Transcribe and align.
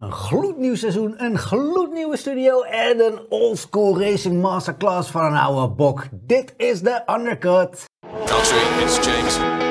Een 0.00 0.12
gloednieuw 0.12 0.74
seizoen, 0.74 1.24
een 1.24 1.38
gloednieuwe 1.38 2.16
studio 2.16 2.62
en 2.62 3.00
een 3.00 3.20
oldschool 3.28 4.00
racing 4.00 4.42
masterclass 4.42 5.10
van 5.10 5.24
een 5.24 5.38
oude 5.38 5.74
bok. 5.74 6.06
Dit 6.12 6.54
is 6.56 6.80
de 6.80 7.02
Undercut. 7.06 7.84
Country, 8.24 8.82
it's 8.82 9.06
James. 9.06 9.69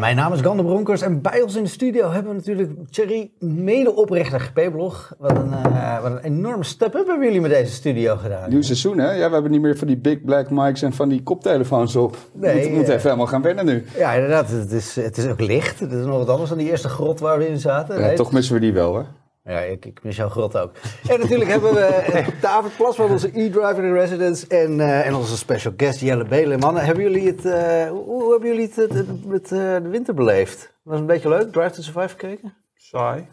Mijn 0.00 0.16
naam 0.16 0.32
is 0.32 0.40
Gander 0.40 0.64
Bronkers 0.64 1.02
en 1.02 1.20
bij 1.20 1.42
ons 1.42 1.56
in 1.56 1.62
de 1.62 1.68
studio 1.68 2.10
hebben 2.10 2.30
we 2.32 2.38
natuurlijk 2.38 2.70
Thierry, 2.90 3.30
medeoprichter 3.38 4.40
GP-blog. 4.40 5.14
Wat, 5.18 5.30
een, 5.30 5.52
eh, 5.52 6.02
wat 6.02 6.10
een 6.10 6.18
enorme 6.18 6.64
step-up 6.64 7.06
hebben 7.06 7.26
jullie 7.26 7.40
met 7.40 7.50
deze 7.50 7.72
studio 7.72 8.16
gedaan. 8.16 8.50
Nieuw 8.50 8.62
seizoen, 8.62 8.98
hè? 8.98 9.12
Ja, 9.12 9.26
we 9.26 9.32
hebben 9.32 9.50
niet 9.50 9.60
meer 9.60 9.76
van 9.76 9.86
die 9.86 9.96
big 9.96 10.24
black 10.24 10.50
mics 10.50 10.82
en 10.82 10.92
van 10.92 11.08
die 11.08 11.22
koptelefoons 11.22 11.96
op. 11.96 12.16
Nee, 12.32 12.68
we 12.68 12.74
moeten 12.74 12.92
eh, 12.92 12.94
even 12.94 13.02
helemaal 13.02 13.26
gaan 13.26 13.42
wennen 13.42 13.64
nu. 13.64 13.84
Ja, 13.96 14.12
inderdaad. 14.12 14.50
Het 14.50 14.72
is, 14.72 14.96
het 14.96 15.16
is 15.16 15.26
ook 15.26 15.40
licht. 15.40 15.80
Het 15.80 15.92
is 15.92 16.04
nog 16.04 16.18
wat 16.18 16.28
anders 16.28 16.48
dan 16.48 16.58
die 16.58 16.70
eerste 16.70 16.88
grot 16.88 17.20
waar 17.20 17.38
we 17.38 17.48
in 17.48 17.58
zaten. 17.58 17.94
Ja, 18.00 18.06
Nee, 18.06 18.16
toch 18.16 18.32
missen 18.32 18.54
we 18.54 18.60
die 18.60 18.72
wel, 18.72 18.96
hè? 18.96 19.02
Ja, 19.50 19.58
ik, 19.60 19.84
ik 19.84 20.02
mis 20.02 20.16
jouw 20.16 20.28
grot 20.28 20.56
ook. 20.58 20.72
En 21.08 21.20
natuurlijk 21.20 21.50
hebben 21.50 21.74
we 21.74 22.04
David 22.40 22.76
Plas 22.76 22.96
van 22.96 23.10
onze 23.10 23.26
e-driver 23.26 23.84
in 23.84 23.92
residence 23.92 24.46
en, 24.46 24.80
eh, 24.80 25.06
en 25.06 25.14
onze 25.14 25.36
special 25.36 25.72
guest 25.76 26.00
Jelle 26.00 26.24
Belen. 26.24 26.58
Mannen, 26.58 26.84
hebben 26.84 27.04
jullie 27.04 27.26
het, 27.26 27.44
eh, 27.44 27.88
hoe, 27.88 28.04
hoe 28.04 28.30
hebben 28.30 28.48
jullie 28.48 28.66
het, 28.66 28.76
het- 28.76 28.94
het- 28.94 29.24
met 29.26 29.42
eh, 29.52 29.58
de 29.58 29.88
winter 29.88 30.14
beleefd? 30.14 30.58
Was 30.82 30.92
het 30.92 31.00
een 31.00 31.06
beetje 31.14 31.28
leuk? 31.28 31.52
Drive 31.52 31.70
to 31.70 31.82
Survive 31.82 32.08
gekeken? 32.08 32.54
Saai. 32.74 33.28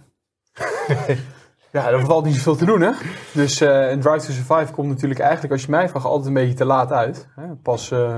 ja, 1.71 1.89
er 1.89 2.05
valt 2.05 2.25
niet 2.25 2.35
zoveel 2.35 2.55
te 2.55 2.65
doen, 2.65 2.81
hè? 2.81 2.91
Dus 3.33 3.61
eh 3.61 3.89
een 3.89 3.99
Drive 4.01 4.25
to 4.25 4.31
Survive 4.33 4.73
komt 4.73 4.87
natuurlijk 4.89 5.19
eigenlijk, 5.19 5.53
als 5.53 5.63
je 5.65 5.71
mij 5.71 5.89
vraagt, 5.89 6.05
altijd 6.05 6.27
een 6.27 6.33
beetje 6.33 6.53
te 6.53 6.65
laat 6.65 6.91
uit. 6.91 7.27
Hè? 7.35 7.55
Pas 7.63 7.91
eh, 7.91 8.17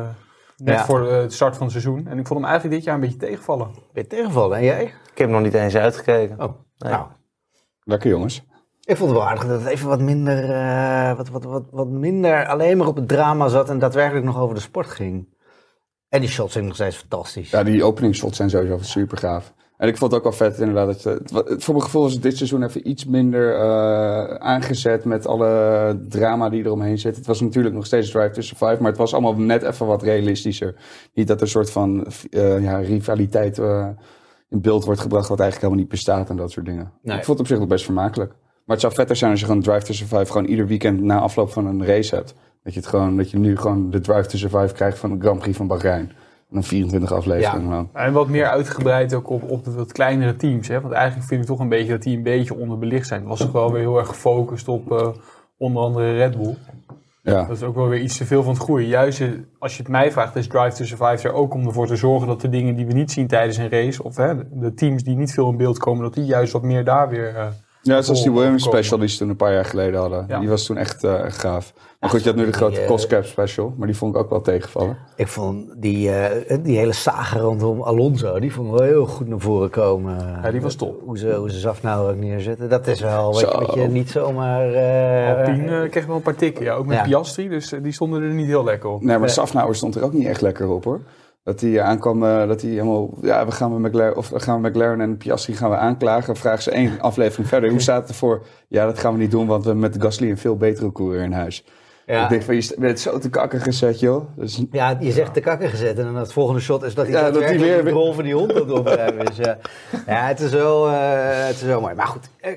net 0.58 0.76
Ja. 0.78 0.86
voor 0.86 1.08
eh, 1.08 1.18
het 1.22 1.34
start 1.34 1.54
van 1.54 1.62
het 1.64 1.72
seizoen. 1.72 2.08
En 2.08 2.20
ik 2.20 2.28
vond 2.28 2.40
hem 2.40 2.50
eigenlijk 2.50 2.76
dit 2.76 2.84
jaar 2.84 2.96
een 2.96 3.02
beetje 3.02 3.18
tegenvallen. 3.18 3.68
Ben 3.94 4.04
je 4.04 4.08
tegengevallen? 4.08 4.58
En 4.58 4.64
jij? 4.64 4.84
Ik 4.84 4.94
heb 5.18 5.28
hem 5.28 5.32
nog 5.32 5.42
niet 5.42 5.54
eens 5.54 5.76
uitgekeken. 5.76 6.42
Oh, 6.42 6.54
Nee. 6.78 6.92
nou. 6.92 7.06
Lekker 7.90 8.10
jongens. 8.10 8.44
Ik 8.84 8.98
vond 8.98 9.10
het 9.10 9.20
wel 9.20 9.28
aardig 9.28 9.46
dat 9.48 9.60
het 9.62 9.70
even 9.70 9.88
wat 9.88 10.00
minder, 10.02 10.50
eh, 10.52 11.18
wat, 11.18 11.30
wat, 11.30 11.44
wat, 11.44 11.64
wat 11.72 11.88
minder 11.90 12.48
alleen 12.48 12.78
maar 12.78 12.88
op 12.88 12.96
het 12.96 13.08
drama 13.08 13.48
zat 13.48 13.70
en 13.70 13.80
daadwerkelijk 13.80 14.26
nog 14.26 14.40
over 14.40 14.56
de 14.56 14.62
sport 14.62 14.88
ging. 14.88 15.28
En 16.10 16.20
die 16.20 16.30
shots 16.30 16.54
zijn 16.54 16.66
nog 16.66 16.76
steeds 16.76 16.96
fantastisch. 16.96 17.50
Ja, 17.50 17.64
die 17.64 17.84
openingsshots 17.84 18.38
zijn 18.38 18.50
sowieso 18.50 18.78
super 18.82 19.18
gaaf. 19.18 19.54
En 19.78 19.88
ik 19.88 19.98
vond 19.98 20.12
het 20.12 20.20
ook 20.20 20.28
wel 20.38 20.50
vet 20.50 20.60
inderdaad. 20.60 21.04
Dat 21.04 21.32
wa- 21.32 21.44
voor 21.58 21.74
mijn 21.74 21.86
gevoel 21.86 22.10
het 22.10 22.22
dit 22.22 22.38
seizoen 22.38 22.64
even 22.64 22.90
iets 22.90 23.06
minder 23.06 23.56
eh, 23.56 24.36
aangezet 24.36 25.06
met 25.06 25.28
alle 25.28 26.00
drama 26.10 26.50
die 26.50 26.66
eromheen 26.66 26.98
zit. 26.98 27.16
Het 27.16 27.26
was 27.26 27.42
natuurlijk 27.42 27.76
nog 27.76 27.86
steeds 27.86 28.12
Drive 28.12 28.32
to 28.32 28.42
Survive, 28.42 28.78
maar 28.82 28.90
het 28.92 29.00
was 29.00 29.14
allemaal 29.14 29.36
net 29.36 29.64
even 29.64 29.86
wat 29.86 30.04
realistischer. 30.04 30.76
Niet 31.14 31.28
dat 31.28 31.38
er 31.38 31.44
een 31.44 31.50
soort 31.50 31.72
van 31.72 32.06
eh, 32.30 32.64
ja, 32.64 32.78
rivaliteit 32.78 33.60
eh, 33.60 33.88
in 34.50 34.62
beeld 34.62 34.86
wordt 34.86 35.02
gebracht 35.02 35.30
wat 35.30 35.40
eigenlijk 35.40 35.62
helemaal 35.62 35.84
niet 35.84 36.02
bestaat 36.02 36.30
en 36.30 36.36
dat 36.36 36.52
soort 36.52 36.66
dingen. 36.66 36.92
Nee. 37.02 37.18
Ik 37.18 37.24
vond 37.24 37.38
het 37.38 37.40
op 37.40 37.48
zich 37.48 37.60
nog 37.60 37.68
best 37.68 37.86
vermakelijk. 37.86 38.32
Maar 38.32 38.78
het 38.78 38.82
zou 38.82 38.94
vetter 38.94 39.16
zijn 39.16 39.32
als 39.32 39.40
je 39.40 39.46
gewoon 39.46 39.62
Drive 39.62 39.86
to 39.86 39.94
Survive 39.94 40.26
gewoon 40.26 40.46
ieder 40.46 40.68
weekend 40.68 41.02
na 41.02 41.20
afloop 41.20 41.52
van 41.52 41.66
een 41.66 41.86
race 41.86 42.16
hebt. 42.16 42.36
Dat 42.64 42.74
je, 42.74 42.80
het 42.80 42.90
gewoon, 42.90 43.18
dat 43.18 43.32
je 43.32 43.38
nu 43.38 43.58
gewoon 43.58 43.90
de 43.92 44.00
Drive 44.00 44.28
to 44.28 44.38
Survive 44.38 44.74
krijgt 44.74 45.00
van 45.00 45.10
de 45.10 45.20
Grand 45.20 45.40
Prix 45.40 45.58
van 45.58 45.68
Bahrein. 45.68 46.12
En 46.50 46.56
dan 46.56 46.64
24 46.64 47.12
afleveringen 47.12 47.70
lang. 47.70 47.88
En 47.94 48.14
wat 48.14 48.28
meer 48.28 48.46
uitgebreid 48.46 49.14
ook 49.14 49.30
op, 49.30 49.50
op 49.50 49.64
de 49.64 49.72
wat 49.72 49.92
kleinere 49.92 50.36
teams. 50.36 50.68
Hè? 50.68 50.82
Want 50.82 50.94
eigenlijk 50.94 51.28
vind 51.28 51.42
ik 51.42 51.48
toch 51.48 51.60
een 51.60 51.70
beetje 51.70 51.92
dat 51.92 52.02
die 52.02 52.18
een 52.18 52.24
beetje 52.24 52.56
onderbelicht 52.56 53.08
zijn. 53.08 53.20
Het 53.20 53.30
was 53.30 53.40
toch 53.40 53.52
wel 53.52 53.72
weer 53.72 53.82
heel 53.82 53.98
erg 53.98 54.08
gefocust 54.08 54.68
op 54.68 54.92
eh, 54.92 55.08
onder 55.58 55.84
andere 55.84 56.18
Red 56.18 56.38
Bull. 56.38 56.56
Ja. 57.30 57.44
Dat 57.44 57.56
is 57.56 57.64
ook 57.64 57.76
wel 57.76 57.88
weer 57.88 58.00
iets 58.00 58.18
te 58.18 58.26
veel 58.26 58.44
van 58.44 58.54
het 58.54 58.62
goede. 58.62 58.88
Juist 58.88 59.22
eh, 59.22 59.28
als 59.60 59.76
je 59.76 59.82
het 59.82 59.92
mij 59.92 60.12
vraagt, 60.12 60.36
is 60.36 60.48
Drive 60.48 60.78
to 60.78 60.84
Survive 60.84 61.28
er 61.28 61.34
ook 61.34 61.54
om 61.54 61.68
ervoor 61.68 61.88
te 61.88 61.96
zorgen 61.96 62.28
dat 62.28 62.42
de 62.42 62.50
dingen 62.50 62.76
die 62.76 62.86
we 62.86 62.94
niet 62.94 63.12
zien 63.12 63.28
tijdens 63.28 63.58
een 63.58 63.70
race, 63.70 64.04
of 64.04 64.16
hè, 64.16 64.34
de 64.60 64.74
teams 64.74 65.04
die 65.04 65.16
niet 65.16 65.34
veel 65.34 65.50
in 65.50 65.58
beeld 65.58 65.78
komen, 65.78 66.04
dat 66.04 66.14
die 66.14 66.26
juist 66.26 66.54
wat 66.54 66.64
meer 66.64 66.84
daar 66.84 67.10
weer. 67.10 67.54
Ja, 67.82 68.02
zoals 68.02 68.24
die 68.24 68.32
Williams 68.32 68.64
special 68.64 69.00
die 69.00 69.08
ze 69.08 69.18
toen 69.18 69.30
een 69.30 69.36
paar 69.36 69.54
jaar 69.54 69.66
geleden 69.66 70.00
hadden. 70.00 70.26
Ja. 70.28 70.40
Die 70.40 70.50
was 70.50 70.66
toen 70.66 70.78
echt, 70.78 71.04
eh, 71.04 71.20
gaaf. 71.28 71.74
Maar 72.00 72.10
goed, 72.10 72.24
je 72.24 72.30
had 72.30 72.38
nu 72.38 72.46
de 72.46 72.52
grote 72.52 72.80
eh, 72.80 72.88
cost 72.88 73.08
cap 73.08 73.26
special. 73.26 73.74
Maar 73.78 73.88
die 73.88 73.96
vond 73.96 74.16
ik 74.16 74.22
ook 74.22 74.30
wel 74.30 74.42
tegenvallen. 74.42 74.98
Ik 75.16 75.28
vond 75.28 75.66
die, 75.78 76.12
eh, 76.12 76.58
die 76.64 76.78
hele 76.78 76.94
saga 76.94 77.40
rondom 77.40 77.82
Alonso, 77.82 78.40
die 78.40 78.54
vond 78.54 78.68
ik 78.72 78.78
wel 78.80 78.88
heel 78.88 79.06
goed 79.06 79.28
naar 79.28 79.40
voren 79.40 79.70
komen. 79.70 80.18
Ja, 80.44 80.52
die 80.52 80.62
was 80.62 80.76
top. 80.76 81.02
Hoe 81.06 81.18
ze, 81.18 81.34
hoe 81.34 81.52
ze 81.52 81.72
nou 81.82 82.10
ook 82.12 82.18
neerzetten. 82.18 82.70
Dat 82.70 82.88
is 82.88 83.02
wel 83.02 83.32
wat, 83.32 83.40
je- 83.40 83.58
wat 83.66 83.74
je 83.74 83.82
niet 83.88 84.10
zomaar... 84.10 84.74
eh, 84.74 85.38
Alpine 85.38 85.88
kreeg 85.90 86.06
wel 86.06 86.16
een 86.16 86.22
paar 86.22 86.36
tikken. 86.36 86.64
Ja, 86.66 86.74
ook 86.74 86.86
met 86.86 86.98
Ja. 86.98 87.04
Piastri, 87.04 87.50
dus 87.50 87.74
die 87.82 87.92
stonden 87.92 88.22
er 88.22 88.34
niet 88.34 88.48
heel 88.48 88.64
lekker 88.64 88.90
op. 88.90 89.04
Nee, 89.04 89.18
maar. 89.18 89.30
Safnauer 89.30 89.76
stond 89.76 89.96
er 89.96 90.04
ook 90.04 90.14
niet 90.14 90.28
echt 90.28 90.42
lekker 90.42 90.70
op 90.70 90.84
hoor. 90.84 91.00
Dat 91.50 91.62
hij 91.62 91.82
aankwam, 91.82 92.20
dat 92.20 92.62
hij 92.62 92.70
helemaal... 92.72 93.10
Ja, 93.22 93.46
we 93.46 93.52
gaan 93.52 93.82
met 93.82 93.92
McLaren, 93.92 94.18
of 94.18 94.30
we 94.30 94.40
gaan 94.40 94.62
met 94.62 94.72
McLaren 94.74 95.02
en 95.02 95.18
Piastri 95.18 95.54
gaan 95.56 95.70
we 95.70 95.76
aanklagen. 95.76 96.36
Vragen 96.36 96.64
ze 96.64 96.72
één 96.72 97.00
aflevering 97.02 97.48
verder. 97.54 97.70
Hoe 97.70 97.80
staat 97.82 98.02
het 98.02 98.10
ervoor? 98.10 98.46
Ja, 98.68 98.86
dat 98.86 99.00
gaan 99.00 99.14
we 99.14 99.20
niet 99.20 99.32
doen, 99.32 99.48
want 99.48 99.64
we 99.64 99.70
hebben 99.70 99.90
met 99.92 100.02
Gasly 100.02 100.30
een 100.30 100.38
veel 100.38 100.58
betere 100.58 100.92
coureur 100.92 101.24
in 101.24 101.32
huis. 101.32 101.66
ja. 102.06 102.24
Ik 102.24 102.30
denk 102.30 102.42
van, 102.44 102.56
je 102.56 102.76
bent 102.80 103.00
zo 103.00 103.18
te 103.20 103.30
kakken 103.30 103.60
gezet 103.62 104.00
joh. 104.00 104.26
Dus, 104.36 104.64
Ja, 104.72 104.98
je 105.00 105.12
zegt 105.12 105.34
de 105.34 105.42
kakker 105.42 105.70
gezet 105.70 105.98
en 105.98 106.04
dan 106.06 106.16
het 106.16 106.34
volgende 106.34 106.62
shot 106.62 106.84
is 106.84 106.94
dat 106.96 107.08
hij 107.08 107.16
Ja, 107.22 107.32
dat 107.32 107.44
hij 107.44 107.60
weer- 107.60 107.84
de 107.84 107.90
rol 107.92 108.14
van 108.14 108.24
die 108.24 108.34
hond 108.34 108.54
aan 108.54 108.62
het 108.62 108.72
opruimen 108.72 109.26
is. 109.28 109.38
Ja, 109.38 109.58
ja 110.06 110.28
het, 110.28 110.40
is 110.40 110.52
wel, 110.52 110.88
eh, 110.90 110.94
het 111.48 111.56
is 111.56 111.62
wel 111.62 111.82
mooi. 111.82 111.96
Maar 111.96 112.08
goed, 112.08 112.30
eh, 112.40 112.54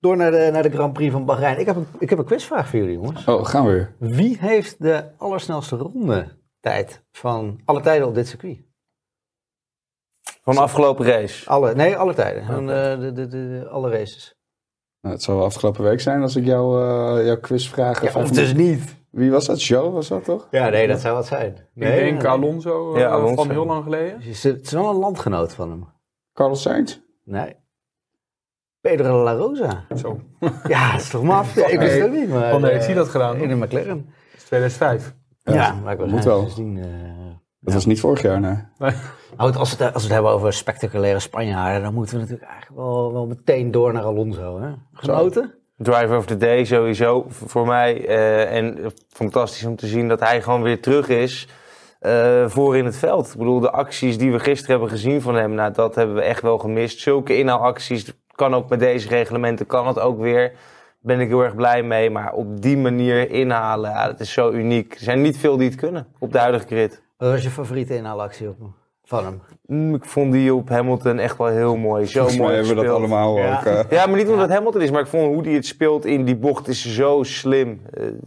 door 0.00 0.16
naar 0.16 0.30
de, 0.30 0.48
naar 0.52 0.62
de 0.62 0.70
Grand 0.70 0.92
Prix 0.92 1.12
van 1.12 1.24
Bahrein. 1.24 1.58
Ik 1.60 1.66
heb, 1.66 1.76
een, 1.76 1.86
ik 1.98 2.10
heb 2.10 2.18
een 2.18 2.24
quizvraag 2.24 2.68
voor 2.68 2.78
jullie 2.78 2.94
jongens. 2.94 3.24
oh, 3.24 3.44
gaan 3.44 3.64
we 3.66 3.70
weer. 3.72 3.92
Wie 3.98 4.36
heeft 4.40 4.76
de 4.78 5.04
allersnelste 5.16 5.76
rondetijd 6.62 7.02
van 7.12 7.60
alle 7.64 7.80
tijden 7.80 8.06
op 8.08 8.14
dit 8.14 8.28
circuit? 8.28 8.58
Van 10.42 10.54
de 10.54 10.60
afgelopen 10.60 11.06
race. 11.06 11.48
Alle, 11.50 11.74
nee, 11.74 11.96
alle 11.96 12.14
tijden. 12.14 12.44
Van 12.44 12.66
de, 12.66 12.96
de, 13.00 13.12
de, 13.12 13.26
de- 13.28 13.68
alle 13.68 13.90
races. 13.90 14.36
Nou, 15.00 15.14
het 15.14 15.22
zal 15.24 15.36
wel 15.36 15.44
afgelopen 15.44 15.82
week 15.84 16.00
zijn 16.00 16.22
als 16.22 16.36
ik 16.36 16.44
jou, 16.44 16.82
eh, 17.18 17.26
jouw 17.26 17.38
quiz 17.40 17.68
vraag. 17.68 18.02
Ja, 18.12 18.20
of 18.20 18.30
dus 18.30 18.52
niet. 18.54 18.96
Wie 19.10 19.30
was 19.30 19.46
dat? 19.46 19.62
Joe 19.62 19.90
was 19.90 20.08
dat 20.08 20.24
toch? 20.24 20.48
Ja, 20.50 20.68
nee, 20.68 20.86
dat 20.88 21.00
zou 21.00 21.14
wat 21.14 21.26
zijn. 21.26 21.52
Ik 21.54 21.64
Nee, 21.74 21.98
denk 22.04 22.22
nee. 22.22 22.30
Alonso, 22.30 22.94
eh, 22.94 23.00
Ja, 23.00 23.08
Alonso. 23.08 23.34
van 23.34 23.50
heel 23.50 23.66
lang 23.66 23.82
geleden. 23.82 24.14
Het 24.18 24.26
is- 24.26 24.42
Het 24.42 24.64
is 24.66 24.72
wel 24.72 24.88
een 24.90 24.96
landgenoot 24.96 25.52
van 25.54 25.70
hem. 25.70 25.86
Carlos 26.32 26.62
Sainz? 26.62 26.98
Nee. 27.24 27.56
Pedro 28.80 29.22
La 29.22 29.32
Rosa. 29.32 29.84
Zo, 29.96 30.20
Ja, 30.68 30.92
dat 30.92 31.00
is 31.00 31.08
toch 31.10 31.22
maf? 31.22 31.54
Ja, 31.54 31.66
ik 31.74 31.78
wist 31.78 31.94
het 31.94 32.02
ook 32.04 32.12
niet, 32.14 32.28
maar... 32.28 32.50
Wanneer 32.50 32.70
heeft 32.70 32.80
eh, 32.80 32.86
hij 32.86 32.94
dat 32.96 33.08
gedaan? 33.08 33.36
In 33.36 33.50
een 33.50 33.58
McLaren. 33.58 34.04
dat 34.06 34.36
is 34.36 34.44
2005. 34.44 35.14
Ja, 35.54 35.74
maar 35.84 35.92
ik 35.92 35.98
was 35.98 36.10
moet 36.10 36.24
wel. 36.24 36.38
sindsdien, 36.40 36.78
eh, 36.78 36.84
Dat 37.60 37.74
was 37.74 37.86
niet 37.86 38.00
vorig 38.00 38.22
jaar, 38.22 38.40
nee. 38.40 38.56
Nee. 38.78 38.92
Nou, 39.36 39.54
als, 39.56 39.76
we 39.76 39.84
het, 39.84 39.94
als 39.94 40.02
we 40.02 40.08
het 40.08 40.12
hebben 40.12 40.30
over 40.32 40.52
spectaculaire 40.52 41.18
Spanjaarden, 41.20 41.82
dan 41.82 41.94
moeten 41.94 42.14
we 42.14 42.20
natuurlijk 42.20 42.50
eigenlijk 42.50 42.80
wel, 42.80 43.12
wel 43.12 43.26
meteen 43.26 43.70
door 43.70 43.92
naar 43.92 44.02
Alonso. 44.02 44.60
Hè? 44.60 44.68
Genoten? 44.92 45.54
Driver 45.76 46.16
of 46.16 46.26
the 46.26 46.36
day 46.36 46.64
sowieso 46.64 47.26
voor 47.28 47.66
mij. 47.66 48.06
eh, 48.06 48.56
en 48.56 48.78
fantastisch 49.08 49.64
om 49.64 49.76
te 49.76 49.86
zien 49.86 50.08
dat 50.08 50.20
hij 50.20 50.42
gewoon 50.42 50.62
weer 50.62 50.80
terug 50.80 51.08
is 51.08 51.48
eh, 52.00 52.44
voor 52.46 52.76
in 52.76 52.84
het 52.84 52.96
veld. 52.96 53.28
Ik 53.32 53.38
bedoel, 53.38 53.60
de 53.60 53.70
acties 53.70 54.18
die 54.18 54.32
we 54.32 54.38
gisteren 54.38 54.70
hebben 54.70 54.90
gezien 54.90 55.22
van 55.22 55.34
hem, 55.34 55.54
nou, 55.54 55.72
dat 55.72 55.94
hebben 55.94 56.14
we 56.14 56.22
echt 56.22 56.42
wel 56.42 56.58
gemist. 56.58 57.00
Zulke 57.00 57.38
inhaalacties 57.38 58.12
kan 58.34 58.54
ook 58.54 58.68
met 58.68 58.80
deze 58.80 59.08
reglementen, 59.08 59.66
kan 59.66 59.86
het 59.86 59.98
ook 59.98 60.18
weer. 60.20 60.52
Ben 61.00 61.20
ik 61.20 61.28
heel 61.28 61.44
erg 61.44 61.54
blij 61.54 61.82
mee. 61.82 62.10
Maar 62.10 62.32
op 62.32 62.62
die 62.62 62.76
manier 62.76 63.30
inhalen, 63.30 63.94
dat 63.94 64.20
is 64.20 64.32
zo 64.32 64.50
uniek. 64.50 64.94
Er 64.94 65.00
zijn 65.00 65.20
niet 65.20 65.38
veel 65.38 65.56
die 65.56 65.68
het 65.68 65.78
kunnen 65.78 66.06
op 66.18 66.32
de 66.32 66.38
huidige 66.38 66.66
grid. 66.66 67.02
Wat 67.16 67.30
was 67.30 67.42
je 67.42 67.50
favoriete 67.50 67.96
inhaalactie 67.96 68.48
op, 68.48 68.58
van 69.08 69.24
hem? 69.24 69.40
Mm, 69.66 69.94
ik 69.94 70.04
vond 70.04 70.32
die 70.32 70.54
op 70.54 70.68
Hamilton 70.68 71.18
echt 71.18 71.38
wel 71.38 71.46
heel 71.46 71.76
mooi. 71.76 72.06
Zo 72.06 72.18
Volgens 72.18 72.38
mooi 72.38 72.54
hebben 72.54 72.76
we 72.76 72.82
dat 72.82 72.94
allemaal 72.94 73.38
Ja. 73.38 73.56
ook. 73.58 73.64
eh, 73.64 73.80
Ja, 73.90 74.06
maar 74.06 74.16
niet 74.16 74.26
omdat 74.28 74.40
het 74.46 74.52
Hamilton 74.56 74.80
is, 74.82 74.90
maar 74.90 75.00
ik 75.00 75.06
vond 75.06 75.34
hoe 75.34 75.42
hij 75.42 75.52
het 75.52 75.66
speelt 75.66 76.04
in 76.06 76.24
die 76.24 76.36
bocht 76.36 76.68
is 76.68 76.94
zo 76.94 77.22
slim. 77.22 77.80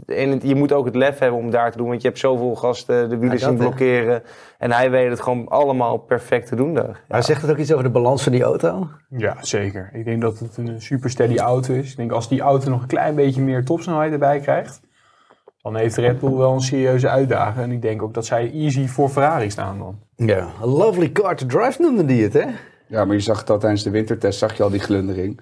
Eh, 0.08 0.22
en 0.24 0.30
het- 0.30 0.44
je 0.44 0.56
moet 0.56 0.72
ook 0.74 0.86
het 0.86 0.96
lef 0.96 1.20
hebben 1.20 1.40
om 1.40 1.50
daar 1.52 1.72
te 1.72 1.78
doen, 1.78 1.88
want 1.88 2.02
je 2.02 2.08
hebt 2.08 2.20
zoveel 2.20 2.56
gasten 2.56 3.10
de 3.10 3.18
wielen 3.18 3.38
Ja, 3.40 3.46
zien 3.48 3.58
blokkeren. 3.58 4.24
En 4.58 4.72
hij 4.72 4.92
weet 4.92 5.10
het 5.10 5.22
gewoon 5.22 5.48
allemaal 5.48 5.98
perfect 5.98 6.48
te 6.48 6.56
doen 6.56 6.74
daar. 6.74 7.04
Maar 7.08 7.24
zegt 7.24 7.42
het 7.42 7.52
ook 7.52 7.58
iets 7.58 7.72
over 7.72 7.84
de 7.84 7.90
balans 7.92 8.24
van 8.24 8.32
die 8.32 8.44
auto? 8.44 8.88
Ja, 9.10 9.38
zeker. 9.40 9.90
Ik 9.94 10.06
denk 10.06 10.22
dat 10.22 10.40
het 10.40 10.58
een 10.58 10.82
super 10.82 11.10
steady 11.10 11.38
auto 11.38 11.74
is. 11.74 11.92
Ik 11.92 11.98
denk 11.98 12.12
als 12.12 12.30
die 12.30 12.42
auto 12.42 12.70
nog 12.70 12.82
een 12.82 12.88
klein 12.88 13.16
beetje 13.16 13.42
meer 13.42 13.66
topsnelheid 13.66 14.12
erbij 14.12 14.40
krijgt, 14.40 14.82
dan 15.62 15.76
heeft 15.76 15.96
Red 15.98 16.20
Bull 16.20 16.34
wel 16.36 16.54
een 16.54 16.62
serieuze 16.62 17.10
uitdaging. 17.10 17.64
En 17.66 17.72
ik 17.72 17.82
denk 17.82 18.02
ook 18.02 18.14
dat 18.14 18.26
zij 18.26 18.52
easy 18.54 18.88
voor 18.88 19.10
Ferrari 19.10 19.50
staan 19.50 19.78
dan. 19.80 20.00
Ja. 20.16 20.48
A 20.62 20.66
lovely 20.66 21.12
car 21.12 21.36
to 21.36 21.46
drive 21.46 21.82
noemde 21.82 22.06
die 22.06 22.24
het, 22.24 22.34
hè? 22.34 22.46
Ja, 22.88 23.06
maar 23.06 23.16
je 23.16 23.22
zag 23.22 23.40
het 23.40 23.50
al 23.50 23.60
tijdens 23.60 23.84
de 23.84 23.90
wintertest, 23.90 24.40
zag 24.40 24.58
je 24.58 24.64
al 24.64 24.70
die 24.70 24.80
glundering. 24.80 25.40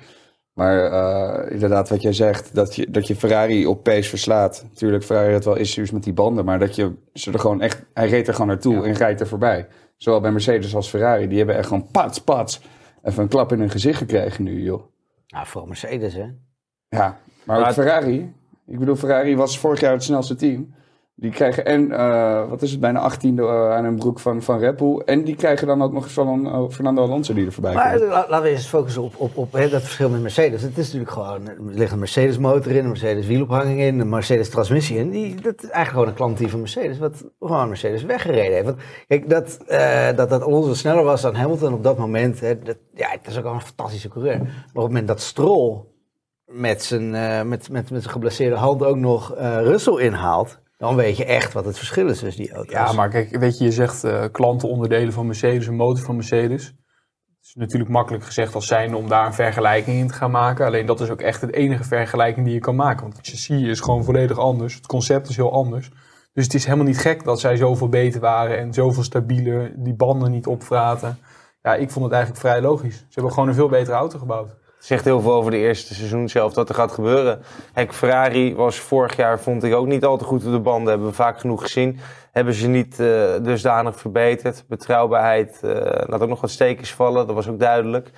Maar 0.54 0.83
eh, 0.92 1.51
inderdaad, 1.51 1.89
wat 1.89 2.01
jij 2.01 2.13
zegt, 2.13 2.56
dat 2.56 2.75
je, 2.75 2.89
dat 2.92 3.07
je 3.07 3.16
Ferrari 3.16 3.66
op 3.68 3.83
pace 3.83 4.10
verslaat. 4.10 4.66
Natuurlijk, 4.69 5.04
Ferrari 5.04 5.33
had 5.33 5.45
wel 5.45 5.56
issues 5.56 5.92
met 5.92 6.04
die 6.04 6.13
banden, 6.13 6.45
maar 6.45 6.60
dat 6.60 6.75
je 6.75 6.94
ze 7.13 7.31
er 7.31 7.39
gewoon 7.39 7.62
echt, 7.62 7.83
hij 7.94 8.07
reed 8.10 8.27
er 8.27 8.33
gewoon 8.33 8.48
naartoe 8.48 8.86
en 8.86 8.94
rijdt 8.94 9.19
er 9.19 9.27
voorbij. 9.27 9.68
Zowel 9.98 10.19
bij 10.21 10.31
Mercedes 10.31 10.75
als 10.75 10.89
Ferrari, 10.89 11.27
die 11.27 11.38
hebben 11.38 11.56
echt 11.56 11.68
gewoon 11.68 11.88
pats, 11.92 12.21
pats. 12.21 12.62
even 13.04 13.24
een 13.24 13.30
klap 13.30 13.51
in 13.51 13.60
hun 13.60 13.69
gezicht 13.69 13.98
gekregen 13.98 14.44
nu, 14.44 14.62
joh. 14.63 14.81
Nou, 15.27 15.48
voor 15.48 15.68
Mercedes, 15.68 16.13
hè? 16.13 16.25
Ja, 16.89 17.18
maar 17.44 17.57
ook 17.57 17.63
Maar 17.63 17.66
het- 17.66 17.74
Ferrari. 17.74 18.33
Ik 18.69 18.80
bedoel, 18.80 18.95
Ferrari 18.95 19.36
was 19.36 19.60
vorig 19.60 19.80
jaar 19.80 19.94
het 19.94 20.04
snelste 20.04 20.36
team. 20.36 20.74
Die 21.16 21.31
krijgen 21.31 21.66
en, 21.66 21.92
eh, 21.92 22.50
wat 22.50 22.62
is 22.62 22.71
het, 22.71 22.80
bijna 22.80 23.00
18e 23.12 23.42
eh, 23.42 23.71
aan 23.71 23.83
hun 23.83 23.95
broek 23.98 24.19
van, 24.19 24.42
van 24.42 24.60
Red 24.60 24.77
Bull. 24.77 24.98
En 25.06 25.24
die 25.24 25.36
krijgen 25.36 25.68
dan 25.68 25.81
ook 25.81 25.94
nog 25.94 26.04
eens 26.04 26.13
van 26.13 26.45
eh, 26.45 26.63
Fernando 26.69 27.01
Alonso 27.01 27.33
die 27.33 27.45
er 27.45 27.51
voorbij 27.51 27.74
Maar 27.74 27.98
komt. 27.98 28.10
la- 28.10 28.25
laten 28.30 28.42
we 28.44 28.50
eens 28.50 28.68
focussen 28.68 29.01
op, 29.01 29.13
op, 29.18 29.38
op 29.38 29.51
hè, 29.54 29.69
dat 29.69 29.81
verschil 29.81 30.10
met 30.10 30.21
Mercedes. 30.21 30.62
Het 30.62 30.77
is 30.77 30.86
natuurlijk 30.86 31.12
gewoon, 31.12 31.48
er 31.48 31.57
ligt 31.60 31.92
een 31.92 32.00
Mercedes 32.00 32.38
motor 32.38 32.71
in, 32.71 32.77
een 32.83 32.88
Mercedes 32.88 33.25
wielophanging 33.27 33.80
in, 33.81 34.00
een 34.00 34.10
Mercedes 34.10 34.50
transmissie 34.50 34.98
in. 34.98 35.10
Die, 35.10 35.36
dat 35.36 35.54
is 35.56 35.62
eigenlijk 35.69 35.89
gewoon 35.89 36.07
een 36.07 36.13
klantteam 36.13 36.50
van 36.50 36.60
Mercedes, 36.60 36.98
wat 37.00 37.25
gewoon 37.39 37.68
Mercedes 37.68 38.04
weggereden 38.04 38.54
heeft. 38.54 38.66
Want, 38.66 38.77
kijk, 39.07 39.30
dat, 39.30 39.57
dat, 40.16 40.30
dat 40.30 40.42
Alonso 40.44 40.74
sneller 40.74 41.04
was 41.04 41.21
dan 41.21 41.36
Hamilton 41.36 41.74
op 41.74 41.83
dat 41.83 41.98
moment, 41.98 42.39
hè, 42.39 42.60
dat, 42.60 42.77
ja, 42.94 43.07
het 43.10 43.27
is 43.27 43.38
ook 43.38 43.45
al 43.45 43.54
een 43.54 43.62
fantastische 43.62 44.10
coureur. 44.10 44.38
Maar 44.38 44.48
op 44.48 44.74
het 44.74 44.83
moment 44.83 45.07
dat 45.07 45.21
Stroll 45.21 45.77
met 46.50 46.84
zijn, 46.84 47.16
eh, 47.16 47.42
met, 47.42 47.69
met, 47.69 47.90
met 47.92 48.01
zijn 48.01 48.13
geblesseerde 48.13 48.56
hand 48.56 48.84
ook 48.84 48.98
nog 48.98 49.36
eh 49.36 49.62
Russell 49.62 50.04
inhaalt, 50.04 50.60
dan 50.78 50.96
weet 50.96 51.18
je 51.18 51.25
echt 51.25 51.54
wat 51.54 51.66
het 51.66 51.78
verschil 51.78 52.07
is 52.07 52.19
tussen 52.19 52.44
die 52.44 52.54
auto's. 52.54 52.74
Ja, 52.74 52.92
maar 52.92 53.10
kijk, 53.10 53.38
weet 53.38 53.57
je, 53.57 53.63
je 53.63 53.72
zegt 53.72 54.04
eh, 54.04 54.24
klantenonderdelen 54.31 55.13
van 55.13 55.25
Mercedes, 55.25 55.68
een 55.68 55.75
motor 55.75 56.04
van 56.06 56.16
Mercedes. 56.16 56.66
Het 56.66 57.48
is 57.48 57.56
natuurlijk 57.56 57.92
makkelijk 57.92 58.24
gezegd 58.24 58.56
als 58.56 58.68
zijnde 58.68 58.98
om 58.98 59.07
daar 59.07 59.25
een 59.25 59.34
vergelijking 59.34 59.98
in 59.98 60.07
te 60.07 60.13
gaan 60.13 60.31
maken. 60.31 60.66
Alleen 60.66 60.86
dat 60.86 61.01
is 61.01 61.10
ook 61.10 61.22
echt 61.22 61.42
het 61.42 61.54
enige 61.54 61.84
vergelijking 61.84 62.46
die 62.46 62.54
je 62.54 62.60
kan 62.60 62.75
maken. 62.75 63.02
Want 63.02 63.18
het 63.18 63.28
chassis 63.28 63.68
is 63.68 63.80
gewoon 63.80 64.04
volledig 64.04 64.38
anders. 64.38 64.75
Het 64.75 64.86
concept 64.86 65.30
is 65.30 65.36
heel 65.36 65.52
anders. 65.52 65.92
Dus 66.34 66.44
het 66.44 66.54
is 66.54 66.66
helemaal 66.66 66.86
niet 66.86 67.00
gek 67.00 67.24
dat 67.24 67.40
zij 67.40 67.56
zoveel 67.56 67.90
beter 67.90 68.19
waren 68.22 68.57
en 68.57 68.74
zoveel 68.74 69.04
stabieler, 69.04 69.74
die 69.75 69.95
banden 69.95 70.31
niet 70.31 70.48
opvraten. 70.48 71.18
Ja, 71.62 71.75
ik 71.75 71.90
vond 71.90 72.06
het 72.06 72.13
eigenlijk 72.13 72.44
vrij 72.45 72.62
logisch. 72.62 72.98
Ze 72.98 73.06
hebben 73.10 73.34
gewoon 73.34 73.50
een 73.50 73.56
veel 73.56 73.69
betere 73.69 73.95
auto 73.95 74.19
gebouwd. 74.19 74.56
Zegt 74.80 75.06
heel 75.06 75.22
veel 75.22 75.34
over 75.34 75.52
de 75.52 75.58
eerste 75.58 75.94
seizoen 75.94 76.30
zelf 76.30 76.54
dat 76.54 76.70
er 76.70 76.76
gaat 76.76 76.92
gebeuren. 76.92 77.42
Kijk, 77.74 77.94
Ferrari 77.94 78.56
was 78.56 78.80
vorig 78.80 79.16
jaar, 79.16 79.40
vond 79.40 79.64
ik 79.64 79.74
ook 79.74 79.88
niet 79.88 80.06
al 80.06 80.18
te 80.18 80.24
goed 80.24 80.46
op 80.46 80.52
de 80.52 80.60
banden. 80.60 80.90
Hebben 80.90 81.08
we 81.08 81.14
vaak 81.14 81.40
genoeg 81.40 81.62
gezien. 81.62 82.00
Hebben 82.31 82.54
ze 82.54 82.68
niet 82.68 83.00
eh, 83.00 83.34
dusdanig 83.42 84.00
verbeterd. 84.00 84.64
Betrouwbaarheid 84.68 85.60
eh, 85.64 85.72
laat 86.06 86.22
ook 86.22 86.30
nog 86.30 86.42
wat 86.42 86.50
steekjes 86.50 86.94
vallen, 86.94 87.28
dat 87.28 87.36
was 87.36 87.48
ook 87.48 87.60
duidelijk. 87.60 88.12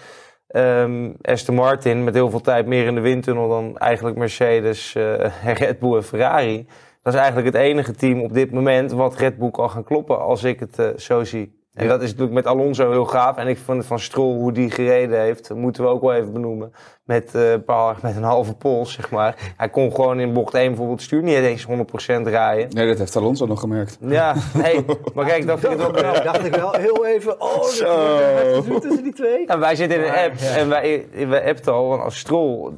Ehm 0.47 1.11
Aston 1.21 1.55
Martin 1.55 2.03
met 2.03 2.13
heel 2.13 2.29
veel 2.29 2.41
tijd 2.41 2.65
meer 2.65 2.85
in 2.85 2.95
de 2.95 3.01
windtunnel 3.01 3.49
dan 3.49 3.77
eigenlijk 3.77 4.17
Mercedes, 4.17 4.95
eh, 4.95 5.53
Red 5.53 5.79
Bull 5.79 5.95
en 5.95 6.03
Ferrari. 6.03 6.67
Dat 7.03 7.13
is 7.13 7.19
eigenlijk 7.19 7.53
het 7.53 7.63
enige 7.63 7.91
team 7.91 8.21
op 8.21 8.33
dit 8.33 8.51
moment 8.51 8.91
wat 8.91 9.15
Red 9.15 9.37
Bull 9.37 9.51
kan 9.51 9.69
gaan 9.69 9.83
kloppen 9.83 10.19
als 10.21 10.43
ik 10.43 10.59
het 10.59 11.01
zo 11.01 11.23
zie. 11.23 11.60
En 11.73 11.87
dat 11.87 12.01
is 12.01 12.07
natuurlijk 12.07 12.33
met 12.33 12.45
Alonso 12.45 12.91
heel 12.91 13.05
gaaf. 13.05 13.37
En 13.37 13.47
ik 13.47 13.57
vond 13.57 13.77
het 13.77 13.87
van 13.87 13.99
Stroll, 13.99 14.35
hoe 14.35 14.51
die 14.51 14.71
gereden 14.71 15.19
heeft, 15.21 15.53
moeten 15.53 15.83
we 15.83 15.89
ook 15.89 16.01
wel 16.01 16.13
even 16.13 16.33
benoemen. 16.33 16.71
Met, 17.03 17.35
eh, 17.35 17.51
een 17.51 17.63
paar- 17.63 17.97
met 18.01 18.15
een 18.15 18.23
halve 18.23 18.53
pols, 18.53 18.93
zeg 18.93 19.09
maar. 19.11 19.53
Hij 19.57 19.69
kon 19.69 19.95
gewoon 19.95 20.19
in 20.19 20.33
bocht 20.33 20.53
1 20.53 20.67
bijvoorbeeld 20.67 21.01
stuur 21.01 21.23
niet 21.23 21.35
eens 21.35 21.63
100% 21.65 22.27
rijden. 22.27 22.75
Nee, 22.75 22.87
dat 22.87 22.97
heeft 22.97 23.15
Alonso 23.15 23.45
nog 23.45 23.59
gemerkt. 23.59 23.97
Ja, 24.01 24.35
nee, 24.63 24.85
maar 25.13 25.25
kijk, 25.25 25.47
dat 25.47 25.59
vind 25.59 25.73
ik 25.73 25.79
wel 25.79 25.91
knap. 25.91 26.23
Dacht 26.23 26.45
ik 26.45 26.55
wel 26.55 26.71
heel 26.73 27.05
even, 27.05 27.41
oh, 27.41 27.63
Zo. 27.63 28.19
dat 28.53 28.65
is 28.65 28.81
tussen 28.81 29.03
die 29.03 29.13
twee. 29.13 29.43
Ja, 29.47 29.59
wij 29.59 29.75
zitten 29.75 29.97
in 29.97 30.03
een 30.03 30.15
app 30.15 30.33
en 30.39 30.69
wij, 30.69 31.07
wij 31.27 31.47
appten 31.47 31.73
al, 31.73 31.87
want 31.87 32.01
als 32.01 32.17
Stroll 32.17 32.71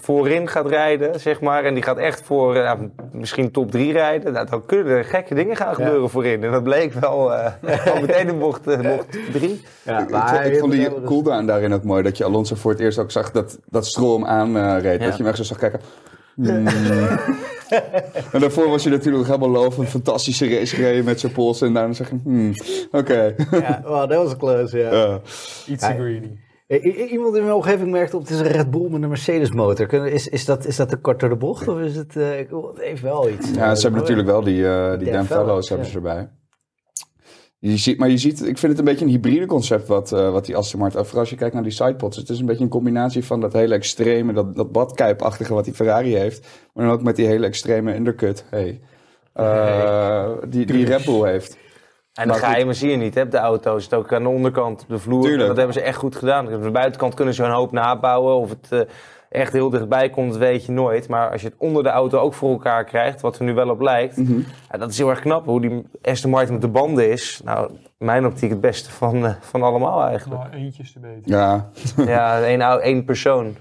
voorin 0.00 0.48
gaat 0.48 0.68
rijden, 0.68 1.20
zeg 1.20 1.40
maar, 1.40 1.64
en 1.64 1.74
die 1.74 1.82
gaat 1.82 1.98
echt 1.98 2.22
voor 2.24 2.56
eh, 2.56 2.72
misschien 3.12 3.50
top 3.50 3.70
3 3.70 3.92
rijden, 3.92 4.32
nou, 4.32 4.46
dan 4.50 4.66
kunnen 4.66 4.92
er 4.96 5.04
gekke 5.04 5.34
dingen 5.34 5.56
gaan 5.56 5.74
gebeuren 5.74 6.10
voorin. 6.10 6.44
En 6.44 6.50
dat 6.50 6.62
bleek 6.62 6.92
wel 6.92 7.34
eh, 7.34 7.52
al 7.94 8.00
meteen 8.00 8.28
in 8.28 8.38
bocht, 8.38 8.66
eh, 8.66 8.80
bocht 8.96 9.18
3. 9.32 9.62
Ja, 9.82 9.98
ik, 10.00 10.08
vond- 10.10 10.44
ik 10.44 10.58
vond 10.58 10.72
die 10.72 11.02
cooldown 11.04 11.46
daarin 11.46 11.72
ook 11.72 11.84
mooi. 11.84 12.02
Dat 12.02 12.16
je 12.16 12.24
Alonso 12.24 12.54
voor 12.54 12.70
het 12.70 12.80
eerst 12.80 12.98
ook 12.98 13.10
zag 13.10 13.30
dat, 13.30 13.58
dat 13.68 13.86
Stroll 13.86 14.14
hem 14.22 14.26
aanreed. 14.56 15.00
Ja. 15.00 15.06
Dat 15.06 15.16
je 15.16 15.22
hem 15.22 15.26
echt 15.26 15.36
zo 15.36 15.42
zag 15.44 15.58
kijken. 15.58 15.80
Hmm. 16.34 16.66
en 18.32 18.40
daarvoor 18.40 18.68
was 18.70 18.82
je 18.82 18.90
natuurlijk 18.90 19.16
nog 19.28 19.36
helemaal 19.36 19.62
lovend. 19.62 19.88
Fantastische 19.88 20.48
race 20.48 20.74
gereden 20.76 21.04
met 21.04 21.20
zijn 21.20 21.32
pols. 21.32 21.60
En 21.62 21.72
daarna 21.72 21.92
zeg 21.92 22.10
je, 22.10 22.16
hmm, 22.22 22.52
oké. 22.90 23.34
Ja, 23.50 23.80
dat 24.06 24.24
was 24.24 24.36
close, 24.36 24.78
ja. 24.78 24.92
Ja. 24.94 25.20
Iets 25.66 25.86
te 25.86 25.94
greedy. 25.94 26.28
Iemand 26.66 27.36
in 27.36 27.42
mijn 27.42 27.54
omgeving 27.54 27.90
merkte 27.90 28.16
op, 28.16 28.22
het 28.22 28.30
is 28.30 28.38
een 28.38 28.46
Red 28.46 28.70
Bull 28.70 28.90
met 28.90 29.02
een 29.02 29.08
Mercedes 29.08 29.50
motor. 29.50 30.06
Is, 30.06 30.28
is, 30.28 30.44
dat, 30.44 30.66
is 30.66 30.76
dat 30.76 30.88
te 30.88 30.96
kort 30.96 31.20
door 31.20 31.28
de 31.28 31.36
bocht 31.36 31.68
of 31.68 31.80
is 31.80 31.96
het, 31.96 32.16
eh, 32.16 32.36
het 32.36 32.50
heeft 32.74 33.02
wel 33.02 33.28
iets. 33.28 33.50
Ja, 33.50 33.74
ze 33.74 33.82
hebben 33.82 34.00
natuurlijk 34.00 34.28
wel 34.28 34.42
die, 34.42 34.66
eh 34.66 34.98
die 34.98 35.04
Dan 35.04 35.14
Dan 35.14 35.26
Fellows, 35.26 35.68
hebben 35.68 35.86
ja. 35.86 35.92
ze 35.92 35.98
erbij. 35.98 36.30
Je 37.58 37.76
ziet, 37.76 37.98
maar 37.98 38.08
je 38.08 38.18
ziet, 38.18 38.46
ik 38.46 38.58
vind 38.58 38.72
het 38.72 38.78
een 38.78 38.84
beetje 38.84 39.04
een 39.04 39.10
hybride 39.10 39.46
concept 39.46 39.88
wat, 39.88 40.12
eh, 40.12 40.30
wat 40.30 40.44
die 40.44 40.56
Aston 40.56 40.80
Martin... 40.80 41.04
Vooral 41.04 41.20
als 41.20 41.30
je 41.30 41.36
kijkt 41.36 41.54
naar 41.54 41.62
die 41.62 41.72
sidepods. 41.72 42.16
Het 42.16 42.28
is 42.28 42.38
een 42.38 42.46
beetje 42.46 42.64
een 42.64 42.70
combinatie 42.70 43.24
van 43.24 43.40
dat 43.40 43.52
hele 43.52 43.74
extreme, 43.74 44.32
dat, 44.32 44.54
dat 44.54 44.72
badkuipachtige 44.72 45.54
wat 45.54 45.64
die 45.64 45.74
Ferrari 45.74 46.16
heeft. 46.16 46.46
Maar 46.72 46.84
dan 46.84 46.94
ook 46.94 47.02
met 47.02 47.16
die 47.16 47.26
hele 47.26 47.46
extreme 47.46 47.94
undercut. 47.94 48.44
Hey. 48.50 48.80
Eh, 49.32 50.30
die, 50.48 50.66
die 50.66 50.84
Red 50.84 51.04
Bull 51.04 51.28
heeft. 51.28 51.56
En 52.14 52.28
de 52.28 52.34
geheimen 52.34 52.74
zie 52.74 52.90
je 52.90 52.96
niet, 52.96 53.14
hè, 53.14 53.28
de 53.28 53.38
auto's. 53.38 53.84
Het 53.84 53.94
ook 53.94 54.12
aan 54.12 54.22
de 54.22 54.28
onderkant, 54.28 54.82
op 54.82 54.88
de 54.88 54.98
vloer. 54.98 55.22
Tuurlijk. 55.22 55.48
Dat 55.48 55.56
hebben 55.56 55.74
ze 55.74 55.80
echt 55.80 55.96
goed 55.96 56.16
gedaan. 56.16 56.54
Op 56.54 56.62
de 56.62 56.70
buitenkant 56.70 57.14
kunnen 57.14 57.34
ze 57.34 57.44
een 57.44 57.50
hoop 57.50 57.72
nabouwen. 57.72 58.34
Of 58.34 58.50
het 58.50 58.68
eh, 58.70 58.80
echt 59.28 59.52
heel 59.52 59.70
dichtbij 59.70 60.10
komt, 60.10 60.30
dat 60.30 60.38
weet 60.38 60.66
je 60.66 60.72
nooit. 60.72 61.08
Maar 61.08 61.30
als 61.30 61.40
je 61.40 61.46
het 61.46 61.56
onder 61.58 61.82
de 61.82 61.88
auto 61.88 62.18
ook 62.18 62.34
voor 62.34 62.50
elkaar 62.50 62.84
krijgt, 62.84 63.20
wat 63.20 63.38
er 63.38 63.44
nu 63.44 63.54
wel 63.54 63.68
op 63.68 63.80
lijkt. 63.80 64.16
Mhm. 64.16 64.38
ja, 64.70 64.78
dat 64.78 64.90
is 64.90 64.98
heel 64.98 65.10
erg 65.10 65.20
knap. 65.20 65.44
Hoe 65.44 65.60
die 65.60 65.86
Aston 66.02 66.30
Martin 66.30 66.52
met 66.52 66.62
de 66.62 66.68
banden 66.68 67.10
is. 67.10 67.40
Nou, 67.44 67.70
mijn 67.98 68.26
optiek 68.26 68.50
het 68.50 68.60
beste 68.60 68.90
van, 68.90 69.26
eh, 69.26 69.34
van 69.40 69.62
allemaal 69.62 70.02
eigenlijk. 70.06 70.42
Nou, 70.42 70.54
eentje 70.54 70.82
is 70.82 70.92
te 70.92 71.00
beter. 71.00 71.22
Ja, 71.24 71.68
ja, 71.96 72.42
één, 72.42 72.60
één 72.80 73.04
persoon. 73.04 73.56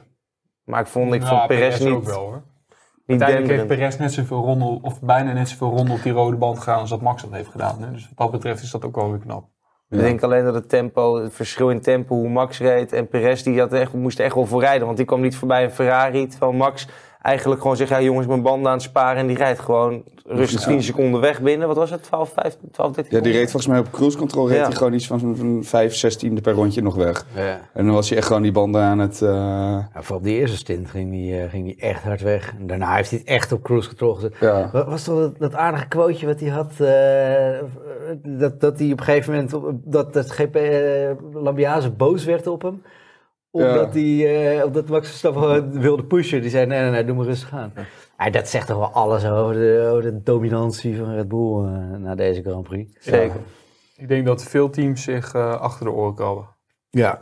Maar 0.63 0.79
ik 0.81 0.87
vond, 0.87 1.13
ik 1.13 1.23
vond 1.23 1.47
Perez 1.47 1.81
ook 1.81 1.95
niet, 1.95 2.05
wel 2.05 2.19
hoor. 2.19 2.41
Uiteindelijk 3.07 3.49
heeft. 3.49 3.67
Perez 3.67 3.97
net 3.97 4.11
zoveel 4.11 4.41
ronden, 4.41 4.81
of 4.81 5.01
bijna 5.01 5.33
net 5.33 5.49
zoveel 5.49 5.69
ronden 5.69 5.95
op 5.95 6.03
die 6.03 6.11
rode 6.11 6.37
band 6.37 6.57
gegaan 6.57 6.79
als 6.79 6.89
dat 6.89 7.01
Max 7.01 7.21
dat 7.21 7.31
heeft 7.31 7.49
gedaan. 7.49 7.81
Hè? 7.81 7.91
Dus 7.91 8.07
wat 8.07 8.17
dat 8.17 8.31
betreft 8.31 8.63
is 8.63 8.71
dat 8.71 8.85
ook 8.85 8.95
wel 8.95 9.09
weer 9.09 9.19
knap. 9.19 9.45
Ik 9.89 9.99
denk 9.99 10.23
alleen 10.23 10.43
dat 10.43 10.53
het 10.53 10.69
tempo, 10.69 11.15
het 11.15 11.33
verschil 11.33 11.69
in 11.69 11.81
tempo, 11.81 12.15
hoe 12.15 12.29
Max 12.29 12.59
reed 12.59 12.93
en 12.93 13.07
Perez, 13.07 13.43
die 13.43 13.59
had 13.59 13.73
echt, 13.73 13.93
moest 13.93 14.19
echt 14.19 14.35
wel 14.35 14.45
voorrijden. 14.45 14.85
Want 14.85 14.97
die 14.97 15.05
kwam 15.05 15.21
niet 15.21 15.35
voorbij 15.35 15.63
een 15.63 15.71
Ferrari, 15.71 16.27
terwijl 16.27 16.51
Max 16.51 16.87
eigenlijk 17.23 17.61
gewoon 17.61 17.77
zegt, 17.77 17.89
ja 17.89 18.01
jongens, 18.01 18.27
mijn 18.27 18.41
banden 18.41 18.67
aan 18.67 18.73
het 18.77 18.83
sparen. 18.83 19.17
En 19.21 19.27
die 19.27 19.37
rijdt 19.37 19.59
gewoon 19.59 20.03
rustig 20.25 20.59
Ja. 20.61 20.67
10 20.67 20.83
seconden 20.83 21.21
weg 21.21 21.41
binnen. 21.41 21.67
Wat 21.67 21.77
was 21.77 21.89
het? 21.89 22.03
12, 22.03 22.31
15, 22.33 22.69
12 22.71 22.91
13 22.93 23.17
ja, 23.17 23.23
die 23.23 23.31
reed 23.33 23.51
volgens 23.51 23.67
mij 23.71 23.79
op 23.79 23.91
cruise 23.91 24.17
control 24.17 24.47
reed 24.47 24.57
Ja. 24.57 24.63
hij 24.65 24.73
gewoon 24.75 24.93
iets 24.93 25.07
van 25.07 25.19
zo'n- 25.19 25.35
zo'n 25.35 25.61
5, 25.63 25.93
16e 25.95 26.41
per 26.41 26.53
rondje 26.53 26.81
nog 26.81 26.95
weg. 26.95 27.25
Ja. 27.35 27.59
En 27.73 27.85
dan 27.85 27.93
was 27.93 28.09
hij 28.09 28.17
echt 28.17 28.27
gewoon 28.27 28.41
die 28.41 28.51
banden 28.51 28.81
aan 28.81 28.99
het... 28.99 29.21
eh, 29.21 29.29
Ja, 29.29 29.89
voor 30.01 30.15
op 30.15 30.23
die 30.23 30.35
eerste 30.39 30.57
stint 30.57 30.89
ging 30.89 31.11
die, 31.11 31.41
eh, 31.41 31.49
ging 31.49 31.65
die 31.65 31.75
echt 31.79 32.03
hard 32.03 32.21
weg. 32.21 32.53
En 32.59 32.67
daarna 32.67 32.95
heeft 32.95 33.09
hij 33.09 33.19
het 33.19 33.27
echt 33.27 33.51
op 33.51 33.63
cruise 33.63 33.87
control 33.87 34.13
gezet. 34.13 34.35
ja. 34.39 34.69
Wat 34.71 34.85
was 34.85 35.03
toch 35.03 35.19
dat, 35.19 35.39
dat 35.39 35.53
aardige 35.55 35.87
quoteje 35.87 36.25
wat 36.25 36.39
hij 36.39 36.49
had? 36.49 36.71
eh, 36.79 37.67
dat, 38.39 38.59
dat 38.61 38.79
hij 38.79 38.91
op 38.91 38.99
een 38.99 39.05
gegeven 39.05 39.33
moment, 39.33 39.53
op- 39.53 39.71
dat, 39.83 40.13
dat 40.13 40.31
GP 40.31 40.57
Lambiase 41.33 41.89
boos 41.91 42.25
werd 42.25 42.47
op 42.47 42.61
hem. 42.61 42.81
Omdat, 43.53 43.93
hij, 43.93 44.57
eh, 44.57 44.65
omdat 44.65 44.89
Max 44.89 45.07
Verstappen 45.07 45.79
wilde 45.79 46.03
pushen. 46.03 46.41
Die 46.41 46.49
zei, 46.49 46.65
nee, 46.65 46.81
nee, 46.81 46.91
nee, 46.91 47.05
doe 47.05 47.15
maar 47.15 47.25
rustig 47.25 47.53
aan. 47.53 47.73
Ja, 48.17 48.29
dat 48.29 48.47
zegt 48.47 48.67
toch 48.67 48.77
wel 48.77 48.91
alles 48.91 49.25
over 49.25 49.53
de, 49.53 49.87
over 49.89 50.01
de 50.01 50.23
dominantie 50.23 50.97
van 50.97 51.13
Red 51.13 51.27
Bull 51.27 51.65
eh, 51.65 51.97
na 51.97 52.15
deze 52.15 52.41
Grand 52.41 52.63
Prix. 52.63 52.93
Zeker. 52.99 53.39
Ik 53.95 54.07
denk 54.07 54.25
dat 54.25 54.43
veel 54.43 54.69
teams 54.69 55.03
zich 55.03 55.33
eh, 55.33 55.61
achter 55.61 55.85
de 55.85 55.91
oren 55.91 56.15
krabben. 56.15 56.47
Ja. 56.89 57.19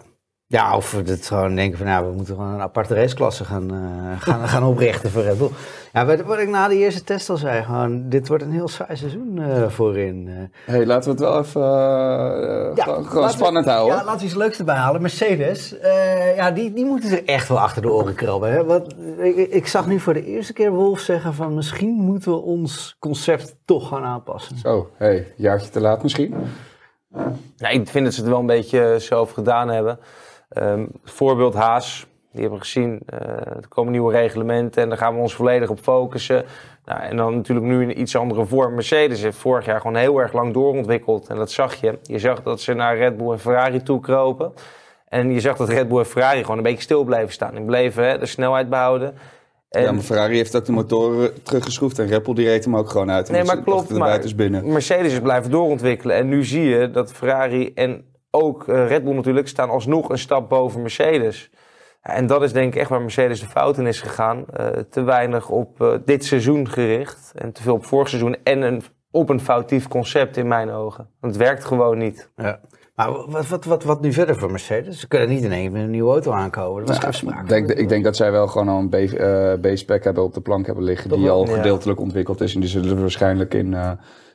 Ja, 0.52 0.76
of 0.76 0.92
we 0.92 1.12
het 1.12 1.26
gewoon 1.28 1.56
denken 1.56 1.78
van, 1.78 1.88
nou, 1.88 2.06
we 2.06 2.12
moeten 2.16 2.36
gewoon 2.36 2.54
een 2.54 2.62
aparte 2.62 2.94
raceklasse 2.96 3.46
gaan, 3.46 3.72
eh, 3.74 4.22
gaan, 4.28 4.48
gaan 4.48 4.64
oprichten 4.64 5.12
voor 5.12 5.22
Red 5.22 5.38
Bull. 5.38 5.50
Ja, 5.94 6.06
wat, 6.06 6.22
wat 6.22 6.40
ik 6.40 6.50
na 6.50 6.68
de 6.68 6.76
eerste 6.78 7.04
test 7.04 7.30
al 7.30 7.38
zei, 7.38 7.64
gewoon, 7.64 8.10
dit 8.10 8.28
wordt 8.28 8.44
een 8.44 8.52
heel 8.52 8.68
saai 8.68 8.96
seizoen 8.98 9.40
eh, 9.42 9.68
voorin. 9.70 10.28
eh. 10.28 10.74
hey, 10.74 10.86
laten 10.86 11.04
we 11.04 11.10
het 11.10 11.20
wel 11.20 11.40
even 11.40 11.62
Ja, 11.62 12.84
gewoon, 12.84 13.06
gewoon 13.06 13.22
laten 13.22 13.22
we- 13.22 13.44
spannend 13.44 13.66
houden. 13.66 13.96
Ja, 13.98 14.04
laten 14.04 14.20
we 14.20 14.26
iets 14.26 14.36
leuks 14.36 14.60
erbij 14.60 14.76
halen. 14.76 15.02
Mercedes, 15.02 15.78
eh, 15.80 16.36
ja, 16.36 16.52
die, 16.52 16.74
die 16.74 16.86
moeten 16.86 17.10
zich 17.10 17.22
echt 17.22 17.48
wel 17.48 17.60
achter 17.60 17.82
de 17.82 17.92
oren 17.92 18.16
krabben. 18.16 18.52
Hè? 18.52 18.64
Want 18.66 18.96
ik, 19.20 19.36
ik 19.36 19.68
zag 19.68 19.88
nu 19.88 20.00
voor 20.00 20.14
de 20.14 20.26
eerste 20.26 20.54
keer 20.54 20.72
Wolf 20.72 21.00
zeggen 21.00 21.34
van 21.34 21.54
misschien 21.56 21.90
moeten 21.94 22.32
we 22.32 22.38
ons 22.38 22.96
concept 23.00 23.56
toch 23.66 23.88
gaan 23.88 24.04
aanpassen. 24.04 24.58
Zo, 24.58 24.90
hey, 24.98 25.34
jaartje 25.36 25.70
te 25.70 25.80
laat 25.82 26.04
misschien. 26.04 26.34
Ja, 27.56 27.68
ik 27.70 27.88
vind 27.88 28.06
dat 28.06 28.14
ze 28.14 28.20
het 28.22 28.30
wel 28.30 28.40
een 28.40 28.46
beetje 28.46 28.96
zelf 29.00 29.32
gedaan 29.32 29.70
hebben. 29.70 30.00
Ehm, 30.52 30.86
voorbeeld 31.04 31.54
Haas, 31.54 32.08
die 32.32 32.42
hebben 32.42 32.60
we 32.60 32.66
gezien. 32.66 33.00
eh, 33.06 33.20
er 33.38 33.68
komen 33.70 33.92
nieuwe 33.92 34.12
reglementen 34.12 34.82
en 34.84 34.90
daar 34.90 34.98
gaan 34.98 35.16
we 35.16 35.22
ons 35.22 35.34
volledig 35.36 35.70
op 35.70 35.80
focussen. 35.80 36.46
Nou, 36.86 37.02
en 37.02 37.18
dan 37.18 37.36
natuurlijk 37.36 37.68
nu 37.68 37.82
in 37.82 38.00
iets 38.00 38.16
andere 38.16 38.46
vorm. 38.46 38.74
Mercedes 38.74 39.22
heeft 39.22 39.38
vorig 39.38 39.66
jaar 39.66 39.82
gewoon 39.82 39.96
heel 39.96 40.18
erg 40.20 40.34
lang 40.34 40.54
doorontwikkeld. 40.54 41.28
En 41.28 41.36
dat 41.36 41.52
zag 41.52 41.76
je. 41.76 42.00
Je 42.04 42.20
zag 42.20 42.44
dat 42.44 42.62
ze 42.62 42.74
naar 42.74 42.98
Red 42.98 43.18
Bull 43.18 43.32
en 43.32 43.40
Ferrari 43.40 43.84
toe 43.84 44.00
kropen. 44.00 44.54
En 45.08 45.32
je 45.32 45.40
zag 45.40 45.58
dat 45.58 45.70
Red 45.70 45.88
Bull 45.88 45.98
en 46.00 46.06
Ferrari 46.06 46.42
gewoon 46.42 46.58
een 46.58 46.64
beetje 46.64 46.82
stil 46.82 47.04
bleven 47.04 47.32
staan. 47.32 47.56
Die 47.56 47.66
bleven 47.66 48.08
hè, 48.10 48.18
de 48.18 48.26
snelheid 48.26 48.70
behouden. 48.70 49.14
En, 49.70 49.82
Ja, 49.82 49.92
maar 49.92 50.02
Ferrari 50.04 50.36
heeft 50.36 50.56
ook 50.56 50.66
de 50.66 50.72
motoren 50.72 51.44
teruggeschroefd 51.44 52.00
en 52.00 52.08
Bull 52.24 52.34
die 52.36 52.48
reed 52.48 52.64
hem 52.64 52.78
ook 52.78 52.90
gewoon 52.90 53.12
uit. 53.12 53.30
Nee, 53.30 53.44
maar 53.44 53.62
klopt. 53.62 53.90
Maar 53.90 54.22
binnen. 54.36 54.72
Mercedes 54.72 55.12
is 55.12 55.20
blijven 55.20 55.52
doorontwikkelen. 55.52 56.16
En 56.16 56.28
nu 56.28 56.44
zie 56.46 56.64
je 56.64 56.92
dat 56.92 57.12
Ferrari 57.14 57.72
en 57.74 58.04
ook 58.32 58.68
eh, 58.68 58.88
Red 58.88 59.04
Bull 59.04 59.14
natuurlijk 59.14 59.48
staan 59.48 59.70
alsnog 59.70 60.10
een 60.10 60.18
stap 60.18 60.50
boven 60.50 60.82
Mercedes. 60.82 61.50
Ja, 62.04 62.14
En 62.14 62.28
dat 62.28 62.44
is 62.44 62.54
denk 62.54 62.74
ik 62.74 62.80
echt 62.80 62.90
waar 62.90 63.02
Mercedes 63.02 63.40
de 63.40 63.46
fout 63.48 63.78
in 63.78 63.88
is 63.88 64.02
gegaan. 64.02 64.46
Eh, 64.54 64.68
te 64.68 65.02
weinig 65.02 65.50
op 65.50 65.82
eh, 65.82 65.94
dit 66.06 66.26
seizoen 66.26 66.70
gericht 66.70 67.32
en 67.36 67.52
te 67.52 67.62
veel 67.62 67.74
op 67.74 67.86
vorig 67.86 68.10
seizoen. 68.10 68.36
En 68.44 68.62
een, 68.62 68.82
op 69.12 69.30
een 69.30 69.40
foutief 69.40 69.88
concept 69.88 70.38
in 70.38 70.48
mijn 70.48 70.70
ogen. 70.72 71.08
Want 71.20 71.34
het 71.36 71.44
werkt 71.44 71.64
gewoon 71.66 71.98
niet. 71.98 72.30
Ja. 72.36 72.60
Maar 72.96 73.12
wat, 73.30 73.48
wat, 73.48 73.66
wat, 73.66 73.84
wat 73.84 74.02
nu 74.02 74.14
verder 74.14 74.36
voor 74.36 74.52
Mercedes? 74.52 75.00
Ze 75.00 75.08
kunnen 75.08 75.30
niet 75.30 75.44
in 75.44 75.52
één 75.52 75.62
keer 75.62 75.72
met 75.72 75.82
een 75.82 75.90
nieuwe 75.90 76.12
auto 76.12 76.32
aankomen. 76.32 76.86
Dat 76.86 77.04
was 77.04 77.18
sprake 77.18 77.42
Ik 77.42 77.50
denk, 77.50 77.70
ik 77.70 77.90
denk 77.90 78.04
dat 78.04 78.16
zij 78.16 78.32
wel 78.32 78.48
gewoon 78.48 78.70
al 78.70 78.80
een 78.80 78.90
B- 78.90 78.94
eh, 78.94 79.54
B-spec 79.74 80.04
hebben 80.04 80.24
op 80.24 80.34
de 80.34 80.42
plank 80.42 80.66
hebben 80.66 80.84
liggen. 80.84 81.10
Die 81.10 81.24
wel? 81.24 81.34
al 81.36 81.48
Ja. 81.48 81.56
gedeeltelijk 81.56 82.00
ontwikkeld 82.00 82.42
is. 82.42 82.54
En 82.54 82.60
die 82.60 82.70
zullen 82.70 82.90
ze 82.90 83.00
waarschijnlijk 83.00 83.54
in, 83.54 83.74
eh, 83.74 83.92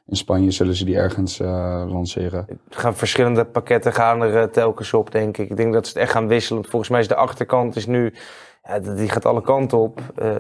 in 0.07 0.17
Spanje 0.17 0.51
zullen 0.51 0.75
ze 0.75 0.85
die 0.85 0.97
ergens 0.97 1.41
eh, 1.41 1.85
lanceren. 1.89 2.47
Er 2.49 2.79
gaan 2.79 2.95
verschillende 2.95 3.45
pakketten 3.45 3.93
gaan 3.93 4.23
er 4.23 4.37
eh, 4.37 4.49
telkens 4.49 4.93
op, 4.93 5.11
denk 5.11 5.39
ik. 5.39 5.51
Ik 5.51 5.57
denk 5.57 5.73
dat 5.73 5.87
ze 5.87 5.93
het 5.93 6.03
echt 6.03 6.13
gaan 6.13 6.29
wisselen. 6.29 6.65
Volgens 6.65 6.91
mij 6.91 7.01
is 7.01 7.09
de 7.09 7.15
achterkant 7.15 7.77
is 7.77 7.87
nu... 7.87 8.15
Ja, 8.63 8.79
die 8.79 9.09
gaat 9.09 9.25
alle 9.25 9.43
kanten 9.43 9.79
op. 9.79 10.01
Eh, 10.17 10.35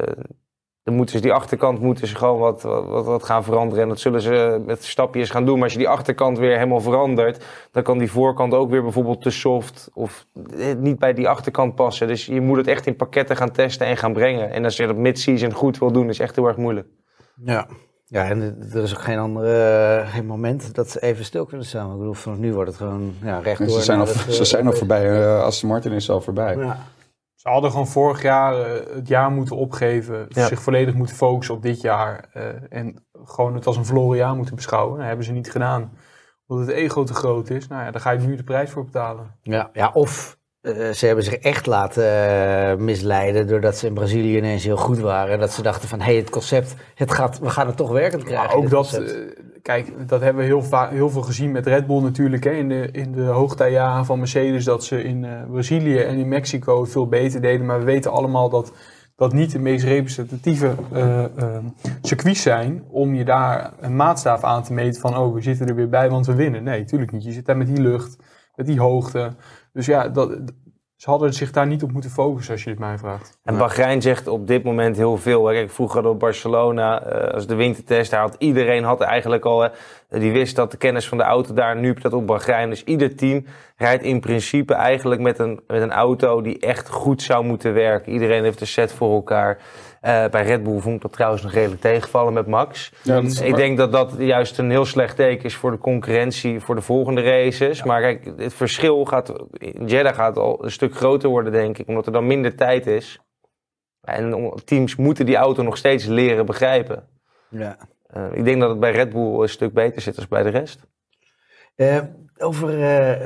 dan 0.82 0.94
moeten 0.94 1.16
ze, 1.16 1.22
die 1.22 1.32
achterkant 1.32 1.80
moeten 1.80 2.08
ze 2.08 2.16
gewoon 2.16 2.38
wat, 2.38 2.62
wat, 2.62 3.04
wat 3.04 3.24
gaan 3.24 3.44
veranderen. 3.44 3.82
En 3.82 3.88
dat 3.88 4.00
zullen 4.00 4.20
ze 4.20 4.62
met 4.66 4.84
stapjes 4.84 5.30
gaan 5.30 5.44
doen. 5.44 5.54
Maar 5.54 5.64
als 5.64 5.72
je 5.72 5.78
die 5.78 5.88
achterkant 5.88 6.38
weer 6.38 6.54
helemaal 6.54 6.80
verandert... 6.80 7.44
dan 7.70 7.82
kan 7.82 7.98
die 7.98 8.10
voorkant 8.10 8.54
ook 8.54 8.70
weer 8.70 8.82
bijvoorbeeld 8.82 9.22
te 9.22 9.30
soft... 9.30 9.90
of 9.94 10.26
niet 10.78 10.98
bij 10.98 11.12
die 11.12 11.28
achterkant 11.28 11.74
passen. 11.74 12.08
Dus 12.08 12.26
je 12.26 12.40
moet 12.40 12.56
het 12.56 12.66
echt 12.66 12.86
in 12.86 12.96
pakketten 12.96 13.36
gaan 13.36 13.52
testen 13.52 13.86
en 13.86 13.96
gaan 13.96 14.12
brengen. 14.12 14.50
En 14.50 14.64
als 14.64 14.76
je 14.76 14.86
dat 14.86 14.96
mid-season 14.96 15.52
goed 15.52 15.78
wil 15.78 15.92
doen, 15.92 16.08
is 16.08 16.18
echt 16.18 16.36
heel 16.36 16.46
erg 16.46 16.56
moeilijk. 16.56 16.88
Ja. 17.44 17.66
Ja, 18.08 18.24
en 18.24 18.68
er 18.72 18.82
is 18.82 18.94
ook 18.96 19.02
geen 19.02 19.18
andere 19.18 19.62
eh, 20.00 20.12
geen 20.12 20.26
moment 20.26 20.74
dat 20.74 20.90
ze 20.90 21.00
even 21.02 21.24
stil 21.24 21.44
kunnen 21.44 21.66
staan. 21.66 21.92
Ik 21.92 21.98
bedoel, 21.98 22.14
vanaf 22.14 22.38
nu 22.38 22.52
wordt 22.54 22.68
het 22.68 22.78
gewoon 22.78 23.14
ja, 23.22 23.38
rechtdoor. 23.38 23.68
ze 23.68 23.82
zijn 23.82 23.98
al, 24.00 24.06
het, 24.06 24.16
ze 24.16 24.38
eh, 24.38 24.44
zijn 24.44 24.66
al 24.66 24.72
voorbij. 24.72 25.22
eh 25.22 25.42
Aston 25.42 25.68
Martin 25.68 25.92
is 25.92 26.10
al 26.10 26.20
voorbij. 26.20 26.56
Ja. 26.56 26.78
Ze 27.34 27.48
hadden 27.48 27.70
gewoon 27.70 27.86
vorig 27.88 28.22
jaar 28.22 28.60
eh, 28.60 28.94
het 28.94 29.08
jaar 29.08 29.30
moeten 29.30 29.56
opgeven. 29.56 30.26
Ja. 30.28 30.46
Zich 30.46 30.62
volledig 30.62 30.94
moeten 30.94 31.16
focussen 31.16 31.54
op 31.54 31.62
dit 31.62 31.80
jaar. 31.80 32.28
eh, 32.32 32.42
en 32.68 33.06
gewoon 33.24 33.54
het 33.54 33.66
als 33.66 33.76
een 33.76 33.84
verloren 33.84 34.16
jaar 34.16 34.34
moeten 34.36 34.54
beschouwen. 34.54 34.98
Dat 34.98 35.06
hebben 35.06 35.24
ze 35.24 35.32
niet 35.32 35.50
gedaan. 35.50 35.92
Omdat 36.46 36.66
het 36.66 36.76
ego 36.76 37.04
te 37.04 37.14
groot 37.14 37.50
is. 37.50 37.68
Nou 37.68 37.84
ja, 37.84 37.90
daar 37.90 38.00
ga 38.00 38.10
je 38.10 38.18
nu 38.18 38.36
de 38.36 38.44
prijs 38.44 38.70
voor 38.70 38.84
betalen. 38.84 39.34
Ja, 39.42 39.70
ja, 39.72 39.90
of 39.94 40.38
eh, 40.66 40.90
ze 40.90 41.06
hebben 41.06 41.24
zich 41.24 41.34
echt 41.34 41.66
laten 41.66 42.04
eh, 42.04 42.76
misleiden 42.76 43.46
doordat 43.46 43.76
ze 43.76 43.86
in 43.86 43.94
Brazilië 43.94 44.36
ineens 44.36 44.64
heel 44.64 44.76
goed 44.76 44.98
waren. 44.98 45.32
En 45.32 45.40
dat 45.40 45.52
ze 45.52 45.62
dachten 45.62 45.88
van, 45.88 45.98
hé, 45.98 46.04
hey, 46.04 46.14
het 46.16 46.30
concept, 46.30 46.74
het 46.94 47.12
gaat, 47.12 47.38
we 47.38 47.50
gaan 47.50 47.66
het 47.66 47.76
toch 47.76 47.90
werkend 47.90 48.22
krijgen. 48.22 48.46
Maar 48.46 48.56
ook 48.56 48.70
dat, 48.70 48.92
eh, 48.92 49.12
kijk, 49.62 50.08
dat 50.08 50.20
hebben 50.20 50.42
we 50.42 50.48
heel, 50.48 50.88
heel 50.88 51.10
veel 51.10 51.22
gezien 51.22 51.52
met 51.52 51.66
Red 51.66 51.86
Bull 51.86 52.00
natuurlijk. 52.00 52.44
Hè, 52.44 52.50
in, 52.50 52.68
de, 52.68 52.88
in 52.92 53.12
de 53.12 53.22
hoogtijjaren 53.22 54.04
van 54.04 54.18
Mercedes, 54.18 54.64
dat 54.64 54.84
ze 54.84 55.02
in 55.02 55.26
Brazilië 55.50 55.98
en 55.98 56.18
in 56.18 56.28
Mexico 56.28 56.84
veel 56.84 57.08
beter 57.08 57.40
deden. 57.40 57.66
Maar 57.66 57.78
we 57.78 57.84
weten 57.84 58.10
allemaal 58.10 58.48
dat 58.48 58.72
dat 59.16 59.32
niet 59.32 59.52
de 59.52 59.58
meest 59.58 59.84
representatieve 59.84 60.74
circuits 62.02 62.42
zijn 62.42 62.84
om 62.88 63.14
je 63.14 63.24
daar 63.24 63.72
een 63.80 63.96
maatstaaf 63.96 64.44
aan 64.44 64.62
te 64.62 64.72
meten 64.72 65.00
van, 65.00 65.16
oh, 65.16 65.34
we 65.34 65.40
zitten 65.40 65.68
er 65.68 65.74
weer 65.74 65.88
bij, 65.88 66.10
want 66.10 66.26
we 66.26 66.34
winnen. 66.34 66.62
Nee, 66.62 66.80
natuurlijk 66.80 67.12
niet. 67.12 67.24
Je 67.24 67.32
zit 67.32 67.46
daar 67.46 67.56
met 67.56 67.66
die 67.66 67.80
lucht, 67.80 68.16
met 68.54 68.66
die 68.66 68.80
hoogte. 68.80 69.32
Dus 69.76 69.86
ja, 69.86 70.08
dat, 70.08 70.30
ze 70.96 71.10
hadden 71.10 71.34
zich 71.34 71.50
daar 71.50 71.66
niet 71.66 71.82
op 71.82 71.92
moeten 71.92 72.10
focussen, 72.10 72.52
als 72.52 72.64
je 72.64 72.70
het 72.70 72.78
mij 72.78 72.98
vraagt. 72.98 73.38
En 73.44 73.58
Bahrein 73.58 74.02
zegt 74.02 74.26
op 74.28 74.46
dit 74.46 74.62
moment 74.62 74.96
heel 74.96 75.16
veel. 75.16 75.44
Kijk, 75.44 75.70
vroeger 75.70 76.02
we 76.02 76.14
Barcelona, 76.14 77.02
eh, 77.02 77.34
als 77.34 77.46
de 77.46 77.54
wintertest, 77.54 78.10
daar 78.10 78.20
had 78.20 78.36
iedereen 78.38 78.84
had 78.84 79.00
eigenlijk 79.00 79.44
al, 79.44 79.68
die 80.08 80.32
wist 80.32 80.56
dat 80.56 80.70
de 80.70 80.76
kennis 80.76 81.08
van 81.08 81.18
de 81.18 81.24
auto 81.24 81.54
daar, 81.54 81.76
nu 81.76 81.92
dat 81.94 82.12
op 82.12 82.26
Bahrein. 82.26 82.70
Dus 82.70 82.84
ieder 82.84 83.16
team 83.16 83.44
rijdt 83.76 84.02
in 84.02 84.20
principe 84.20 84.74
eigenlijk 84.74 85.20
met 85.20 85.38
een, 85.38 85.60
met 85.66 85.82
een 85.82 85.92
auto 85.92 86.40
die 86.40 86.58
echt 86.58 86.88
goed 86.88 87.22
zou 87.22 87.44
moeten 87.44 87.74
werken. 87.74 88.12
Iedereen 88.12 88.42
heeft 88.42 88.60
een 88.60 88.66
set 88.66 88.92
voor 88.92 89.14
elkaar. 89.14 89.58
Eh, 90.06 90.28
bij 90.30 90.42
Red 90.44 90.62
Bull 90.62 90.78
vond 90.80 90.94
ik 90.96 91.02
dat 91.02 91.12
trouwens 91.12 91.42
nog 91.42 91.52
redelijk 91.52 91.80
tegenvallen 91.80 92.32
met 92.32 92.46
Max. 92.46 92.92
Ja, 93.02 93.14
dat 93.14 93.24
is- 93.24 93.40
Ik 93.40 93.56
denk 93.56 93.76
dat 93.78 93.92
dat 93.92 94.14
juist 94.18 94.58
een 94.58 94.70
heel 94.70 94.84
slecht 94.84 95.16
teken 95.16 95.44
is 95.44 95.56
voor 95.56 95.70
de 95.70 95.78
concurrentie 95.78 96.60
voor 96.60 96.74
de 96.74 96.80
volgende 96.80 97.22
races. 97.22 97.82
Maar 97.82 98.00
kijk, 98.00 98.32
het 98.36 98.54
verschil 98.54 99.04
gaat 99.04 99.32
in 99.52 99.86
Jeddah 99.86 100.14
gaat 100.14 100.36
al 100.38 100.64
een 100.64 100.70
stuk 100.70 100.94
groter 100.96 101.28
worden, 101.28 101.52
denk 101.52 101.78
ik, 101.78 101.88
omdat 101.88 102.06
er 102.06 102.12
dan 102.12 102.26
minder 102.26 102.54
tijd 102.56 102.86
is. 102.86 103.20
En 104.00 104.52
teams 104.64 104.96
moeten 104.96 105.26
die 105.26 105.36
auto 105.36 105.62
nog 105.62 105.76
steeds 105.76 106.04
leren 106.04 106.46
begrijpen. 106.46 107.08
ja. 107.48 107.76
Eh, 108.06 108.24
ik 108.32 108.44
denk 108.44 108.60
dat 108.60 108.70
het 108.70 108.80
bij 108.80 108.92
Red 108.92 109.10
Bull 109.12 109.40
een 109.42 109.48
stuk 109.48 109.72
beter 109.72 110.02
zit 110.02 110.16
als 110.16 110.28
bij 110.28 110.42
de 110.42 110.48
rest. 110.48 110.80
Eh, 111.76 111.98
over 112.38 112.68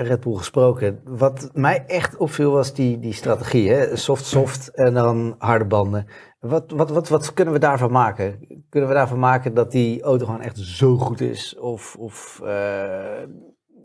Red 0.02 0.20
Bull 0.20 0.34
gesproken. 0.36 1.00
Wat 1.04 1.50
mij 1.52 1.84
echt 1.86 2.16
opviel 2.16 2.50
was 2.52 2.74
die, 2.74 2.98
die 2.98 3.12
strategie. 3.12 3.70
Hè? 3.70 3.96
Soft, 3.96 4.24
soft 4.24 4.68
en 4.74 4.94
dan 4.94 5.34
harde 5.38 5.64
banden. 5.64 6.06
Wat, 6.40 6.64
wat, 6.70 6.90
wat, 6.90 7.08
wat 7.08 7.32
kunnen 7.34 7.54
we 7.54 7.60
daarvan 7.60 7.90
maken? 7.92 8.38
Kunnen 8.68 8.88
we 8.88 8.94
daarvan 8.94 9.18
maken 9.18 9.54
dat 9.54 9.70
die 9.70 10.02
auto 10.02 10.24
gewoon 10.24 10.40
echt 10.40 10.58
zo 10.58 10.96
goed 10.96 11.20
is? 11.20 11.56
Of, 11.58 11.96
of 11.98 12.40
eh, 12.44 12.48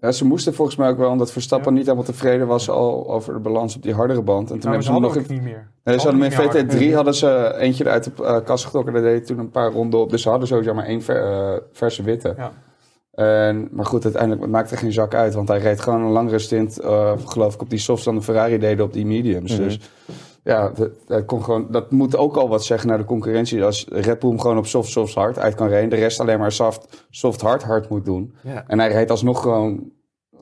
Ja, 0.02 0.12
ze 0.12 0.26
moesten 0.26 0.54
volgens 0.54 0.78
mij 0.78 0.90
ook 0.90 0.98
wel, 0.98 1.10
omdat 1.10 1.32
Verstappen 1.32 1.74
niet 1.74 1.84
helemaal 1.84 2.06
tevreden 2.06 2.48
was 2.48 2.70
al 2.70 3.10
over 3.12 3.34
de 3.34 3.40
balans 3.40 3.76
op 3.76 3.82
die 3.82 3.94
hardere 3.94 4.22
band. 4.22 4.52
En 4.52 4.60
toen 4.60 4.70
Nou, 4.70 4.70
hebben 4.70 4.84
ze 4.86 4.92
hem 4.92 5.02
nog 5.02 5.18
ook 5.18 5.28
niet 5.28 5.42
meer. 5.42 5.72
Nee, 5.84 6.00
ze 6.00 6.04
hadden 6.08 6.22
hem 6.22 6.32
in 6.32 6.66
niet 6.70 6.80
meer 6.80 6.92
VT3 6.92 6.96
hadden 6.96 7.14
ze 7.16 7.56
eentje 7.58 7.90
uit 7.90 8.04
de 8.04 8.24
eh, 8.24 8.38
kast 8.44 8.66
getrokken. 8.66 8.94
Daar 8.94 9.02
deed 9.02 9.26
toen 9.26 9.40
een 9.40 9.52
paar 9.52 9.72
ronden 9.72 10.00
op. 10.00 10.10
Dus 10.10 10.22
ze 10.22 10.30
hadden 10.30 10.48
sowieso 10.48 10.74
maar 10.74 10.86
één 10.86 11.02
ver- 11.02 11.32
eh, 11.54 11.62
verse 11.72 12.04
witte. 12.04 12.34
Ja. 12.38 12.52
En, 13.12 13.68
maar 13.72 13.86
goed, 13.86 14.04
uiteindelijk 14.04 14.42
het 14.42 14.52
maakte 14.52 14.78
geen 14.78 14.94
zak 14.94 15.14
uit. 15.14 15.34
Want 15.34 15.48
hij 15.48 15.60
reed 15.60 15.82
gewoon 15.82 16.02
een 16.02 16.12
langere 16.12 16.40
stint, 16.40 16.80
eh, 16.80 17.12
geloof 17.26 17.54
ik, 17.54 17.62
op 17.62 17.70
die 17.70 17.80
softs 17.80 18.06
dan 18.06 18.16
de 18.16 18.22
Ferrari 18.22 18.58
deden 18.58 18.86
op 18.86 18.94
die 18.94 19.06
mediums. 19.06 19.52
Mhm. 19.54 19.64
Dus 19.64 19.80
ja, 20.46 20.70
dat, 20.70 20.92
dat, 21.06 21.26
kon 21.26 21.44
gewoon, 21.44 21.68
dat 21.72 21.92
moet 21.92 22.18
ook 22.18 22.36
al 22.36 22.50
wat 22.50 22.64
zeggen 22.64 22.88
naar 22.90 22.98
de 22.98 23.06
concurrentie. 23.06 23.64
Als 23.64 23.86
Red 23.90 24.20
Bull 24.20 24.30
hem 24.30 24.40
gewoon 24.40 24.58
op 24.58 24.66
soft, 24.66 24.90
soft, 24.90 25.14
hard 25.14 25.40
uit 25.40 25.56
kan 25.56 25.68
rijden. 25.68 25.90
De 25.90 25.96
rest 25.96 26.20
alleen 26.20 26.40
maar 26.40 26.52
soft, 26.52 27.06
soft, 27.10 27.42
hard, 27.42 27.64
hard 27.64 27.90
moet 27.90 28.06
doen. 28.06 28.36
ja. 28.44 28.64
En 28.68 28.80
hij 28.80 28.88
rijdt 28.88 29.12
alsnog 29.12 29.42
gewoon 29.42 29.92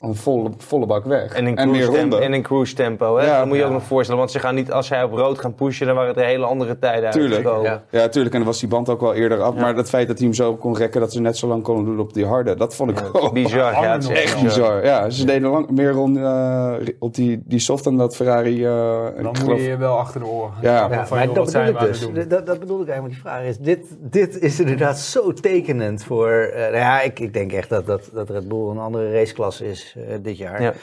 een 0.04 0.16
volle, 0.16 0.50
volle 0.58 0.86
bak 0.86 1.06
weg. 1.06 1.34
En 1.34 1.48
in 1.48 1.70
meer 1.72 1.86
ronden. 1.86 2.22
en 2.22 2.34
in 2.34 2.42
cruise 2.42 2.76
tempo. 2.76 3.18
Hè? 3.18 3.26
Ja. 3.26 3.38
dat 3.38 3.48
moet 3.48 3.58
je 3.58 3.64
ook 3.66 3.72
nog 3.72 3.84
voorstellen. 3.84 4.20
Want 4.20 4.32
ze 4.32 4.40
gaan 4.40 4.56
niet, 4.56 4.72
als 4.72 4.88
zij 4.88 5.04
op 5.04 5.12
rood 5.14 5.40
gaan 5.40 5.56
pushen, 5.56 5.86
dan 5.88 5.96
waren 5.96 6.16
er 6.16 6.26
hele 6.26 6.46
andere 6.46 6.80
tijden 6.80 7.12
Tuurlijk, 7.12 7.44
ja. 7.64 7.84
Ja, 7.90 8.08
tuurlijk. 8.08 8.34
En 8.34 8.40
dan 8.40 8.48
was 8.50 8.60
die 8.60 8.70
band 8.70 8.90
ook 8.90 9.02
wel 9.02 9.14
eerder 9.14 9.42
af. 9.42 9.56
Maar 9.56 9.76
het 9.76 9.90
feit 9.90 10.08
dat 10.08 10.18
hij 10.18 10.26
hem 10.26 10.36
zo 10.36 10.56
kon 10.56 10.78
rekken 10.78 11.02
dat 11.02 11.12
ze 11.12 11.22
net 11.22 11.38
zo 11.38 11.48
lang 11.48 11.64
konden 11.64 11.86
doen 11.86 12.00
op 12.00 12.14
die 12.14 12.26
harde, 12.26 12.56
dat 12.56 12.76
vond 12.76 12.90
ik 12.92 12.98
gewoon 12.98 13.34
Bizar, 13.34 13.74
ja. 13.74 13.92
Het 13.94 14.04
is 14.04 14.10
Echt 14.10 14.42
bizar. 14.42 14.86
Ja, 14.86 15.10
ze 15.10 15.26
deden 15.26 15.50
lang, 15.50 15.70
meer 15.70 15.92
rond, 15.92 16.18
eh, 16.18 16.74
op 17.00 17.14
die, 17.16 17.42
die 17.46 17.60
soft 17.60 17.84
dan 17.84 17.98
dat 17.98 18.16
Ferrari. 18.16 18.66
eh, 18.66 18.72
Dan 19.16 19.24
moet 19.26 19.40
geloof- 19.40 19.58
je 19.60 19.64
je 19.68 19.78
wel 19.78 19.98
achter 19.98 20.20
de 20.20 20.26
oren. 20.28 20.52
Ja. 20.62 20.82
Van, 20.88 20.98
Ja, 20.98 21.08
van, 21.08 21.18
maar 21.18 21.26
joh, 21.26 21.36
dat 21.36 21.52
zijn 21.52 21.66
bedoel 21.66 21.82
ik 21.82 21.88
het 21.88 22.00
dus. 22.00 22.14
doen? 22.14 22.28
Dat, 22.30 22.46
dat 22.46 22.60
bedoel 22.60 22.82
ik 22.82 22.88
eigenlijk. 22.88 23.14
Die 23.14 23.24
vraag 23.32 23.44
is, 23.44 23.58
dit, 23.58 23.86
dit 24.00 24.40
is 24.42 24.60
inderdaad 24.60 25.00
zo 25.00 25.34
tekenend 25.34 26.04
voor... 26.04 26.30
eh, 26.32 26.62
nou 26.62 26.76
ja, 26.76 27.02
ik, 27.02 27.20
ik 27.20 27.34
denk 27.34 27.52
echt 27.52 27.70
dat, 27.70 27.86
dat, 27.86 28.10
dat 28.14 28.30
Red 28.30 28.48
Bull 28.48 28.70
een 28.70 28.80
andere 28.80 29.12
raceklasse 29.12 29.70
is 29.70 29.93
eh, 29.96 30.18
dit 30.22 30.38
jaar. 30.38 30.62
Ja. 30.62 30.74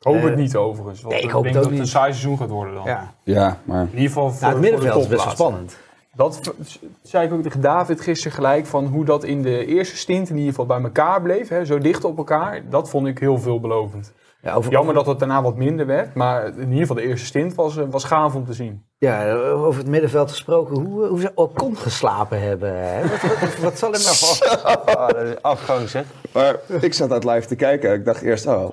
Hoop 0.00 0.22
het 0.22 0.32
Eh, 0.32 0.36
niet 0.36 0.56
overigens. 0.56 1.00
Want 1.00 1.12
nee, 1.14 1.22
ik 1.22 1.28
ik 1.28 1.32
hoop 1.34 1.42
denk 1.42 1.54
het 1.54 1.64
ook 1.64 1.70
dat 1.70 1.78
het 1.78 1.86
een 1.86 1.92
saai 1.92 2.12
seizoen 2.12 2.38
gaat 2.38 2.48
worden 2.50 2.74
dan. 2.74 2.84
Ja. 2.84 3.14
Ja, 3.22 3.58
maar 3.64 3.80
In 3.80 3.88
ieder 3.90 4.06
geval 4.06 4.30
voor, 4.30 4.40
Nou, 4.40 4.52
het 4.52 4.62
middenveld 4.62 4.92
voor 4.92 5.02
is 5.02 5.08
de 5.08 5.14
best 5.14 5.24
wel 5.24 5.34
spannend. 5.34 5.76
Dat 6.16 6.54
zei 7.02 7.26
ik 7.26 7.32
ook 7.32 7.42
tegen 7.42 7.60
David 7.60 8.00
gisteren 8.00 8.32
gelijk, 8.32 8.66
van 8.66 8.86
hoe 8.86 9.04
dat 9.04 9.24
in 9.24 9.42
de 9.42 9.66
eerste 9.66 9.96
stint 9.96 10.28
in 10.28 10.34
ieder 10.36 10.50
geval 10.50 10.66
bij 10.66 10.80
elkaar 10.82 11.22
bleef, 11.22 11.48
hè, 11.48 11.64
zo 11.64 11.78
dicht 11.78 12.04
op 12.04 12.16
elkaar. 12.18 12.62
Dat 12.68 12.90
vond 12.90 13.06
ik 13.06 13.18
heel 13.18 13.38
veelbelovend. 13.38 14.12
Ja, 14.44 14.54
over, 14.54 14.70
Jammer 14.72 14.94
dat 14.94 15.06
het 15.06 15.18
daarna 15.18 15.42
wat 15.42 15.56
minder 15.56 15.86
werd, 15.86 16.14
maar 16.14 16.46
in 16.46 16.60
ieder 16.60 16.78
geval 16.78 16.96
de 16.96 17.02
eerste 17.02 17.26
stint 17.26 17.54
was, 17.54 17.76
eh, 17.76 17.84
was 17.90 18.04
gaaf 18.04 18.34
om 18.34 18.44
te 18.44 18.52
zien. 18.52 18.84
Ja, 18.98 19.32
over 19.34 19.80
het 19.80 19.88
middenveld 19.90 20.30
gesproken, 20.30 20.76
hoe, 20.76 21.06
hoe 21.06 21.20
ze 21.20 21.32
Ocon 21.34 21.76
geslapen 21.76 22.40
hebben. 22.40 22.76
Hè? 22.78 23.00
Wat, 23.08 23.40
wat, 23.40 23.58
wat 23.58 23.78
zal 23.78 23.92
hem 23.92 24.02
nou 24.02 24.62
Ah, 24.96 25.08
dat 25.08 25.22
is 25.26 25.42
afgang, 25.42 25.88
zeg. 25.88 26.04
Maar 26.32 26.56
ik 26.80 26.94
zat 26.94 27.12
uit 27.12 27.24
live 27.24 27.46
te 27.46 27.56
kijken. 27.56 27.92
Ik 27.92 28.04
dacht 28.04 28.22
eerst, 28.22 28.46
oh, 28.46 28.72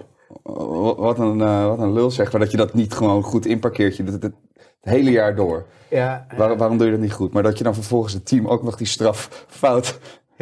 wat 0.98 1.20
een, 1.20 1.42
eh, 1.42 1.68
wat 1.68 1.80
een 1.80 1.94
lul 1.94 2.12
zeg. 2.12 2.32
Maar 2.32 2.42
dat 2.42 2.52
je 2.52 2.58
dat 2.58 2.74
niet 2.74 2.94
gewoon 2.94 3.24
goed 3.24 3.46
inparkeert. 3.46 3.98
Je 3.98 4.04
doet 4.04 4.14
het 4.14 4.24
het 4.24 4.34
hele 4.82 5.12
jaar 5.12 5.36
door. 5.36 5.66
Ja, 5.90 6.26
Waar- 6.38 6.58
waarom 6.58 6.78
doe 6.78 6.86
je 6.86 6.92
dat 6.92 7.02
niet 7.02 7.14
goed? 7.14 7.34
Maar 7.34 7.44
dat 7.44 7.58
je 7.58 7.64
dan 7.64 7.74
vervolgens 7.74 8.14
het 8.14 8.26
team 8.26 8.48
ook 8.48 8.64
nog 8.64 8.76
die 8.76 8.88
straf 8.88 9.46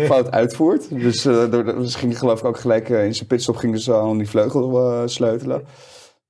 fout, 0.05 0.31
uitvoert. 0.31 0.99
Dus 1.01 1.25
eh 1.25 1.51
door- 1.51 1.63
dus 1.65 1.95
ging 1.95 2.17
geloof 2.19 2.39
ik 2.39 2.45
ook 2.45 2.59
gelijk 2.59 2.89
eh, 2.89 3.05
in 3.05 3.15
zijn 3.15 3.27
pitstop 3.27 3.55
gingen 3.55 3.79
ze 3.79 3.93
al 3.93 4.09
aan 4.09 4.17
die 4.17 4.29
vleugel 4.29 4.91
eh, 4.91 5.01
sleutelen. 5.05 5.63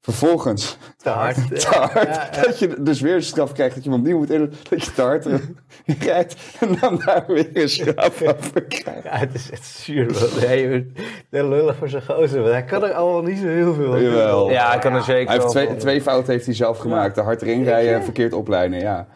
Vervolgens, 0.02 0.78
te 0.98 1.10
hard. 1.10 1.36
te 1.62 1.68
hard, 1.68 1.94
Ja, 2.08 2.30
ja. 2.32 2.42
dat 2.42 2.60
je 2.60 2.76
dus 2.82 3.02
weer 3.02 3.16
een 3.16 3.24
straf 3.24 3.52
krijgt 3.52 3.76
dat 3.76 3.84
je 3.84 3.90
hem 3.90 4.00
opnieuw 4.00 4.18
moet 4.18 4.30
in, 4.30 4.54
dat 4.70 4.84
je 4.86 4.94
te 4.94 5.02
hard 5.02 5.28
rijdt 6.06 6.36
en 6.60 6.78
dan 6.82 7.02
daar 7.06 7.24
weer 7.28 7.50
een 7.54 7.70
straf 7.70 8.22
over 8.38 8.62
krijgt. 8.64 9.04
Ja, 9.04 9.18
het 9.18 9.34
is 9.34 9.52
echt 9.52 9.66
zuur. 9.66 10.30
Nee, 10.48 10.92
de 11.30 11.48
lullig 11.48 11.76
voor 11.76 11.90
zijn 11.90 12.04
gozer. 12.04 12.40
want 12.42 12.52
Hij 12.54 12.64
kan 12.64 12.84
er 12.84 12.94
allemaal 12.94 13.22
niet 13.22 13.38
zo 13.40 13.48
heel 13.48 13.74
veel 13.74 13.94
aan. 13.94 14.46
Ja, 14.52 14.74
ik 14.74 14.82
kan 14.82 14.94
er 14.94 15.04
zeker 15.04 15.24
Hij 15.26 15.32
heeft 15.34 15.44
wel 15.44 15.52
twee, 15.52 15.68
van. 15.68 15.78
twee 15.78 16.02
fouten 16.02 16.34
heeft 16.34 16.46
hij 16.46 16.56
zelf 16.56 16.78
gemaakt. 16.78 17.16
De 17.16 17.22
hard 17.22 17.42
erin 17.42 17.64
rijden 17.64 17.94
en 17.94 18.04
verkeerd 18.04 18.34
opleiden, 18.34 18.80
ja. 18.80 19.08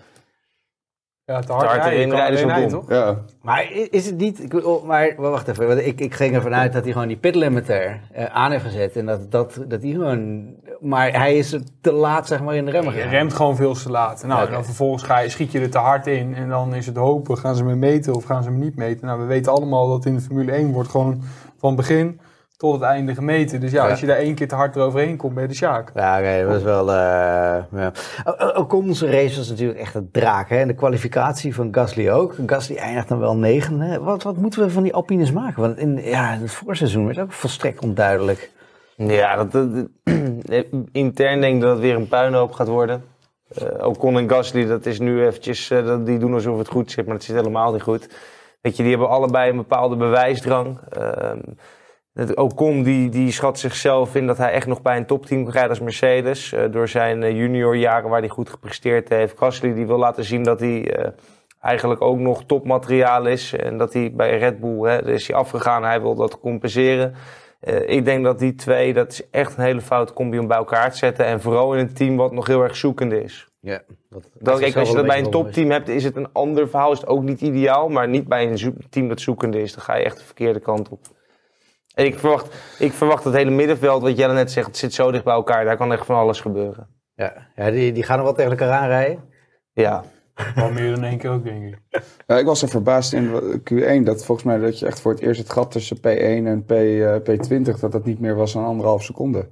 Ja, 1.25 1.39
te 1.39 1.51
hard, 1.51 1.67
hard 1.67 1.83
rijden, 1.83 2.15
rijden 2.15 2.65
is? 2.65 2.73
Ja, 2.87 3.17
Maar 3.41 3.71
is 3.71 4.05
het 4.05 4.17
niet... 4.17 4.43
Ik, 4.43 4.65
oh, 4.65 4.83
maar 4.83 5.15
wacht 5.17 5.47
even, 5.47 5.67
want 5.67 5.79
ik, 5.79 5.99
ik 5.99 6.13
ging 6.13 6.35
ervan 6.35 6.53
uit 6.53 6.73
dat 6.73 6.83
hij 6.83 6.91
gewoon 6.91 7.07
die 7.07 7.17
pitlimiter 7.17 8.01
eh, 8.11 8.25
aan 8.25 8.51
heeft 8.51 8.63
gezet. 8.63 8.95
En 8.95 9.05
dat, 9.05 9.31
dat, 9.31 9.59
dat 9.67 9.81
hij 9.81 9.91
gewoon... 9.91 10.45
Maar 10.79 11.11
hij 11.11 11.37
is 11.37 11.53
er 11.53 11.61
te 11.81 11.91
laat 11.91 12.27
zeg 12.27 12.41
maar 12.41 12.55
in 12.55 12.65
de 12.65 12.71
remmen 12.71 12.95
Je 12.95 13.01
remt 13.01 13.33
gewoon 13.33 13.55
veel 13.55 13.73
te 13.73 13.91
laat. 13.91 14.23
Nou, 14.23 14.49
dan 14.49 14.65
vervolgens 14.65 15.03
ga 15.03 15.19
je, 15.19 15.29
schiet 15.29 15.51
je 15.51 15.59
er 15.59 15.69
te 15.69 15.77
hard 15.77 16.07
in. 16.07 16.35
En 16.35 16.49
dan 16.49 16.75
is 16.75 16.85
het 16.85 16.97
hopen, 16.97 17.37
gaan 17.37 17.55
ze 17.55 17.63
me 17.63 17.75
meten 17.75 18.15
of 18.15 18.23
gaan 18.23 18.43
ze 18.43 18.51
me 18.51 18.57
niet 18.57 18.75
meten. 18.75 19.07
Nou, 19.07 19.19
we 19.19 19.25
weten 19.25 19.51
allemaal 19.51 19.87
dat 19.87 20.05
in 20.05 20.15
de 20.15 20.21
Formule 20.21 20.51
1 20.51 20.71
wordt 20.71 20.89
gewoon 20.89 21.21
van 21.57 21.75
begin 21.75 22.19
tot 22.63 22.73
het 22.73 22.81
einde 22.81 23.13
gemeten. 23.15 23.59
Dus 23.59 23.71
ja, 23.71 23.83
Ja. 23.83 23.89
als 23.89 23.99
je 23.99 24.05
daar 24.05 24.17
één 24.17 24.35
keer 24.35 24.47
te 24.47 24.55
hard 24.55 24.75
eroverheen 24.75 25.17
komt, 25.17 25.33
ben 25.33 25.43
je 25.43 25.49
de 25.49 25.55
Sjaak. 25.55 25.91
Ja, 25.95 26.19
oké, 26.19 26.41
dat 26.43 26.51
was 26.53 26.63
wel... 26.63 26.89
eh 26.91 27.63
ja. 27.71 27.91
O- 28.25 28.33
o- 28.37 28.59
Ocon 28.59 28.95
zijn 28.95 29.11
race 29.11 29.37
was 29.37 29.49
natuurlijk 29.49 29.79
echt 29.79 29.95
een 29.95 30.09
draak. 30.11 30.49
Hè? 30.49 30.57
En 30.57 30.67
de 30.67 30.73
kwalificatie 30.73 31.55
van 31.55 31.67
Gasly 31.71 32.09
ook. 32.09 32.35
Gasly 32.45 32.75
eindigt 32.75 33.07
dan 33.07 33.19
wel 33.19 33.35
negende. 33.35 33.99
Wat, 33.99 34.23
wat 34.23 34.37
moeten 34.37 34.61
we 34.61 34.69
van 34.69 34.83
die 34.83 34.93
Alpines 34.93 35.31
maken? 35.31 35.61
Want 35.61 35.77
in, 35.77 36.01
ja, 36.03 36.33
in 36.33 36.41
het 36.41 36.51
voorseizoen 36.51 37.05
werd 37.05 37.19
ook 37.19 37.31
volstrekt 37.31 37.83
onduidelijk. 37.83 38.51
Ja, 38.95 39.35
dat, 39.35 39.51
dat- 39.51 39.69
dat- 39.73 40.65
intern 40.91 41.41
denk 41.41 41.55
ik 41.55 41.61
dat 41.61 41.71
het 41.71 41.79
weer 41.79 41.95
een 41.95 42.07
puinhoop 42.07 42.51
gaat 42.51 42.67
worden. 42.67 43.03
Eh 43.55 43.87
Ocon 43.87 44.17
en 44.17 44.29
Gasly, 44.29 44.65
dat 44.65 44.85
is 44.85 44.99
nu 44.99 45.25
eventjes, 45.25 45.69
eh, 45.69 45.85
dat, 45.85 46.05
die 46.05 46.17
doen 46.19 46.33
alsof 46.33 46.57
het 46.57 46.67
goed 46.67 46.91
zit, 46.91 47.05
maar 47.05 47.15
het 47.15 47.23
zit 47.23 47.35
helemaal 47.35 47.71
niet 47.73 47.81
goed. 47.81 48.09
Weet 48.61 48.77
je, 48.77 48.81
die 48.83 48.91
hebben 48.91 49.09
allebei 49.09 49.49
een 49.49 49.57
bepaalde 49.57 49.95
bewijsdrang. 49.95 50.77
Ehm 50.89 51.39
Ocon 52.35 52.83
die, 52.83 53.09
die 53.09 53.31
schat 53.31 53.59
zichzelf 53.59 54.15
in 54.15 54.27
dat 54.27 54.37
hij 54.37 54.51
echt 54.51 54.67
nog 54.67 54.81
bij 54.81 54.97
een 54.97 55.05
topteam 55.05 55.49
rijden 55.49 55.69
als 55.69 55.79
Mercedes. 55.79 56.53
eh, 56.53 56.71
door 56.71 56.87
zijn 56.87 57.23
eh, 57.23 57.37
juniorjaren 57.37 58.09
waar 58.09 58.19
hij 58.19 58.29
goed 58.29 58.49
gepresteerd 58.49 59.09
heeft. 59.09 59.37
Gasly 59.37 59.73
die 59.73 59.87
wil 59.87 59.97
laten 59.97 60.23
zien 60.23 60.43
dat 60.43 60.59
hij 60.59 60.95
eh, 60.95 61.11
eigenlijk 61.61 62.01
ook 62.01 62.17
nog 62.17 62.43
topmateriaal 62.45 63.25
is. 63.25 63.53
En 63.53 63.77
dat 63.77 63.93
hij 63.93 64.11
bij 64.15 64.37
Red 64.37 64.59
Bull, 64.59 64.89
hè, 64.89 65.11
is 65.11 65.27
hij 65.27 65.35
afgegaan, 65.37 65.83
hij 65.83 66.01
wil 66.01 66.15
dat 66.15 66.39
compenseren. 66.39 67.13
Ik 67.85 68.05
denk 68.05 68.23
dat 68.23 68.39
die 68.39 68.55
twee, 68.55 68.93
dat 68.93 69.11
is 69.11 69.29
echt 69.29 69.57
een 69.57 69.63
hele 69.63 69.81
foute 69.81 70.13
combi 70.13 70.39
om 70.39 70.47
bij 70.47 70.57
elkaar 70.57 70.91
te 70.91 70.97
zetten. 70.97 71.25
En 71.25 71.41
vooral 71.41 71.73
in 71.73 71.79
een 71.79 71.93
team 71.93 72.15
wat 72.15 72.31
nog 72.31 72.47
heel 72.47 72.63
erg 72.63 72.75
zoekende 72.75 73.23
is. 73.23 73.47
Ja, 73.59 73.81
dat, 74.09 74.29
Dat, 74.39 74.59
kijk, 74.59 74.75
als 74.75 74.89
je 74.89 74.95
dat 74.95 75.05
bij 75.05 75.19
een 75.19 75.31
topteam 75.31 75.69
hebt, 75.69 75.89
is 75.89 76.03
het 76.03 76.15
een 76.15 76.31
ander 76.31 76.69
verhaal. 76.69 76.91
Is 76.91 76.99
het 76.99 77.07
ook 77.07 77.23
niet 77.23 77.41
ideaal. 77.41 77.89
Maar 77.89 78.07
niet 78.07 78.27
bij 78.27 78.51
een 78.51 78.77
team 78.89 79.07
dat 79.07 79.21
zoekende 79.21 79.61
is. 79.61 79.73
Dan 79.73 79.83
ga 79.83 79.95
je 79.95 80.03
echt 80.03 80.17
de 80.17 80.23
verkeerde 80.23 80.59
kant 80.59 80.89
op. 80.89 80.99
En 81.93 82.05
ik 82.05 82.19
verwacht, 82.19 82.55
ik 82.79 82.93
verwacht 82.93 83.23
het 83.23 83.33
hele 83.33 83.51
middenveld, 83.51 84.01
wat 84.01 84.17
Jelle 84.17 84.33
net 84.33 84.51
zegt, 84.51 84.67
het 84.67 84.77
zit 84.77 84.93
zo 84.93 85.11
dicht 85.11 85.23
bij 85.23 85.33
elkaar. 85.33 85.65
Daar 85.65 85.77
kan 85.77 85.91
echt 85.91 86.05
van 86.05 86.15
alles 86.15 86.41
gebeuren. 86.41 86.87
Ja, 87.15 87.47
ja 87.55 87.71
die, 87.71 87.91
die 87.91 88.03
gaan 88.03 88.17
er 88.17 88.23
wel 88.23 88.33
tegen 88.33 88.51
elkaar 88.51 88.71
aanrijden. 88.71 89.23
Ja. 89.73 90.03
Wel 90.55 90.71
meer 90.71 90.95
dan 90.95 91.03
één 91.03 91.17
keer 91.17 91.29
ook, 91.29 91.43
denk 91.43 91.63
ik. 91.63 92.01
Ja, 92.27 92.37
ik 92.37 92.45
was 92.45 92.61
er 92.61 92.69
verbaasd 92.69 93.13
in 93.13 93.31
Q1 93.59 94.03
dat 94.03 94.25
volgens 94.25 94.43
mij 94.47 94.57
dat 94.57 94.79
je 94.79 94.85
echt 94.85 95.01
voor 95.01 95.11
het 95.11 95.21
eerst 95.21 95.39
het 95.39 95.51
gat 95.51 95.71
tussen 95.71 95.97
P1 95.97 96.01
en 96.45 96.63
P, 96.65 96.71
eh, 96.71 97.15
P20 97.15 97.79
dat 97.79 97.91
dat 97.91 98.05
niet 98.05 98.19
meer 98.19 98.35
was 98.35 98.53
dan 98.53 98.65
anderhalf 98.65 99.03
seconde. 99.03 99.49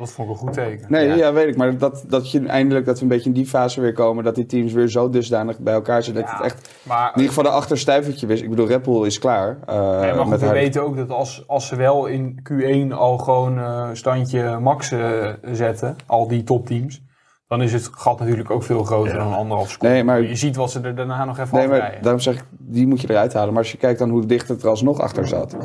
Dat 0.00 0.12
vond 0.12 0.28
ik 0.28 0.34
een 0.34 0.40
goed 0.40 0.52
teken. 0.52 0.86
Nee, 0.88 1.06
Ja. 1.08 1.14
ja, 1.14 1.32
weet 1.32 1.48
ik, 1.48 1.56
maar 1.56 1.78
dat, 1.78 2.04
dat 2.08 2.30
je 2.30 2.46
eindelijk 2.46 2.86
dat 2.86 2.96
we 2.96 3.02
een 3.02 3.08
beetje 3.08 3.28
in 3.28 3.34
die 3.34 3.46
fase 3.46 3.80
weer 3.80 3.92
komen, 3.92 4.24
dat 4.24 4.34
die 4.34 4.46
teams 4.46 4.72
weer 4.72 4.88
zo 4.88 5.10
dusdanig 5.10 5.58
bij 5.58 5.74
elkaar 5.74 6.02
zijn 6.02 6.16
dat 6.16 6.24
Ja. 6.24 6.36
het 6.36 6.44
echt 6.44 6.68
Maar, 6.82 7.06
in 7.06 7.12
ieder 7.20 7.28
geval 7.28 7.44
de 7.44 7.56
achterstuivertje 7.58 8.26
wist. 8.26 8.42
Ik 8.42 8.50
bedoel, 8.50 8.66
Red 8.66 8.82
Bull 8.82 9.06
is 9.06 9.18
klaar. 9.18 9.58
eh, 9.66 9.74
nee, 10.00 10.10
maar 10.12 10.14
goed, 10.20 10.28
met 10.28 10.40
we 10.40 10.46
haar- 10.46 10.54
weten 10.54 10.82
ook 10.82 10.96
dat 10.96 11.10
als, 11.10 11.44
als 11.46 11.66
ze 11.66 11.76
wel 11.76 12.06
in 12.06 12.40
Q1 12.52 12.92
al 12.94 13.18
gewoon 13.18 13.58
eh, 13.58 13.88
standje 13.92 14.58
max 14.58 14.90
eh, 14.92 15.26
zetten, 15.52 15.96
al 16.06 16.28
die 16.28 16.42
topteams, 16.42 17.02
dan 17.48 17.62
is 17.62 17.72
het 17.72 17.88
gat 17.92 18.18
natuurlijk 18.20 18.50
ook 18.50 18.62
veel 18.62 18.84
groter 18.84 19.14
dan 19.14 19.32
anderhalf 19.34 19.70
seconde. 19.70 19.94
Nee, 19.94 20.04
maar- 20.04 20.22
Je 20.22 20.34
ziet 20.36 20.56
wat 20.56 20.70
ze 20.70 20.80
er 20.80 20.94
daarna 20.94 21.24
nog 21.24 21.38
even 21.38 21.56
Nee, 21.58 21.66
maar 21.68 21.76
afrijden. 21.76 22.02
daarom 22.02 22.20
zeg 22.20 22.34
ik, 22.34 22.44
die 22.58 22.86
moet 22.86 23.00
je 23.00 23.10
eruit 23.10 23.32
halen. 23.32 23.48
Maar 23.52 23.62
als 23.62 23.72
je 23.72 23.78
kijkt 23.78 23.98
dan 23.98 24.10
hoe 24.10 24.26
dicht 24.26 24.48
het 24.48 24.62
er 24.62 24.68
alsnog 24.68 25.00
achter 25.00 25.28
zat, 25.28 25.56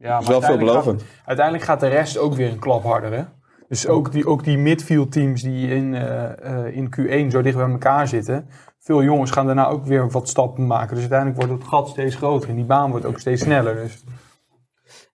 Ja. 0.00 0.08
Ja, 0.08 0.18
is 0.20 0.26
wel 0.26 0.32
uiteindelijk 0.42 0.70
veelbelovend. 0.72 1.02
gaat- 1.02 1.26
uiteindelijk 1.26 1.66
gaat 1.66 1.80
de 1.80 1.88
rest 1.88 2.18
ook 2.18 2.34
weer 2.34 2.50
een 2.50 2.58
klap 2.58 2.82
harder, 2.82 3.12
hè? 3.12 3.22
Dus 3.68 3.86
ook 3.88 4.12
die, 4.12 4.26
ook 4.26 4.44
die 4.44 4.58
midfield 4.58 5.12
teams 5.12 5.42
die 5.42 5.68
in, 5.68 5.94
eh, 5.94 6.64
eh, 6.66 6.76
in 6.76 6.88
Q1 6.96 7.30
zo 7.30 7.42
dicht 7.42 7.56
bij 7.56 7.70
elkaar 7.70 8.08
zitten. 8.08 8.48
Veel 8.78 9.02
jongens 9.02 9.30
gaan 9.30 9.46
daarna 9.46 9.66
ook 9.68 9.84
weer 9.84 10.10
wat 10.10 10.28
stappen 10.28 10.66
maken. 10.66 10.90
Dus 10.90 11.00
uiteindelijk 11.00 11.40
wordt 11.46 11.60
het 11.62 11.68
gat 11.70 11.88
steeds 11.88 12.14
groter 12.16 12.48
en 12.48 12.54
die 12.56 12.64
baan 12.64 12.90
wordt 12.90 13.06
ook 13.06 13.18
steeds 13.18 13.42
sneller. 13.42 13.74
Dus. 13.74 14.02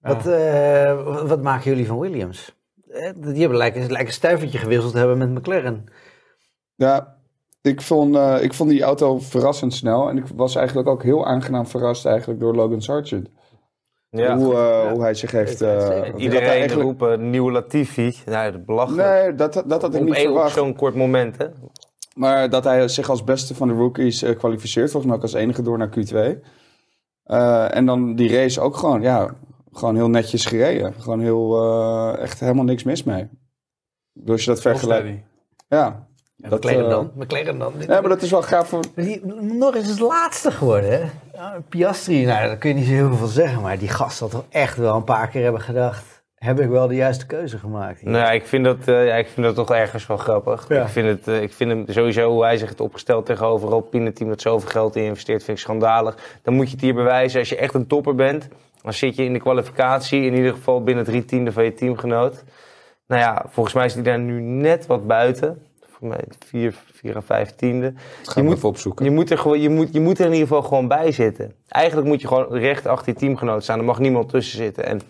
Wat, 0.01 0.27
eh, 0.27 1.27
wat- 1.29 1.43
maken 1.43 1.71
jullie 1.71 1.87
van 1.87 1.99
Williams? 1.99 2.55
Die 3.17 3.41
hebben 3.41 3.57
lijken, 3.59 3.81
lijken 3.81 4.07
een 4.07 4.13
stuivertje 4.13 4.59
gewisseld 4.59 4.93
te 4.93 4.99
hebben 4.99 5.19
met 5.19 5.31
McLaren. 5.35 5.85
Ja, 6.75 7.17
ik 7.63 7.81
vond, 7.83 8.17
eh, 8.17 8.43
ik 8.43 8.55
vond 8.55 8.71
die 8.71 8.83
auto 8.83 9.19
verrassend 9.19 9.75
snel. 9.75 10.09
En 10.09 10.17
ik 10.17 10.25
was 10.35 10.55
eigenlijk 10.55 10.89
ook 10.89 11.03
heel 11.03 11.27
aangenaam 11.27 11.67
verrast 11.67 12.07
eigenlijk 12.07 12.41
door 12.41 12.55
Logan 12.55 12.83
Sargent. 12.83 13.29
Ja. 14.17 14.37
hoe, 14.37 14.55
eh, 14.55 14.61
Ja. 14.85 14.93
hoe 14.93 15.03
hij 15.03 15.15
zich 15.15 15.31
heeft... 15.31 15.61
Eh, 15.61 16.03
Iedereen 16.17 16.49
eigenlijk... 16.49 16.83
roepen 16.83 17.31
nieuwe 17.31 17.53
Latifi. 17.53 18.15
Nou, 18.27 18.59
belachelijk. 18.59 19.09
Nee, 19.09 19.35
dat, 19.35 19.63
dat 19.67 19.83
had 19.83 19.95
ik 19.95 20.03
niet 20.03 20.15
één- 20.15 20.27
op 20.27 20.33
verwacht. 20.33 20.55
zo'n 20.55 20.75
kort 20.75 20.95
moment, 20.95 21.39
hè? 21.39 21.47
Maar 22.15 22.51
dat 22.51 22.65
hij 22.65 22.89
zich 22.89 23.09
als 23.11 23.25
beste 23.25 23.55
van 23.55 23.69
de 23.69 23.75
rookies 23.75 24.23
eh, 24.23 24.37
kwalificeert. 24.37 24.91
Volgens 24.91 25.05
mij 25.07 25.17
ook 25.17 25.23
als 25.23 25.33
enige 25.43 25.63
door 25.63 25.79
naar 25.79 25.89
Q2. 25.99 26.39
Eh, 27.25 27.77
en 27.77 27.87
dan 27.87 28.15
die 28.15 28.37
race 28.37 28.61
ook 28.61 28.77
gewoon, 28.77 29.03
ja, 29.03 29.35
gewoon 29.73 29.97
heel 29.97 30.09
netjes 30.09 30.45
gereden. 30.45 30.95
Gewoon 30.99 31.21
heel, 31.21 31.57
eh, 31.63 32.23
echt 32.23 32.41
helemaal 32.41 32.65
niks 32.65 32.83
mis 32.83 33.03
mee. 33.05 33.29
Dus 34.13 34.31
als 34.31 34.45
je 34.45 34.51
dat 34.51 34.61
vergelijkt. 34.61 35.23
Ja. 35.69 36.07
En 36.47 36.53
Dat, 36.53 36.65
McLaren 36.65 36.85
eh, 36.85 36.91
dan? 36.91 37.11
McLaren 37.15 37.59
dan? 37.59 37.73
ja, 37.79 38.01
maar 38.01 38.09
dat 38.09 38.23
is 38.23 38.31
wel 38.31 38.43
gaaf 38.43 38.69
voor... 38.69 38.85
Eens 38.95 39.89
het 39.89 40.01
laatste 40.01 40.51
geworden, 40.51 40.91
hè? 40.91 41.05
Ja, 41.35 41.59
Piastri, 41.69 42.25
nou, 42.25 42.47
daar 42.47 42.57
kun 42.57 42.69
je 42.69 42.75
niet 42.75 42.87
zo 42.87 42.93
heel 42.93 43.09
veel 43.09 43.17
van 43.17 43.29
zeggen. 43.29 43.63
Maar 43.63 43.79
die 43.79 43.89
gast 43.89 44.21
had 44.21 44.31
toch 44.31 44.45
echt 44.49 44.77
wel 44.77 44.97
een 44.97 45.05
paar 45.05 45.29
keer 45.29 45.43
hebben 45.43 45.61
gedacht... 45.61 46.15
Heb 46.37 46.61
ik 46.61 46.69
wel 46.69 46.89
de 46.89 46.95
juiste 46.95 47.27
keuze 47.27 47.59
gemaakt? 47.59 48.01
hier? 48.01 48.11
Nou, 48.11 48.35
ik 48.35 48.47
vind 48.47 48.65
dat, 48.65 48.89
eh, 48.89 49.07
ja, 49.07 49.15
ik 49.15 49.29
vind 49.29 49.47
dat 49.47 49.55
toch 49.55 49.71
ergens 49.71 50.07
wel 50.07 50.17
grappig. 50.17 50.69
Ja. 50.69 50.83
Ik, 50.83 50.89
vind 50.89 51.09
het, 51.09 51.29
eh, 51.29 51.43
ik 51.43 51.53
vind 51.53 51.71
hem 51.71 51.85
sowieso 51.89 52.31
hoe 52.31 52.45
hij 52.45 52.57
zich 52.57 52.69
het 52.69 52.81
opgesteld 52.81 53.27
tegenover 53.27 53.73
Alpine 53.73 54.13
team 54.13 54.29
dat 54.29 54.41
zoveel 54.41 54.69
geld 54.69 54.97
in 54.97 55.05
investeert, 55.05 55.45
vind 55.45 55.59
ik 55.59 55.65
schandalig. 55.65 56.39
Dan 56.43 56.55
moet 56.55 56.67
je 56.67 56.73
het 56.73 56.81
hier 56.81 56.95
bewijzen. 56.95 57.39
Als 57.39 57.49
je 57.49 57.57
echt 57.57 57.75
een 57.75 57.87
topper 57.87 58.15
bent, 58.15 58.49
dan 58.83 58.93
zit 58.93 59.17
je 59.17 59.25
in 59.25 59.33
de 59.33 59.39
kwalificatie, 59.39 60.23
in 60.23 60.35
ieder 60.35 60.53
geval 60.53 60.83
binnen 60.83 61.05
drie 61.05 61.25
tiende 61.25 61.53
van 61.53 61.65
je 61.65 61.75
teamgenoot. 61.75 62.45
Nou 63.07 63.21
ja, 63.21 63.45
volgens 63.49 63.75
mij 63.75 63.85
is 63.85 63.95
hij 63.95 64.03
daar 64.03 64.19
nu 64.19 64.41
net 64.41 64.87
wat 64.87 65.07
buiten. 65.07 65.63
Volgens 65.99 66.21
mij 66.21 66.37
vier, 66.47 66.75
vier 66.93 67.17
à 67.17 67.21
vijf 67.23 67.55
tiende. 67.55 67.93
Ga 68.23 68.43
moet- 68.43 68.57
even 68.57 68.69
opzoeken. 68.69 69.05
Je 69.05 69.11
moet, 69.11 69.31
er 69.31 69.39
gewoon, 69.39 69.61
je, 69.61 69.69
moet, 69.69 69.93
je 69.93 70.01
moet 70.01 70.19
er 70.19 70.25
in 70.27 70.33
ieder 70.33 70.47
geval 70.47 70.63
gewoon 70.63 70.89
bij 70.89 71.13
zitten. 71.13 71.53
Eigenlijk 71.69 72.09
moet 72.09 72.21
je 72.21 72.27
gewoon 72.29 72.47
recht 72.53 72.87
achter 72.87 73.13
je 73.13 73.19
teamgenoot 73.19 73.63
staan. 73.63 73.79
Er 73.79 73.85
mag 73.85 73.99
niemand 73.99 74.29
tussen 74.29 74.57
zitten. 74.57 74.87
En 74.87 75.01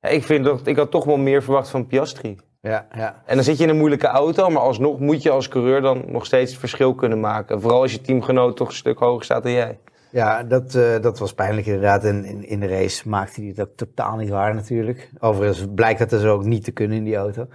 ja, 0.00 0.08
ik, 0.08 0.22
vind 0.24 0.44
dat, 0.44 0.66
ik 0.66 0.76
had 0.76 0.90
toch 0.90 1.04
wel 1.04 1.16
meer 1.16 1.42
verwacht 1.42 1.68
van 1.68 1.86
Piastri. 1.86 2.36
Ja, 2.60 2.86
ja. 2.96 3.22
En 3.26 3.34
dan 3.34 3.44
zit 3.44 3.56
je 3.56 3.62
in 3.64 3.68
een 3.70 3.76
moeilijke 3.76 4.06
auto, 4.06 4.48
maar 4.48 4.62
alsnog 4.62 4.98
moet 5.00 5.22
je 5.22 5.30
als 5.30 5.48
coureur 5.48 5.80
dan 5.80 6.02
nog 6.06 6.26
steeds 6.26 6.50
het 6.50 6.60
verschil 6.60 6.94
kunnen 6.94 7.20
maken. 7.20 7.60
Vooral 7.60 7.80
als 7.80 7.92
je 7.92 8.00
teamgenoot 8.00 8.56
toch 8.56 8.68
een 8.68 8.74
stuk 8.74 8.98
hoger 8.98 9.24
staat 9.24 9.42
dan 9.42 9.52
jij. 9.52 9.78
Ja, 10.10 10.42
dat, 10.42 10.74
eh, 10.74 11.00
dat 11.00 11.18
was 11.18 11.34
pijnlijk 11.34 11.66
inderdaad. 11.66 12.04
En 12.04 12.24
in, 12.24 12.48
in 12.48 12.60
de 12.60 12.66
race 12.66 13.08
maakte 13.08 13.40
hij 13.40 13.48
het 13.48 13.60
ook 13.60 13.76
totaal 13.76 14.16
niet 14.16 14.28
waar 14.28 14.54
natuurlijk. 14.54 15.10
Overigens 15.18 15.66
blijkt 15.74 15.98
dat 15.98 16.10
dus 16.10 16.24
ook 16.24 16.44
niet 16.44 16.64
te 16.64 16.70
kunnen 16.70 16.96
in 16.96 17.04
die 17.04 17.16
auto. 17.16 17.46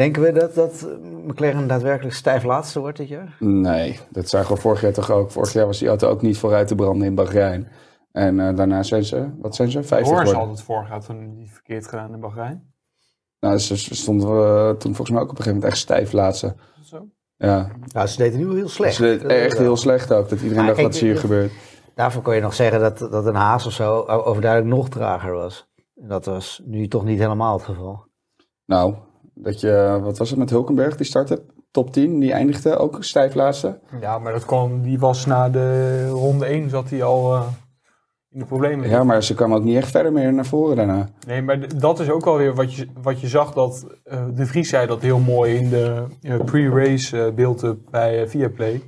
Denken 0.00 0.22
we 0.22 0.32
dat, 0.32 0.54
dat 0.54 0.86
McLaren 1.26 1.66
daadwerkelijk 1.66 2.14
stijf 2.14 2.44
laatste 2.44 2.80
wordt 2.80 2.96
dit 2.96 3.08
jaar? 3.08 3.36
Nee, 3.38 3.98
dat 4.10 4.28
zagen 4.28 4.54
we 4.54 4.60
vorig 4.60 4.80
jaar 4.80 4.92
toch 4.92 5.10
ook. 5.10 5.30
Vorig 5.30 5.52
jaar 5.52 5.66
was 5.66 5.78
die 5.78 5.88
auto 5.88 6.08
ook 6.08 6.22
niet 6.22 6.38
vooruit 6.38 6.68
te 6.68 6.74
branden 6.74 7.06
in 7.06 7.14
Bahrein. 7.14 7.68
En 8.12 8.40
eh, 8.40 8.56
daarna 8.56 8.82
zijn 8.82 9.04
ze, 9.04 9.30
wat 9.38 9.54
zijn 9.54 9.70
ze, 9.70 9.82
50 9.82 10.08
Horns 10.08 10.18
had 10.18 10.28
geworden. 10.28 10.54
het 10.56 10.62
vorig 10.64 10.88
jaar 10.88 11.00
toen 11.00 11.36
niet 11.36 11.50
verkeerd 11.50 11.86
gedaan 11.86 12.14
in 12.14 12.20
Bahrein. 12.20 12.72
Nou, 13.40 13.58
ze 13.58 13.76
ze 13.76 13.94
stonden 13.94 14.28
eh, 14.28 14.70
toen 14.70 14.94
volgens 14.94 15.10
mij 15.10 15.20
ook 15.20 15.30
op 15.30 15.38
een 15.38 15.44
gegeven 15.44 15.54
moment 15.54 15.72
echt 15.72 15.82
stijf 15.82 16.12
laatste. 16.12 16.54
Zo? 16.82 17.08
Ja, 17.36 17.70
Nou, 17.92 18.06
ze 18.06 18.16
deden 18.16 18.38
nu 18.38 18.54
heel 18.54 18.68
slecht. 18.68 18.94
ze 18.94 19.14
is 19.14 19.22
echt 19.22 19.58
heel 19.58 19.76
slecht 19.76 20.12
ook. 20.12 20.28
Dat 20.28 20.40
iedereen 20.40 20.56
Maar 20.56 20.66
dacht, 20.66 20.76
kijk, 20.76 20.86
wat 20.86 20.96
is 20.96 21.00
hier 21.08 21.18
gebeurd? 21.18 21.52
Daarvoor 21.94 22.22
kon 22.22 22.34
je 22.34 22.40
nog 22.40 22.54
zeggen 22.54 22.80
dat, 22.80 22.98
dat 22.98 23.26
een 23.26 23.34
Haas 23.34 23.66
of 23.66 23.72
zo 23.72 24.00
overduidelijk 24.00 24.74
nog 24.74 24.88
trager 24.88 25.32
was. 25.32 25.68
En 25.94 26.08
Dat 26.08 26.24
was 26.24 26.62
nu 26.64 26.88
toch 26.88 27.04
niet 27.04 27.18
helemaal 27.18 27.52
het 27.52 27.62
geval. 27.62 28.08
Nou, 28.64 28.94
dat 29.42 29.60
je, 29.60 29.98
wat 30.02 30.18
was 30.18 30.30
het 30.30 30.38
met 30.38 30.50
Hulkenberg, 30.50 30.96
die 30.96 31.06
startte? 31.06 31.42
Top 31.70 31.92
10, 31.92 32.18
die 32.18 32.32
eindigde 32.32 32.76
ook 32.76 32.96
stijf 33.00 33.34
laatste. 33.34 33.78
Ja, 34.00 34.18
maar 34.18 34.32
dat 34.32 34.44
kwam, 34.44 34.82
die 34.82 34.98
was 34.98 35.26
na 35.26 35.50
de 35.50 36.08
ronde 36.08 36.44
1 36.44 36.70
zat 36.70 36.90
hij 36.90 37.02
al 37.02 37.34
eh, 37.34 37.42
in 38.30 38.38
de 38.38 38.44
problemen. 38.44 38.88
Ja, 38.88 39.04
maar 39.04 39.22
ze 39.22 39.34
kwam 39.34 39.54
ook 39.54 39.62
niet 39.62 39.76
echt 39.76 39.90
verder 39.90 40.12
meer 40.12 40.32
naar 40.32 40.46
voren 40.46 40.76
daarna. 40.76 41.08
Nee, 41.26 41.42
maar 41.42 41.78
dat 41.78 42.00
is 42.00 42.10
ook 42.10 42.26
alweer 42.26 42.54
wat 42.54 42.74
je, 42.74 42.86
wat 43.02 43.20
je 43.20 43.28
zag 43.28 43.52
dat 43.52 43.86
eh, 44.04 44.24
De 44.34 44.46
Vries 44.46 44.68
zei 44.68 44.86
dat 44.86 45.02
heel 45.02 45.18
mooi 45.18 45.56
in 45.56 45.68
de 45.68 46.04
eh, 46.22 46.44
pre-race 46.44 47.24
eh 47.24 47.34
beeld 47.34 47.90
bij 47.90 48.28
Viaplay. 48.28 48.82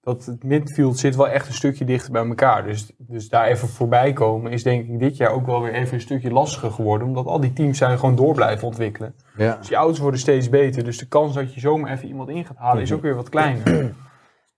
Dat 0.00 0.24
het 0.24 0.44
midfield 0.44 0.98
zit 0.98 1.16
wel 1.16 1.28
echt 1.28 1.46
een 1.46 1.54
stukje 1.54 1.84
dichter 1.84 2.12
bij 2.12 2.26
elkaar. 2.26 2.64
Dus, 2.64 2.92
dus 2.98 3.28
daar 3.28 3.46
even 3.46 3.68
voorbij 3.68 4.12
komen 4.12 4.52
is 4.52 4.62
denk 4.62 4.88
ik 4.88 4.98
dit 4.98 5.16
jaar 5.16 5.30
ook 5.30 5.46
wel 5.46 5.62
weer 5.62 5.72
even 5.72 5.94
een 5.94 6.00
stukje 6.00 6.30
lastiger 6.30 6.70
geworden. 6.70 7.08
Omdat 7.08 7.26
al 7.26 7.40
die 7.40 7.52
teams 7.52 7.78
zijn 7.78 7.98
gewoon 7.98 8.16
door 8.16 8.34
blijven 8.34 8.66
ontwikkelen. 8.66 9.14
Ja. 9.36 9.56
Dus 9.56 9.66
die 9.68 9.76
auto's 9.76 9.98
worden 9.98 10.20
steeds 10.20 10.48
beter. 10.48 10.84
Dus 10.84 10.98
de 10.98 11.08
kans 11.08 11.34
dat 11.34 11.54
je 11.54 11.60
zomaar 11.60 11.92
even 11.92 12.08
iemand 12.08 12.28
in 12.28 12.44
gaat 12.44 12.56
halen 12.56 12.82
is 12.82 12.92
ook 12.92 13.02
weer 13.02 13.14
wat 13.14 13.28
kleiner. 13.28 13.64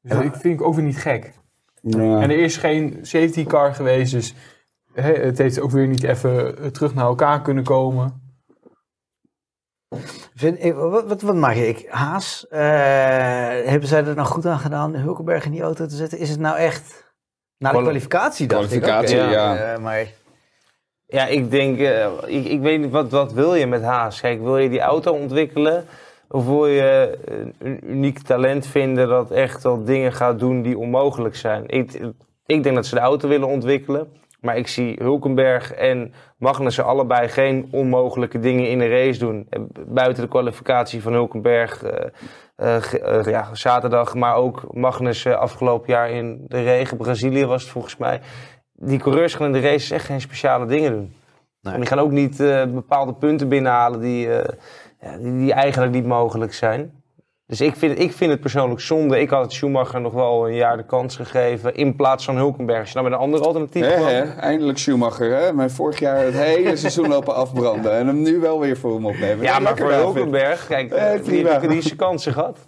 Dus 0.03 0.13
dat 0.13 0.41
vind 0.41 0.61
ik 0.61 0.63
ook 0.63 0.75
weer 0.75 0.85
niet 0.85 0.99
gek. 0.99 1.33
Ja. 1.83 2.21
En 2.21 2.31
er 2.31 2.39
is 2.39 2.57
geen 2.57 2.99
safety 3.03 3.45
car 3.45 3.75
geweest, 3.75 4.13
dus 4.13 4.35
het 4.93 5.39
heeft 5.39 5.61
ook 5.61 5.71
weer 5.71 5.87
niet 5.87 6.03
even 6.03 6.59
eh, 6.59 6.67
terug 6.67 6.95
naar 6.95 7.05
elkaar 7.05 7.43
kunnen 7.43 7.65
komen. 7.65 8.22
Vind, 10.35 10.65
ik- 10.65 10.75
wat, 10.75 11.05
wat, 11.09 11.23
je? 11.57 11.69
Ik, 11.69 11.87
Haas, 11.89 12.47
eh, 12.51 12.61
hebben 13.71 13.89
zij 13.89 14.05
er 14.05 14.15
nou 14.15 14.29
goed 14.29 14.47
aan 14.47 14.59
gedaan 14.59 14.95
Hulkenberg 14.95 15.45
in 15.45 15.51
die 15.51 15.63
auto 15.63 15.87
te 15.87 15.97
zetten? 15.97 16.19
Is 16.19 16.31
het 16.31 16.41
nou 16.41 16.57
echt... 16.57 17.05
Na 17.59 17.69
de 17.69 17.75
Kwali- 17.75 17.85
kwalificatie 17.85 18.47
dacht 18.47 18.67
Kwalificatie, 18.67 19.17
ik. 19.17 19.23
oké, 19.23 19.33
ja. 19.33 19.57
eh, 19.73 19.79
maar 19.79 20.07
Ja, 21.07 21.27
ik 21.27 21.51
denk, 21.51 21.79
eh, 21.79 22.07
ik, 22.27 22.45
ik 22.45 22.61
weet 22.61 22.81
niet, 22.81 22.91
wat, 22.91 23.11
wat 23.11 23.33
wil 23.33 23.55
je 23.55 23.67
met 23.67 23.83
Haas? 23.83 24.21
Kijk, 24.21 24.41
wil 24.43 24.59
je 24.59 24.69
die 24.69 24.81
auto 24.81 25.13
ontwikkelen? 25.13 25.85
Of 26.29 26.47
wil 26.47 26.67
je 26.67 27.19
een, 27.25 27.55
een 27.59 27.91
uniek 27.91 28.19
talent 28.23 28.67
vinden 28.67 29.09
dat 29.09 29.31
echt 29.31 29.63
wel 29.63 29.85
dingen 29.85 30.13
gaat 30.13 30.39
doen 30.39 30.63
die 30.63 30.79
onmogelijk 30.79 31.37
zijn? 31.37 31.69
Ik, 31.69 32.01
ik 32.47 32.63
denk 32.63 32.75
dat 32.75 32.87
ze 32.87 32.95
de 32.95 33.01
auto 33.01 33.29
willen 33.29 33.49
ontwikkelen. 33.49 34.13
Maar 34.43 34.57
ik 34.57 34.69
zie 34.69 34.97
Hulkenberg 34.99 35.73
en 35.73 36.13
Magnussen 36.39 36.85
allebei 36.85 37.29
geen 37.29 37.69
onmogelijke 37.71 38.39
dingen 38.39 38.69
in 38.69 38.79
de 38.79 38.89
race 38.89 39.19
doen. 39.19 39.49
Buiten 39.87 40.23
de 40.23 40.29
kwalificatie 40.29 41.03
van 41.03 41.13
Hulkenberg 41.13 41.83
eh, 41.83 42.11
eh, 42.57 43.19
eh, 43.19 43.25
ja, 43.25 43.55
zaterdag, 43.55 44.15
maar 44.15 44.35
ook 44.35 44.75
Magnussen 44.75 45.39
afgelopen 45.39 45.93
jaar 45.93 46.11
in 46.11 46.45
de 46.49 46.63
regen. 46.63 46.97
Brazilië 46.97 47.47
was 47.47 47.63
het 47.63 47.71
volgens 47.71 47.97
mij. 47.97 48.21
Die 48.73 48.99
coureurs 48.99 49.35
gaan 49.35 49.47
in 49.47 49.53
de 49.53 49.61
races 49.61 49.91
echt 49.91 50.05
geen 50.05 50.21
speciale 50.21 50.67
dingen 50.67 50.93
doen. 50.93 51.15
Nee. 51.61 51.75
En 51.75 51.81
die 51.81 51.89
gaan 51.89 51.99
ook 51.99 52.11
niet 52.11 52.37
bepaalde 52.73 53.15
punten 53.15 53.49
binnenhalen 53.49 54.01
die, 54.01 54.29
ja, 55.01 55.17
die, 55.19 55.37
die 55.37 55.53
eigenlijk 55.53 55.93
niet 55.93 56.07
mogelijk 56.07 56.55
zijn. 56.55 57.02
Dus 57.53 57.61
ik 57.61 57.77
vind, 57.77 57.99
ik 57.99 58.13
vind 58.13 58.31
het 58.31 58.41
persoonlijk 58.41 58.81
zonde. 58.81 59.21
Ik 59.21 59.31
had 59.31 59.43
het 59.43 59.53
Schumacher 59.53 60.01
nog 60.01 60.13
wel 60.13 60.49
een 60.49 60.55
jaar 60.55 60.77
de 60.77 60.85
kans 60.85 61.17
gegeven 61.17 61.75
in 61.75 61.97
plaats 61.97 62.25
van 62.25 62.37
Hulkenberg. 62.37 62.81
Als 62.81 62.89
je 62.89 62.95
nou 62.95 63.09
met 63.09 63.19
een 63.19 63.25
ander 63.25 63.41
alternatief 63.41 63.87
eindelijk 64.39 64.79
Schumacher, 64.79 65.37
hè? 65.37 65.53
Mijn 65.53 65.71
vorig 65.71 65.99
jaar 65.99 66.25
het 66.25 66.35
hele 66.35 66.77
seizoen 66.87 67.09
lopen 67.09 67.35
afbranden. 67.35 67.93
En 67.93 68.07
hem 68.07 68.23
nu 68.23 68.39
wel 68.39 68.61
weer 68.61 68.77
voor 68.77 68.95
hem 68.95 69.07
opnemen. 69.07 69.45
Ja, 69.45 69.59
maar 69.59 69.77
voor. 69.77 69.93
Hulkenberg, 69.93 70.67
kijk, 70.67 70.93
Eh, 70.93 71.25
die 71.25 71.49
heeft 71.49 71.69
die 71.69 71.83
zijn 71.83 71.97
kansen 71.97 72.33
gehad. 72.33 72.59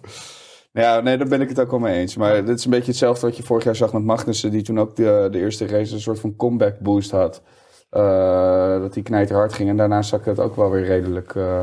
Ja, 0.72 1.00
nee, 1.00 1.16
daar 1.16 1.28
ben 1.28 1.40
ik 1.40 1.48
het 1.48 1.60
ook 1.60 1.70
wel 1.70 1.80
mee 1.80 1.98
eens. 1.98 2.16
Maar 2.16 2.44
dit 2.44 2.58
is 2.58 2.64
een 2.64 2.70
beetje 2.70 2.90
hetzelfde 2.90 3.26
wat 3.26 3.36
je 3.36 3.42
vorig 3.42 3.64
jaar 3.64 3.76
zag 3.76 3.92
met 3.92 4.04
Magnussen, 4.04 4.50
die 4.50 4.62
toen 4.62 4.80
ook 4.80 4.96
de, 4.96 5.28
de 5.30 5.38
eerste 5.38 5.66
race 5.66 5.94
een 5.94 6.00
soort 6.00 6.20
van 6.20 6.36
comeback 6.36 6.78
boost 6.78 7.10
had. 7.10 7.42
Eh, 7.90 8.80
dat 8.80 8.94
die 8.94 9.02
knijter 9.02 9.36
hard 9.36 9.52
ging 9.52 9.68
en 9.68 9.76
daarna 9.76 10.02
zakte 10.02 10.28
het 10.28 10.40
ook 10.40 10.56
wel 10.56 10.70
weer 10.70 10.84
redelijk, 10.84 11.34
eh, 11.34 11.62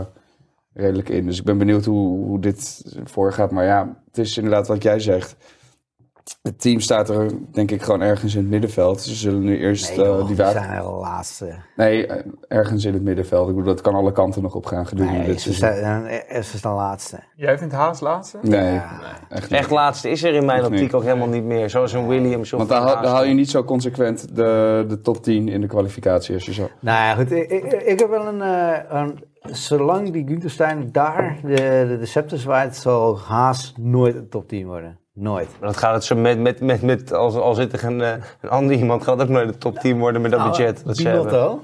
redelijk 0.73 1.09
in. 1.09 1.25
Dus 1.25 1.39
ik 1.39 1.45
ben 1.45 1.57
benieuwd 1.57 1.85
hoe, 1.85 2.25
hoe 2.25 2.39
dit 2.39 2.83
voorgaat. 3.03 3.51
Maar 3.51 3.65
ja, 3.65 3.97
het 4.07 4.17
is 4.17 4.37
inderdaad 4.37 4.67
wat 4.67 4.83
jij 4.83 4.99
zegt. 4.99 5.35
Het 6.41 6.61
team 6.61 6.79
staat 6.79 7.09
er 7.09 7.31
denk 7.51 7.71
ik 7.71 7.81
gewoon 7.81 8.01
ergens 8.01 8.35
in 8.35 8.41
het 8.41 8.49
middenveld. 8.49 9.01
Ze 9.01 9.15
zullen 9.15 9.43
nu 9.43 9.57
eerst 9.59 9.89
nee, 9.97 10.05
eh, 10.05 10.11
joh, 10.11 10.17
die 10.17 10.27
die 10.27 10.35
water... 10.35 10.61
zijn 10.63 10.81
al 10.81 10.99
laatste. 10.99 11.55
Nee, 11.75 12.07
eh, 12.07 12.25
ergens 12.47 12.85
in 12.85 12.93
het 12.93 13.01
middenveld. 13.03 13.49
Ik 13.49 13.55
bedoel, 13.55 13.73
dat 13.73 13.81
kan 13.81 13.93
alle 13.95 14.11
kanten 14.11 14.41
nog 14.41 14.55
op 14.55 14.65
gaan 14.65 14.87
gedurende 14.87 15.17
Nee, 15.17 15.27
dit 15.27 15.41
ze 15.41 15.53
seizoen. 15.53 15.77
staan, 15.79 16.05
eh, 16.05 16.41
ze 16.41 16.57
staan 16.57 16.75
laatste. 16.75 17.19
Jij 17.35 17.57
vindt 17.57 17.73
Haas 17.73 17.99
laatste? 17.99 18.37
Nee, 18.41 18.73
Ja. 18.73 18.99
echt 19.29 19.49
niet. 19.49 19.59
Echt 19.59 19.69
laatste 19.69 20.09
is 20.09 20.23
er 20.23 20.33
in 20.33 20.45
mijn 20.45 20.65
optiek 20.65 20.79
niet? 20.81 20.93
ook 20.93 21.03
helemaal 21.03 21.27
niet 21.27 21.43
meer. 21.43 21.69
Zoals 21.69 21.93
een 21.93 22.07
Williams 22.07 22.53
of 22.53 22.57
Want 22.57 22.69
daar, 22.69 22.81
een 22.81 22.87
haal- 22.87 23.01
daar 23.01 23.11
haal 23.11 23.23
je 23.25 23.33
niet 23.33 23.49
zo 23.49 23.63
consequent 23.63 24.35
de, 24.35 24.85
de 24.87 25.01
top 25.01 25.23
10 25.23 25.47
in 25.49 25.61
de 25.61 25.67
kwalificatie 25.67 26.33
als 26.33 26.45
je 26.45 26.53
zo... 26.53 26.69
Nou 26.79 26.97
ja, 26.97 27.15
goed. 27.15 27.31
Ik, 27.31 27.49
ik, 27.51 27.71
ik 27.71 27.99
heb 27.99 28.09
wel 28.09 28.27
een, 28.27 28.41
eh, 28.41 28.77
een... 28.89 29.23
Zolang 29.41 30.11
die 30.11 30.27
Günther 30.27 30.49
Stein 30.49 30.89
daar 30.91 31.37
de, 31.43 31.85
de, 31.87 31.97
de 31.99 32.05
scepter 32.05 32.37
zwaait, 32.39 32.75
zal 32.75 33.19
Haas 33.19 33.73
nooit 33.79 34.15
een 34.15 34.29
top 34.29 34.47
10 34.47 34.67
worden. 34.67 34.99
Nooit. 35.21 35.49
Maar 35.59 35.69
dat 35.69 35.77
gaat 35.77 35.93
het 35.93 36.03
zo 36.03 36.15
met, 36.15 36.39
met, 36.39 36.61
met, 36.61 36.81
met 36.81 37.13
als, 37.13 37.35
als 37.35 37.57
zit 37.57 37.73
er 37.73 37.83
een, 37.83 38.01
eh, 38.01 38.13
een 38.41 38.49
ander 38.49 38.75
iemand, 38.75 39.03
gaat 39.03 39.21
ook 39.21 39.27
nooit 39.29 39.47
de 39.47 39.57
top 39.57 39.77
10 39.79 39.99
worden 39.99 40.21
met 40.21 40.31
dat 40.31 40.39
Nou, 40.39 40.51
budget. 40.51 40.81
Dat 40.85 40.97
ze. 40.97 41.03
Binotto. 41.03 41.59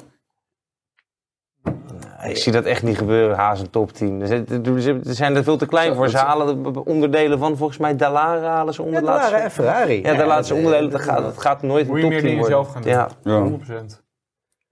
Ik 2.23 2.37
zie 2.37 2.51
dat 2.51 2.65
echt 2.65 2.83
niet 2.83 2.97
gebeuren, 2.97 3.35
Haas 3.37 3.59
een 3.59 3.69
top 3.69 3.91
10. 3.91 4.27
Zijn- 4.27 4.45
zijn- 4.47 5.03
Ze 5.03 5.13
zijn 5.13 5.35
er 5.35 5.43
veel 5.43 5.57
te 5.57 5.65
klein 5.65 5.87
Zo, 5.89 5.95
voor. 5.95 6.09
Ze 6.09 6.17
halen 6.17 6.63
de 6.73 6.85
onderdelen 6.85 7.39
van, 7.39 7.57
volgens 7.57 7.77
mij, 7.77 7.95
Dallara 7.95 8.47
halen 8.49 8.73
ze 8.73 8.81
onder 8.81 8.93
Ja, 8.95 8.99
de 8.99 9.05
laatste. 9.05 9.25
Dallara 9.29 9.45
en 9.45 9.51
Ferrari. 9.51 10.01
Ja, 10.01 10.13
de 10.15 10.25
laatste 10.25 10.53
dat- 10.53 10.63
onderdelen, 10.63 10.91
dat 10.91 10.99
dat- 11.05 11.09
gaat, 11.09 11.23
dat 11.23 11.37
gaat 11.41 11.61
nooit 11.61 11.87
Moet 11.87 11.95
een 11.95 11.95
je 11.95 12.01
top 12.01 12.11
meer 12.11 12.19
10 12.21 12.29
dingen 12.29 12.47
worden. 12.49 12.57
zelf 12.65 12.73
gaan 12.73 12.81
doen. 12.81 12.91
Ja. 12.91 13.09
Ja. 13.23 13.39
100%. 13.41 14.03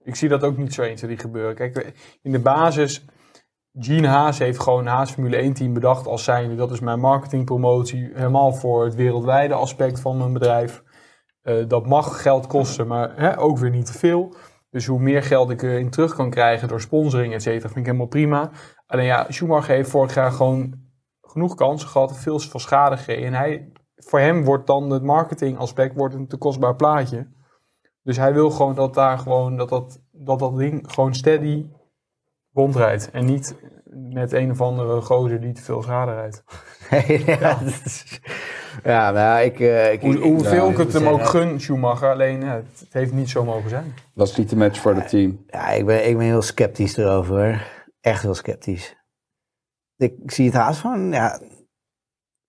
Ik 0.02 0.14
zie 0.14 0.28
dat 0.28 0.42
ook 0.42 0.56
niet 0.56 0.74
zo 0.74 0.82
eens, 0.82 1.00
die 1.00 1.18
gebeuren. 1.18 1.54
Kijk, 1.54 1.92
in 2.22 2.32
de 2.32 2.38
basis, 2.38 3.04
Gene 3.78 4.06
Haas 4.06 4.38
heeft 4.38 4.60
gewoon 4.60 4.86
Haas 4.86 5.10
Formule 5.10 5.36
1 5.36 5.52
team 5.52 5.72
bedacht 5.72 6.06
als 6.06 6.24
zijnde. 6.24 6.54
Dat 6.54 6.70
is 6.70 6.80
mijn 6.80 7.00
marketingpromotie, 7.00 8.10
helemaal 8.14 8.52
voor 8.52 8.84
het 8.84 8.94
wereldwijde 8.94 9.54
aspect 9.54 10.00
van 10.00 10.18
mijn 10.18 10.32
bedrijf. 10.32 10.82
Eh, 11.42 11.68
dat 11.68 11.86
mag 11.86 12.22
geld 12.22 12.46
kosten, 12.46 12.86
maar 12.86 13.16
hè, 13.16 13.38
ook 13.38 13.58
weer 13.58 13.70
niet 13.70 13.86
te 13.86 13.98
veel. 13.98 14.34
Dus 14.70 14.86
hoe 14.86 15.00
meer 15.00 15.22
geld 15.22 15.50
ik 15.50 15.62
erin 15.62 15.90
terug 15.90 16.14
kan 16.14 16.30
krijgen 16.30 16.68
door 16.68 16.80
sponsoring, 16.80 17.34
et 17.34 17.42
cetera, 17.42 17.68
vind 17.68 17.78
ik 17.78 17.86
helemaal 17.86 18.06
prima. 18.06 18.50
Alleen 18.86 19.04
ja, 19.04 19.26
Schumacher 19.28 19.74
heeft 19.74 19.90
vorig 19.90 20.14
jaar 20.14 20.32
gewoon 20.32 20.74
genoeg 21.20 21.54
kansen 21.54 21.88
gehad, 21.88 22.18
veel 22.18 22.40
van 22.40 22.60
schade. 22.60 23.14
En 23.14 23.32
hij, 23.32 23.72
voor 23.96 24.20
hem 24.20 24.44
wordt 24.44 24.66
dan 24.66 24.90
het 24.90 25.02
marketingaspect 25.02 25.96
wordt 25.96 26.14
een 26.14 26.28
te 26.28 26.36
kostbaar 26.36 26.76
plaatje. 26.76 27.28
Dus 28.02 28.16
hij 28.16 28.32
wil 28.32 28.50
gewoon 28.50 28.74
dat 28.74 28.94
daar 28.94 29.18
gewoon 29.18 29.56
dat 29.56 29.68
dat, 29.68 30.00
dat, 30.12 30.38
dat 30.38 30.56
ding 30.56 30.92
gewoon 30.92 31.14
steady 31.14 31.66
rondrijdt. 32.56 33.10
En 33.10 33.24
niet 33.24 33.54
met 34.12 34.32
een 34.32 34.50
of 34.50 34.60
andere 34.60 35.00
gozer 35.00 35.40
die 35.40 35.52
te 35.52 35.62
veel 35.62 35.82
schade 35.82 36.12
rijdt. 36.14 36.44
ja, 37.40 37.58
is- 37.84 38.20
ja, 38.84 39.10
nou, 39.10 39.44
ik... 39.44 39.60
eh, 39.60 39.92
ik 39.92 40.00
Hoe, 40.00 40.16
hoeveel 40.16 40.64
Ja, 40.66 40.70
ik 40.70 40.76
het 40.76 40.92
hem 40.92 41.08
ook 41.08 41.26
gun, 41.26 41.60
Schumacher, 41.60 42.10
alleen 42.10 42.40
ja, 42.40 42.54
het, 42.54 42.80
het 42.80 42.92
heeft 42.92 43.12
niet 43.12 43.30
zo 43.30 43.44
mogen 43.44 43.70
zijn. 43.70 43.94
Dat 44.14 44.28
is 44.28 44.36
niet 44.36 44.50
de 44.50 44.56
match 44.56 44.80
voor 44.80 44.94
het 44.94 45.08
team. 45.08 45.44
Ja, 45.46 45.68
ik 45.68 45.86
ben, 45.86 46.08
ik 46.08 46.16
ben 46.16 46.26
heel 46.26 46.42
sceptisch 46.42 46.96
erover. 46.96 47.66
Echt 48.00 48.22
heel 48.22 48.34
sceptisch. 48.34 48.96
Ik, 49.96 50.14
ik 50.22 50.30
zie 50.30 50.46
het 50.46 50.54
haast 50.54 50.80
van, 50.80 51.12
ja... 51.12 51.40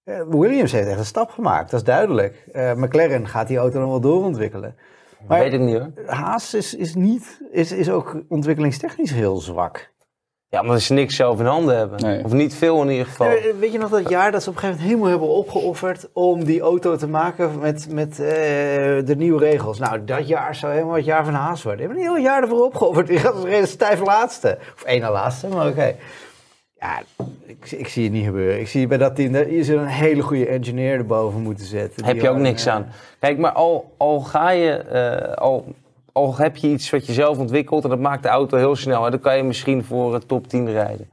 eh, 0.04 0.22
Williams 0.30 0.72
heeft 0.72 0.88
echt 0.88 1.00
een 1.00 1.06
stap 1.06 1.30
gemaakt, 1.30 1.72
dat 1.72 1.80
is 1.80 1.86
duidelijk. 1.86 2.48
Eh, 2.52 2.74
McLaren 2.74 3.28
gaat 3.28 3.48
die 3.48 3.58
auto 3.58 3.80
nog 3.80 3.90
wel 3.90 4.00
doorontwikkelen. 4.02 4.76
Maar 5.28 5.40
Weet 5.40 5.54
ik 5.54 5.60
niet 5.60 5.78
hoor. 5.78 5.92
Haas 6.06 6.54
is, 6.54 6.74
is, 6.76 6.96
niet, 6.96 7.42
is, 7.52 7.72
is 7.72 7.90
ook 7.90 8.22
ontwikkelingstechnisch 8.28 9.12
heel 9.12 9.38
zwak. 9.38 9.96
Ja, 10.50 10.62
maar 10.62 10.80
ze 10.80 10.94
niks 10.94 11.16
zelf 11.16 11.40
in 11.40 11.46
handen 11.46 11.78
hebben. 11.78 12.02
Nee. 12.02 12.24
Of 12.24 12.34
niet 12.34 12.56
veel 12.56 12.82
in 12.82 12.90
ieder 12.90 13.06
geval. 13.06 13.32
Ja, 13.32 13.56
weet 13.60 13.72
je 13.72 13.78
nog 13.78 13.90
dat 13.90 14.10
jaar 14.10 14.32
dat 14.32 14.44
ze 14.44 14.50
op 14.50 14.56
een 14.56 14.62
gegeven 14.62 14.82
moment 14.82 15.02
helemaal 15.02 15.10
hebben 15.10 15.38
opgeofferd 15.38 16.10
om 16.14 16.44
die 16.44 16.62
auto 16.62 16.96
te 16.96 17.08
maken 17.08 17.60
met, 17.60 17.88
met 17.90 18.10
eh, 18.10 18.26
de 19.06 19.14
nieuwe 19.18 19.40
regels? 19.40 19.80
Nou, 19.80 20.04
dat 20.06 20.28
jaar 20.28 20.56
zou 20.56 20.74
helemaal 20.74 20.96
het 20.96 21.06
jaar 21.06 21.26
van 21.26 21.34
Haas 21.34 21.64
worden. 21.64 21.80
Die 21.80 21.88
hebben 21.88 22.06
een 22.06 22.16
heel 22.16 22.24
jaar 22.26 22.42
ervoor 22.42 22.66
opgeofferd. 22.66 23.08
Die 23.08 23.18
gaat 23.18 23.34
als 23.34 23.44
reden 23.44 23.68
stijf 23.68 24.00
laatste. 24.00 24.58
Of 24.76 24.84
één 24.84 25.02
na 25.02 25.12
laatste, 25.12 25.48
maar 25.48 25.68
oké. 25.68 25.96
Ja, 26.80 27.02
ik, 27.46 27.72
ik 27.72 27.88
zie 27.88 28.04
het 28.04 28.14
niet 28.14 28.26
gebeuren. 28.26 28.60
Ik 28.60 28.68
zie 28.68 28.88
bij 28.88 28.98
dat 28.98 29.16
team, 29.16 29.36
je 29.36 29.64
zou 29.64 29.80
een 29.80 29.88
hele 29.88 30.22
goede 30.22 30.48
engineer 30.48 30.94
erboven 30.94 31.42
moeten 31.42 31.66
zetten. 31.66 32.06
Heb 32.06 32.22
je 32.22 32.30
ook 32.30 32.38
niks 32.38 32.68
aan. 32.68 32.88
Kijk, 33.20 33.38
maar 33.38 33.52
al, 33.52 33.94
al 33.98 34.20
ga 34.20 34.50
je, 34.50 34.72
eh, 34.72 35.34
al, 35.34 35.66
al 36.18 36.38
heb 36.38 36.56
je 36.56 36.68
iets 36.68 36.90
wat 36.90 37.06
je 37.06 37.14
zelf 37.14 37.38
ontwikkelt 37.38 37.84
en 37.84 37.90
dat 37.90 38.00
maakt 38.00 38.24
de 38.24 38.30
auto 38.30 38.58
heel 38.58 38.76
snel. 38.76 39.06
En 39.06 39.12
dan 39.12 39.20
kan 39.20 39.38
je 39.38 39.44
misschien 39.44 39.84
voor 39.84 40.14
het 40.14 40.28
top 40.28 40.48
10 40.48 40.72
rijden. 40.72 41.10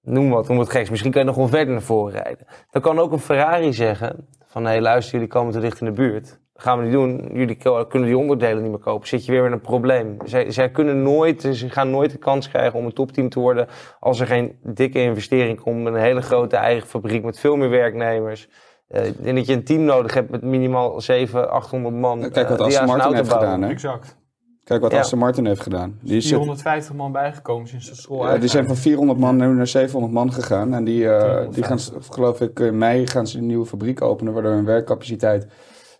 Noem 0.00 0.30
wat, 0.30 0.48
noem 0.48 0.56
wat 0.56 0.70
geks. 0.70 0.90
Misschien 0.90 1.10
kan 1.10 1.20
je 1.20 1.26
nog 1.26 1.36
wel 1.36 1.48
verder 1.48 1.72
naar 1.72 1.82
voren 1.82 2.12
rijden. 2.12 2.46
Dan 2.70 2.82
kan 2.82 2.98
ook 2.98 3.12
een 3.12 3.18
Ferrari 3.18 3.72
zeggen 3.72 4.28
van, 4.44 4.66
hé 4.66 4.80
luister, 4.80 5.14
jullie 5.14 5.28
komen 5.28 5.52
te 5.52 5.60
dicht 5.60 5.80
in 5.80 5.86
de 5.86 5.92
buurt. 5.92 6.40
Dat 6.52 6.62
gaan 6.62 6.78
we 6.78 6.84
niet 6.84 6.92
doen. 6.92 7.30
Jullie 7.32 7.56
kunnen 7.88 8.08
die 8.08 8.18
onderdelen 8.18 8.62
niet 8.62 8.70
meer 8.70 8.80
kopen. 8.80 9.08
Zit 9.08 9.24
je 9.24 9.32
weer 9.32 9.42
met 9.42 9.52
een 9.52 9.60
probleem. 9.60 10.16
Zij, 10.24 10.50
zij 10.50 10.70
kunnen 10.70 11.02
nooit, 11.02 11.42
ze 11.42 11.70
gaan 11.70 11.90
nooit 11.90 12.10
de 12.10 12.18
kans 12.18 12.48
krijgen 12.48 12.78
om 12.78 12.84
een 12.84 12.92
topteam 12.92 13.28
te 13.28 13.40
worden 13.40 13.66
als 14.00 14.20
er 14.20 14.26
geen 14.26 14.58
dikke 14.62 15.02
investering 15.02 15.60
komt. 15.60 15.86
Een 15.86 15.94
hele 15.94 16.22
grote 16.22 16.56
eigen 16.56 16.88
fabriek 16.88 17.24
met 17.24 17.40
veel 17.40 17.56
meer 17.56 17.70
werknemers. 17.70 18.48
Eh, 18.88 19.06
ik 19.06 19.22
denk 19.24 19.36
dat 19.36 19.46
je 19.46 19.52
een 19.52 19.64
team 19.64 19.82
nodig 19.84 20.14
hebt 20.14 20.30
met 20.30 20.42
minimaal 20.42 21.00
700, 21.00 21.52
800 21.52 21.94
man. 21.94 22.30
Kijk 22.30 22.48
wat 22.48 22.58
eh, 22.60 22.66
Aston 22.66 22.86
Martin 22.86 23.14
heeft 23.14 23.28
bouwen. 23.28 23.48
gedaan, 23.50 23.62
hè? 23.62 23.70
Exact. 23.70 24.16
Kijk 24.64 24.80
wat 24.80 24.92
Ja. 24.92 24.98
Aston 24.98 25.18
Martin 25.18 25.46
heeft 25.46 25.60
gedaan. 25.60 25.98
Die, 26.02 26.20
zit- 26.20 26.28
450 26.36 26.94
man 26.94 27.12
bijgekomen 27.12 27.68
sinds 27.68 27.88
de 27.88 27.94
school. 27.94 28.26
ja, 28.28 28.38
die 28.38 28.48
zijn 28.48 28.66
van 28.66 28.76
400 28.76 29.18
man 29.18 29.36
nu 29.36 29.46
naar 29.46 29.66
700 29.66 30.12
man 30.12 30.32
gegaan. 30.32 30.74
En 30.74 30.84
die, 30.84 31.08
eh, 31.10 31.46
die 31.50 31.62
gaan, 31.64 31.78
geloof 32.10 32.40
ik, 32.40 32.58
in 32.60 32.78
mei 32.78 33.06
gaan 33.06 33.26
ze 33.26 33.38
een 33.38 33.46
nieuwe 33.46 33.66
fabriek 33.66 34.02
openen, 34.02 34.32
waardoor 34.32 34.52
hun 34.52 34.64
werkcapaciteit 34.64 35.46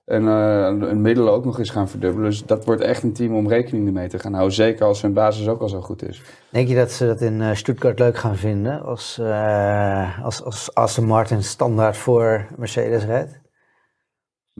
en 0.06 0.28
eh 0.28 0.88
hun 0.88 1.00
middelen 1.00 1.32
ook 1.32 1.44
nog 1.44 1.58
eens 1.58 1.70
gaan 1.70 1.88
verdubbelen. 1.88 2.30
Dus 2.30 2.44
dat 2.44 2.64
wordt 2.64 2.80
echt 2.82 3.02
een 3.02 3.12
team 3.12 3.34
om 3.34 3.48
rekening 3.48 3.92
mee 3.92 4.08
te 4.08 4.18
gaan 4.18 4.32
houden. 4.32 4.54
Zeker 4.54 4.84
als 4.84 5.02
hun 5.02 5.12
basis 5.12 5.48
ook 5.48 5.60
al 5.60 5.68
zo 5.68 5.80
goed 5.80 6.08
is. 6.08 6.22
Denk 6.50 6.68
je 6.68 6.74
dat 6.74 6.90
ze 6.90 7.06
dat 7.06 7.20
in 7.20 7.40
eh, 7.40 7.54
Stuttgart 7.54 7.98
leuk 7.98 8.16
gaan 8.16 8.36
vinden 8.36 8.82
als, 8.82 9.18
eh 9.18 10.24
als, 10.24 10.44
als 10.44 10.74
Aston 10.74 11.04
Martin 11.04 11.42
standaard 11.42 11.96
voor 11.96 12.46
Mercedes 12.56 13.04
rijdt? 13.04 13.45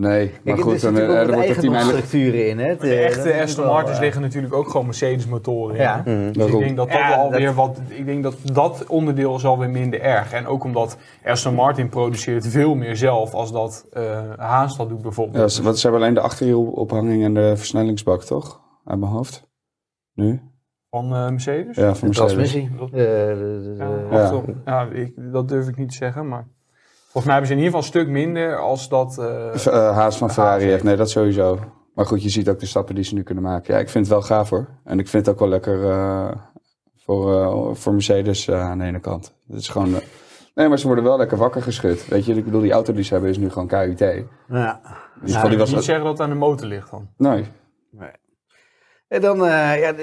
Nee, 0.00 0.30
maar 0.30 0.40
Kijk, 0.54 0.60
goed, 0.60 0.82
er 0.82 0.92
dan, 0.92 1.02
eh, 1.02 1.08
dan 1.08 1.18
ook 1.20 1.34
wordt 1.34 1.48
het 1.48 1.60
team 1.60 1.74
eigenlijk... 1.74 2.04
eigendomsstructuren 2.12 2.48
in. 2.48 2.58
Hè? 2.58 2.76
De 2.76 2.88
eh, 2.94 3.04
echte 3.06 3.32
is 3.32 3.40
Aston 3.42 3.66
Martins 3.66 3.96
eh, 3.96 4.02
liggen 4.02 4.22
natuurlijk 4.22 4.54
ook 4.54 4.68
gewoon 4.70 4.86
Mercedes 4.86 5.26
motoren 5.26 5.74
in. 5.76 5.82
Ja. 5.82 6.02
hè? 6.04 6.30
Dus 6.30 6.46
ik 6.46 6.58
denk 6.58 6.76
dat 6.76 6.88
dat 6.88 6.98
Ja, 6.98 7.14
alweer 7.14 7.46
dat- 7.46 7.54
wat. 7.54 7.80
Ik 7.88 8.06
denk 8.06 8.22
dat 8.22 8.34
dat 8.52 8.86
onderdeel 8.86 9.36
is 9.36 9.44
alweer 9.44 9.70
minder 9.70 10.00
erg. 10.00 10.32
En 10.32 10.46
ook 10.46 10.64
omdat 10.64 10.98
Aston 11.24 11.54
Martin 11.54 11.88
produceert 11.88 12.46
veel 12.46 12.74
meer 12.74 12.96
zelf 12.96 13.34
als 13.34 13.52
dat 13.52 13.86
eh 13.92 14.20
Haas 14.36 14.76
dat 14.76 14.88
doet 14.88 14.96
Ja, 14.96 15.02
bijvoorbeeld. 15.02 15.52
ze, 15.52 15.62
wat, 15.62 15.76
ze 15.78 15.82
hebben 15.82 16.02
alleen 16.04 16.14
de 16.14 16.20
achterwielophanging 16.20 17.24
en 17.24 17.34
de 17.34 17.56
versnellingsbak, 17.56 18.22
toch? 18.22 18.60
Uit 18.84 18.98
mijn 18.98 19.12
hoofd. 19.12 19.48
Nu? 20.14 20.40
Van 20.90 21.14
eh, 21.14 21.28
Mercedes. 21.30 21.76
Ja, 21.76 21.94
van 21.94 22.08
De 22.10 22.16
Mercedes. 22.16 22.16
transmissie. 22.16 22.70
Eh, 22.82 22.90
de- 22.90 23.74
Ja, 23.78 23.88
de- 23.88 24.06
Ja. 24.10 24.18
wacht 24.18 24.32
op. 24.34 24.44
ja 24.64 24.88
ik, 24.92 25.12
dat 25.32 25.48
durf 25.48 25.68
ik 25.68 25.76
niet 25.76 25.88
te 25.88 25.96
zeggen, 25.96 26.28
maar 26.28 26.46
volgens 27.16 27.24
mij 27.24 27.34
hebben 27.34 27.46
ze 27.46 27.52
in 27.52 27.64
ieder 27.64 27.80
geval 27.80 28.00
een 28.00 28.04
stuk 28.04 28.24
minder 28.24 28.58
als 28.58 28.88
dat. 28.88 29.18
eh, 29.18 29.96
Haas 29.96 30.18
van 30.18 30.30
Ferrari 30.30 30.64
heeft. 30.64 30.82
Nee, 30.82 30.96
dat 30.96 31.10
sowieso. 31.10 31.58
Maar 31.94 32.06
goed, 32.06 32.22
je 32.22 32.28
ziet 32.28 32.48
ook 32.48 32.58
de 32.58 32.66
stappen 32.66 32.94
die 32.94 33.04
ze 33.04 33.14
nu 33.14 33.22
kunnen 33.22 33.44
maken. 33.44 33.74
Ja, 33.74 33.80
ik 33.80 33.88
vind 33.88 34.04
het 34.06 34.14
wel 34.14 34.22
gaaf 34.22 34.50
hoor. 34.50 34.68
En 34.84 34.98
ik 34.98 35.08
vind 35.08 35.26
het 35.26 35.34
ook 35.34 35.40
wel 35.40 35.48
lekker 35.48 35.90
eh, 35.90 36.30
voor, 36.96 37.76
voor 37.76 37.92
Mercedes 37.92 38.50
aan 38.50 38.78
de 38.78 38.84
ene 38.84 39.00
kant. 39.00 39.34
Het 39.48 39.60
is 39.60 39.68
gewoon... 39.68 39.90
nee, 40.54 40.68
maar 40.68 40.78
ze 40.78 40.86
worden 40.86 41.04
wel 41.04 41.16
lekker 41.16 41.38
wakker 41.38 41.62
geschud. 41.62 42.08
Weet 42.08 42.24
je, 42.24 42.34
ik 42.34 42.44
bedoel, 42.44 42.60
die 42.60 42.72
auto 42.72 42.92
die 42.92 43.04
ze 43.04 43.12
hebben 43.12 43.30
is 43.30 43.38
nu 43.38 43.50
gewoon 43.50 43.68
KUT. 43.68 43.98
Ja. 43.98 44.24
ieder 44.48 45.34
geval, 45.34 45.48
die 45.48 45.58
was... 45.58 45.72
niet 45.72 45.84
zeggen 45.84 46.04
dat 46.04 46.12
het 46.12 46.22
aan 46.22 46.32
de 46.32 46.38
motor 46.38 46.66
ligt 46.66 46.90
dan. 46.90 47.08
Nee. 47.16 47.44
En 49.08 49.20
dan 49.20 49.36
ja, 49.38 49.94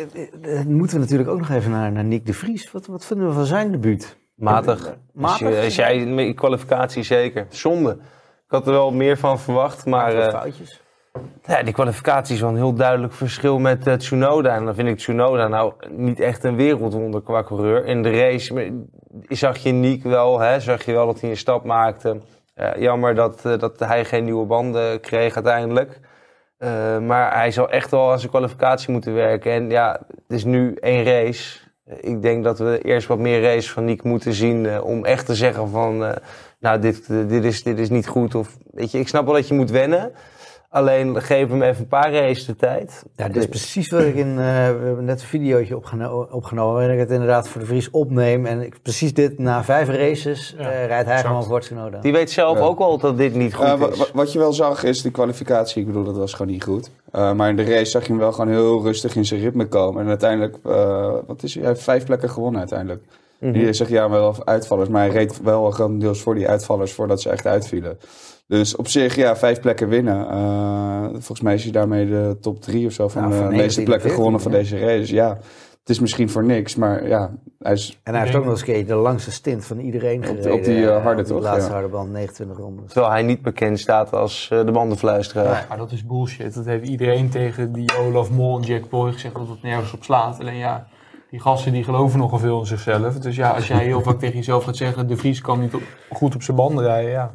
moeten 0.68 0.96
we 0.96 1.02
natuurlijk 1.04 1.30
ook 1.30 1.40
nog 1.40 1.50
even 1.50 1.72
naar, 1.72 1.92
naar 1.92 2.04
Nick 2.04 2.26
de 2.26 2.34
Vries. 2.34 2.72
Wat, 2.72 2.86
wat 2.86 3.06
vinden 3.06 3.28
we 3.28 3.34
van 3.34 3.46
zijn 3.46 3.72
debuut? 3.72 4.22
Matig. 4.44 4.86
Als, 4.86 4.96
Matig? 5.14 5.50
je, 5.50 5.64
als 5.64 5.76
jij 5.76 6.06
met 6.06 6.36
kwalificatie 6.36 7.04
zeker. 7.04 7.46
Zonde. 7.50 7.92
Ik 8.46 8.60
had 8.60 8.68
er 8.68 8.74
wel 8.74 8.92
meer 8.92 9.18
van 9.18 9.40
verwacht, 9.40 9.86
maar 9.86 10.16
eh, 10.16 10.30
foutjes? 10.30 10.82
ja, 11.46 11.64
die 11.64 11.74
kwalificatie 11.74 12.36
is 12.36 12.42
wel 12.42 12.50
een 12.50 12.56
heel 12.56 12.74
duidelijk 12.74 13.14
verschil 13.14 13.60
met 13.60 13.88
eh, 13.88 13.94
Tsunoda. 13.94 14.56
En 14.56 14.66
dan 14.66 14.76
vind 14.76 14.88
ik 14.88 14.98
Tsunoda 14.98 15.48
nou 15.48 15.74
niet 15.90 16.20
echt 16.20 16.44
een 16.44 16.56
wereldwonder 16.56 17.22
qua 17.22 17.44
coureur. 17.44 17.86
In 17.86 18.04
de 18.04 18.12
race 18.12 18.54
maar, 18.54 18.70
zag 19.30 19.58
je 19.58 19.72
Nick 19.72 20.04
wel, 20.04 20.40
hè, 20.40 20.60
zag 20.60 20.86
je 20.86 20.92
wel 20.92 21.06
dat 21.06 21.22
hij 21.22 21.30
een 21.30 21.38
stap 21.38 21.64
maakte. 21.64 22.18
Ja, 22.56 22.78
jammer 22.78 23.16
dat, 23.16 23.46
eh, 23.46 23.58
dat 23.58 23.80
hij 23.80 24.06
geen 24.06 24.24
nieuwe 24.24 24.46
banden 24.46 25.00
kreeg 25.00 25.36
uiteindelijk. 25.36 26.00
Eh, 26.58 26.98
maar 27.00 27.36
hij 27.36 27.52
zal 27.52 27.70
echt 27.70 27.92
wel 27.92 28.12
aan 28.12 28.20
zijn 28.20 28.32
kwalificatie 28.32 28.92
moeten 28.92 29.14
werken. 29.14 29.52
En 29.52 29.70
ja, 29.70 30.00
het 30.08 30.38
is 30.38 30.44
nu 30.44 30.74
één 30.74 31.04
race. 31.04 31.60
Ik 32.02 32.22
denk 32.22 32.44
dat 32.44 32.60
we 32.60 32.80
eerst 32.82 33.08
wat 33.08 33.18
meer 33.20 33.42
races 33.42 33.72
van 33.72 33.86
Nick 33.86 34.04
moeten 34.04 34.34
zien 34.34 34.66
eh, 34.66 34.84
om 34.86 35.06
echt 35.06 35.26
te 35.26 35.36
zeggen 35.36 35.70
van, 35.70 36.06
eh, 36.06 36.12
nou 36.60 36.80
dit, 36.80 37.08
eh, 37.10 37.18
dit, 37.28 37.44
is, 37.44 37.64
dit 37.64 37.80
is 37.80 37.90
niet 37.90 38.08
goed. 38.08 38.36
Of, 38.36 38.58
weet 38.72 38.92
je, 38.92 39.00
ik 39.00 39.08
snap 39.08 39.26
wel 39.26 39.34
dat 39.34 39.48
je 39.48 39.54
moet 39.54 39.72
wennen. 39.72 40.12
Alleen 40.70 41.22
geef 41.22 41.48
hem 41.50 41.62
even 41.62 41.82
een 41.82 41.88
paar 41.88 42.14
races 42.14 42.46
de 42.46 42.56
tijd. 42.56 43.04
Ja, 43.16 43.28
dit 43.28 43.36
is 43.36 43.48
precies 43.48 43.90
wat 43.90 44.02
ik 44.02 44.16
in. 44.16 44.30
eh, 44.30 44.36
we 44.36 44.42
hebben 44.84 45.06
net 45.06 45.22
een 45.22 45.28
videootje 45.28 45.76
opgeno- 45.76 46.28
opgenomen. 46.32 46.74
waarin 46.74 46.94
ik 46.94 47.00
het 47.00 47.12
inderdaad 47.12 47.48
voor 47.48 47.62
de 47.62 47.68
Vries 47.68 47.90
opneem. 47.90 48.46
En 48.46 48.62
ik, 48.62 48.82
precies 48.82 49.14
dit, 49.14 49.40
na 49.40 49.64
vijf 49.64 49.88
races, 49.88 50.56
Ja, 50.58 50.72
eh, 50.72 50.86
rijdt 50.86 51.08
hij 51.10 51.22
gewoon 51.22 51.44
voor 51.44 51.60
Tsunoda. 51.62 52.00
Die 52.00 52.12
weet 52.12 52.32
zelf 52.32 52.58
Ja. 52.58 52.64
ook 52.64 52.78
wel 52.78 52.98
dat 52.98 53.18
dit 53.18 53.36
niet 53.36 53.54
goed 53.54 53.66
Eh, 53.66 53.82
is. 53.92 53.98
wa- 53.98 54.06
wat 54.14 54.32
je 54.34 54.40
wel 54.40 54.54
zag 54.54 54.84
is 54.84 55.02
de 55.02 55.12
kwalificatie. 55.12 55.82
Ik 55.82 55.88
bedoel, 55.88 56.04
dat 56.04 56.18
was 56.18 56.34
gewoon 56.34 56.52
niet 56.52 56.64
goed. 56.64 56.92
Eh, 57.14 57.34
maar 57.34 57.50
in 57.50 57.56
de 57.56 57.64
race 57.64 57.86
zag 57.86 58.02
je 58.02 58.08
hem 58.08 58.18
wel 58.18 58.32
gewoon 58.32 58.50
heel 58.50 58.82
rustig 58.82 59.16
in 59.16 59.26
zijn 59.26 59.42
ritme 59.42 59.68
komen. 59.68 60.02
En 60.02 60.08
uiteindelijk, 60.08 60.58
eh, 60.64 61.14
wat 61.28 61.44
is 61.44 61.54
hij? 61.54 61.64
Hij 61.64 61.72
heeft 61.72 61.84
vijf 61.84 62.06
plekken 62.06 62.30
gewonnen 62.30 62.60
uiteindelijk. 62.60 63.04
Mhm. 63.40 63.54
Iedereen 63.54 63.76
zegt 63.76 63.90
ja, 63.90 64.08
maar 64.08 64.20
wel 64.20 64.36
uitvallers. 64.46 64.90
Maar 64.90 65.02
hij 65.02 65.12
reed 65.12 65.42
wel 65.42 65.72
grotendeels 65.72 66.22
voor 66.22 66.36
die 66.36 66.48
uitvallers 66.48 66.94
voordat 66.94 67.22
ze 67.22 67.30
echt 67.30 67.46
uitvielen. 67.46 67.98
Dus 68.48 68.76
op 68.76 68.88
zich, 68.88 69.16
ja, 69.16 69.36
vijf 69.36 69.60
plekken 69.60 69.90
winnen. 69.90 70.30
Eh, 70.30 71.08
volgens 71.12 71.42
mij 71.42 71.54
is 71.54 71.64
hij 71.64 71.72
daarmee 71.72 72.06
de 72.06 72.38
top 72.42 72.62
drie 72.62 72.86
of 72.86 72.94
zo 72.94 73.08
van 73.08 73.22
Ja, 73.22 73.28
van 73.28 73.38
de 73.38 73.44
19, 73.44 73.66
meeste 73.66 73.84
plekken 73.84 74.10
14, 74.10 74.18
gewonnen 74.18 74.42
van 74.42 74.52
deze 74.52 74.80
race. 74.80 75.14
Ja, 75.14 75.38
het 75.84 75.90
is 75.92 76.00
misschien 76.00 76.30
voor 76.30 76.44
niks, 76.44 76.76
maar 76.76 77.08
ja, 77.08 77.32
hij 77.60 77.74
is 77.74 78.00
En 78.04 78.14
hij 78.14 78.24
heeft 78.24 78.36
ook 78.36 78.44
nog 78.44 78.52
eens 78.52 78.60
een 78.60 78.66
keer 78.74 78.86
de 78.88 78.96
langste 78.96 79.32
stint 79.32 79.66
van 79.66 79.80
iedereen 79.80 80.20
Op- 80.20 80.26
gereden. 80.26 80.54
op 80.54 80.64
die, 80.64 80.90
eh, 80.92 81.04
harde 81.04 81.22
op 81.22 81.28
die 81.28 81.36
toch? 81.36 81.44
laatste 81.44 81.68
Ja. 81.68 81.74
harde 81.74 81.90
band, 81.90 82.10
29 82.12 82.58
rondes. 82.58 82.92
Terwijl 82.92 83.12
hij 83.14 83.22
niet 83.24 83.42
bekend 83.42 83.80
staat 83.80 84.14
als 84.14 84.50
eh, 84.52 84.66
de 84.66 84.72
bandenfluisteraar. 84.72 85.66
Maar 85.70 85.78
dat 85.78 85.92
is 85.92 86.06
bullshit. 86.06 86.54
Dat 86.54 86.66
heeft 86.66 86.88
iedereen 86.88 87.30
tegen 87.30 87.72
die 87.72 87.98
Olaf 87.98 88.32
Mol 88.32 88.58
en 88.58 88.64
Jack 88.64 88.90
Boy 88.90 89.12
gezegd 89.12 89.34
dat 89.36 89.48
het 89.48 89.62
nergens 89.62 89.94
op 89.94 90.04
slaat. 90.04 90.40
Alleen 90.40 90.58
ja, 90.58 90.88
die 91.30 91.40
gasten 91.40 91.72
die 91.72 91.84
geloven 91.84 92.20
nogal 92.20 92.40
veel 92.40 92.60
in 92.60 92.66
zichzelf. 92.66 93.18
Dus 93.20 93.36
ja, 93.36 93.50
als 93.52 93.68
jij 93.68 93.84
heel 93.84 94.02
vaak 94.02 94.20
tegen 94.20 94.36
jezelf 94.36 94.64
gaat 94.64 94.78
zeggen, 94.78 95.08
de 95.08 95.18
Vries 95.18 95.42
kan 95.42 95.60
niet 95.60 95.74
op- 95.74 95.82
goed 96.10 96.36
op 96.36 96.44
zijn 96.44 96.58
banden 96.58 96.84
rijden, 96.84 97.12
ja. 97.12 97.32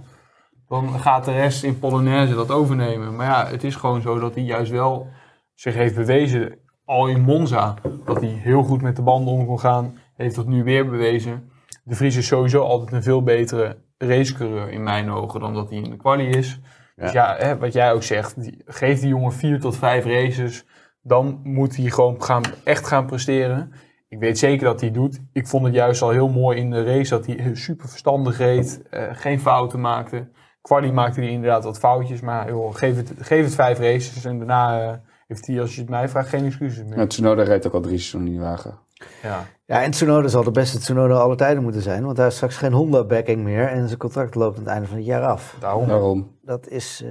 Dan 0.68 1.00
gaat 1.00 1.24
de 1.24 1.32
rest 1.32 1.62
in 1.64 1.78
Polonaise 1.78 2.34
dat 2.34 2.50
overnemen. 2.50 3.16
Maar 3.16 3.26
ja, 3.26 3.46
het 3.46 3.64
is 3.64 3.74
gewoon 3.76 4.00
zo 4.02 4.18
dat 4.18 4.34
hij 4.34 4.44
juist 4.44 4.70
wel 4.70 5.06
zich 5.54 5.74
heeft 5.74 5.94
bewezen, 5.94 6.58
al 6.88 7.06
in 7.06 7.20
Monza, 7.20 7.74
dat 8.04 8.20
hij 8.20 8.28
heel 8.28 8.62
goed 8.62 8.82
met 8.82 8.96
de 8.96 9.02
banden 9.02 9.34
om 9.34 9.46
kon 9.46 9.60
gaan. 9.60 9.98
Heeft 10.16 10.34
dat 10.34 10.46
nu 10.46 10.64
weer 10.64 10.90
bewezen. 10.90 11.50
De 11.84 11.94
Vries 11.94 12.16
is 12.16 12.26
sowieso 12.26 12.62
altijd 12.62 12.92
een 12.92 13.02
veel 13.02 13.22
betere 13.22 13.76
racecoureur 13.98 14.70
in 14.70 14.82
mijn 14.82 15.10
ogen 15.10 15.40
dan 15.40 15.54
dat 15.54 15.68
hij 15.68 15.78
in 15.78 15.90
de 15.90 15.96
quali 15.96 16.28
is. 16.28 16.60
Dus 16.96 17.12
ja, 17.12 17.36
hè, 17.38 17.58
wat 17.58 17.72
jij 17.72 17.92
ook 17.92 18.02
zegt, 18.02 18.42
die, 18.42 18.62
geef 18.66 19.00
die 19.00 19.08
jongen 19.08 19.32
vier 19.32 19.60
tot 19.60 19.76
vijf 19.76 20.04
races, 20.04 20.66
dan 21.02 21.40
moet 21.42 21.76
hij 21.76 21.90
gewoon 21.90 22.22
gaan, 22.22 22.42
echt 22.64 22.86
gaan 22.86 23.06
presteren. 23.06 23.72
Ik 24.08 24.18
weet 24.18 24.38
zeker 24.38 24.66
dat 24.66 24.80
hij 24.80 24.90
doet. 24.90 25.20
Ik 25.32 25.46
vond 25.46 25.64
het 25.64 25.74
juist 25.74 26.02
al 26.02 26.10
heel 26.10 26.28
mooi 26.28 26.58
in 26.58 26.70
de 26.70 26.84
race 26.84 27.10
dat 27.10 27.26
hij 27.26 27.50
super 27.54 27.88
verstandig 27.88 28.38
reed, 28.38 28.82
eh, 28.90 29.02
geen 29.12 29.40
fouten 29.40 29.80
maakte. 29.80 30.28
Quali 30.60 30.92
maakte 30.92 31.20
hij 31.20 31.30
inderdaad 31.30 31.64
wat 31.64 31.78
foutjes, 31.78 32.20
maar 32.20 32.48
joh, 32.48 32.74
geef, 32.74 32.96
het, 32.96 33.12
geef 33.18 33.44
het 33.44 33.54
vijf 33.54 33.78
races 33.78 34.24
en 34.24 34.38
daarna 34.38 34.80
eh, 34.80 34.92
heeft 35.28 35.46
hij, 35.46 35.60
als 35.60 35.74
je 35.74 35.80
het 35.80 35.90
mij 35.90 36.08
vraagt, 36.08 36.28
geen 36.28 36.44
excuses 36.44 36.84
meer. 36.84 36.98
Ja, 36.98 37.06
Tsunoda 37.06 37.42
reed 37.42 37.66
ook 37.66 37.74
al 37.74 37.80
drie 37.80 37.98
seizoenen 37.98 38.28
in 38.28 38.34
die 38.38 38.42
wagen. 38.48 38.78
Ja. 39.22 39.46
Ja, 39.66 39.82
en 39.82 39.90
Tsunoda 39.90 40.28
zal 40.28 40.44
de 40.44 40.50
beste 40.50 40.78
Tsunoda 40.78 41.14
aller 41.14 41.36
tijden 41.36 41.62
moeten 41.62 41.82
zijn. 41.82 42.04
Want 42.04 42.16
hij 42.16 42.24
heeft 42.24 42.36
straks 42.36 42.56
geen 42.56 42.72
Honda-backing 42.72 43.42
meer. 43.42 43.68
En 43.68 43.86
zijn 43.86 43.98
contract 43.98 44.34
loopt 44.34 44.56
aan 44.56 44.62
het 44.62 44.72
einde 44.72 44.86
van 44.86 44.96
het 44.96 45.06
jaar 45.06 45.22
af. 45.22 45.56
Daarom. 45.60 45.86
Daarom. 45.86 46.30
Dat 46.42 46.68
is 46.68 47.02
eh, 47.04 47.10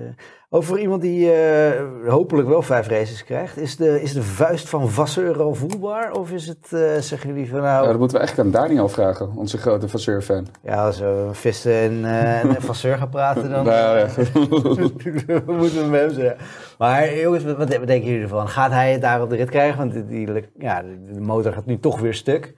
over 0.49 0.80
iemand 0.80 1.01
die 1.01 1.32
eh, 1.32 1.84
hopelijk 2.08 2.47
wel 2.47 2.62
vijf 2.62 2.88
races 2.88 3.23
krijgt. 3.23 3.58
Is 3.58 3.75
de, 3.75 4.01
is 4.01 4.13
de 4.13 4.23
vuist 4.23 4.69
van 4.69 4.89
Vasseur 4.89 5.41
al 5.41 5.53
voelbaar? 5.53 6.12
Of 6.12 6.32
is 6.32 6.47
het, 6.47 6.67
eh, 6.71 6.97
zeggen 6.99 7.30
jullie 7.30 7.49
van 7.49 7.62
Ja, 7.62 7.65
nou... 7.65 7.88
dat 7.88 7.99
moeten 7.99 8.17
we 8.17 8.23
echt 8.23 8.39
aan 8.39 8.51
Daniel 8.51 8.89
vragen, 8.89 9.32
onze 9.36 9.58
grote 9.58 9.88
Vasseur-fan. 9.88 10.47
Ja, 10.63 10.86
als 10.86 10.99
we 10.99 11.30
Visten 11.32 11.73
en, 11.73 12.06
eh 12.06 12.43
en 12.43 12.62
Vasseur 12.62 12.97
gaan 12.97 13.10
praten, 13.10 13.49
dan 13.49 13.65
Nou, 13.77 13.97
ja. 13.97 14.08
moeten 15.45 15.84
we 15.84 15.88
met 15.89 16.01
hem 16.01 16.12
zeggen. 16.12 16.38
Maar 16.78 17.16
jongens, 17.16 17.44
wat, 17.44 17.56
wat 17.58 17.68
denken 17.88 18.04
jullie 18.08 18.22
ervan? 18.22 18.50
Gaat 18.50 18.72
hij 18.72 18.92
het 18.92 19.02
daar 19.02 19.22
op 19.22 19.30
de 19.30 19.36
rit 19.36 19.50
krijgen? 19.50 19.78
Want 19.78 19.94
die, 19.94 20.06
die- 20.26 20.50
ja, 20.58 20.82
de, 20.82 21.20
motor 21.20 21.54
gaat 21.54 21.66
nu 21.66 21.80
toch 21.80 22.00
weer 22.00 22.13
stuk. 22.13 22.56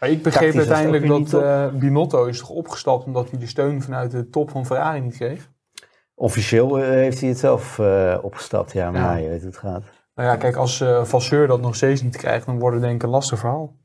Maar 0.00 0.10
ik 0.10 0.22
begreep 0.22 0.52
Tactisch 0.52 0.70
uiteindelijk 0.70 1.30
dat 1.30 1.42
eh, 1.42 1.68
Binotto 1.72 2.24
is 2.24 2.38
toch 2.38 2.48
opgestapt 2.50 3.04
omdat 3.04 3.30
hij 3.30 3.38
de 3.38 3.46
steun 3.46 3.82
vanuit 3.82 4.10
de 4.10 4.28
top 4.28 4.50
van 4.50 4.66
Ferrari 4.66 5.00
niet 5.00 5.16
kreeg. 5.16 5.50
Officieel 6.14 6.78
eh, 6.78 6.84
heeft 6.88 7.20
hij 7.20 7.28
het 7.28 7.38
zelf 7.38 7.78
eh, 7.78 8.18
opgestapt. 8.22 8.72
Ja, 8.72 8.90
maar 8.90 9.00
Ja. 9.00 9.16
je 9.16 9.28
weet 9.28 9.38
hoe 9.40 9.48
het 9.48 9.58
gaat. 9.58 9.82
Nou 10.14 10.28
ja, 10.28 10.36
kijk, 10.36 10.56
als 10.56 10.84
Vasseur 11.02 11.46
dat 11.46 11.60
nog 11.60 11.74
steeds 11.74 12.02
niet 12.02 12.16
krijgt, 12.16 12.46
dan 12.46 12.58
wordt 12.58 12.74
het 12.76 12.84
denk 12.84 12.96
ik 12.96 13.02
een 13.02 13.08
lastig 13.08 13.38
verhaal. 13.38 13.76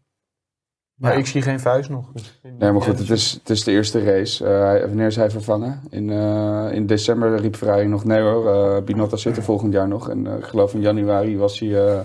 Maar 0.97 1.11
Ja. 1.13 1.17
ik 1.19 1.25
zie 1.27 1.41
geen 1.41 1.59
vuist 1.59 1.89
nog. 1.89 2.05
dus. 2.13 2.39
Nee, 2.59 2.71
maar 2.71 2.81
goed, 2.81 2.99
het 2.99 3.09
is, 3.09 3.31
het 3.39 3.49
is 3.49 3.63
de 3.63 3.71
eerste 3.71 4.03
race. 4.03 4.45
Eh, 4.47 4.79
wanneer 4.85 5.07
is 5.07 5.15
hij 5.15 5.29
vervangen? 5.29 5.81
In, 5.89 6.09
eh, 6.11 6.67
in 6.71 6.85
december 6.85 7.39
riep 7.39 7.55
Ferrari 7.55 7.87
nog 7.87 8.03
nee 8.05 8.21
hoor, 8.21 8.47
eh 8.77 8.83
Binotto 8.83 9.17
zit 9.17 9.37
er 9.37 9.43
volgend 9.43 9.73
jaar 9.73 9.87
nog. 9.87 10.09
En 10.09 10.25
ik 10.25 10.43
geloof 10.45 10.73
in 10.73 10.81
januari 10.81 11.37
was 11.37 11.59
hij... 11.59 12.03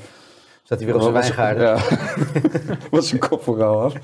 Zat 0.62 0.78
hij 0.78 0.86
weer 0.86 0.96
op 0.96 1.02
zijn 1.02 1.12
wijngaarden? 1.14 1.64
Ja, 1.64 1.78
was 2.90 3.08
zijn 3.08 3.20
kop 3.20 3.42
vooral 3.42 3.80
af. 3.80 3.94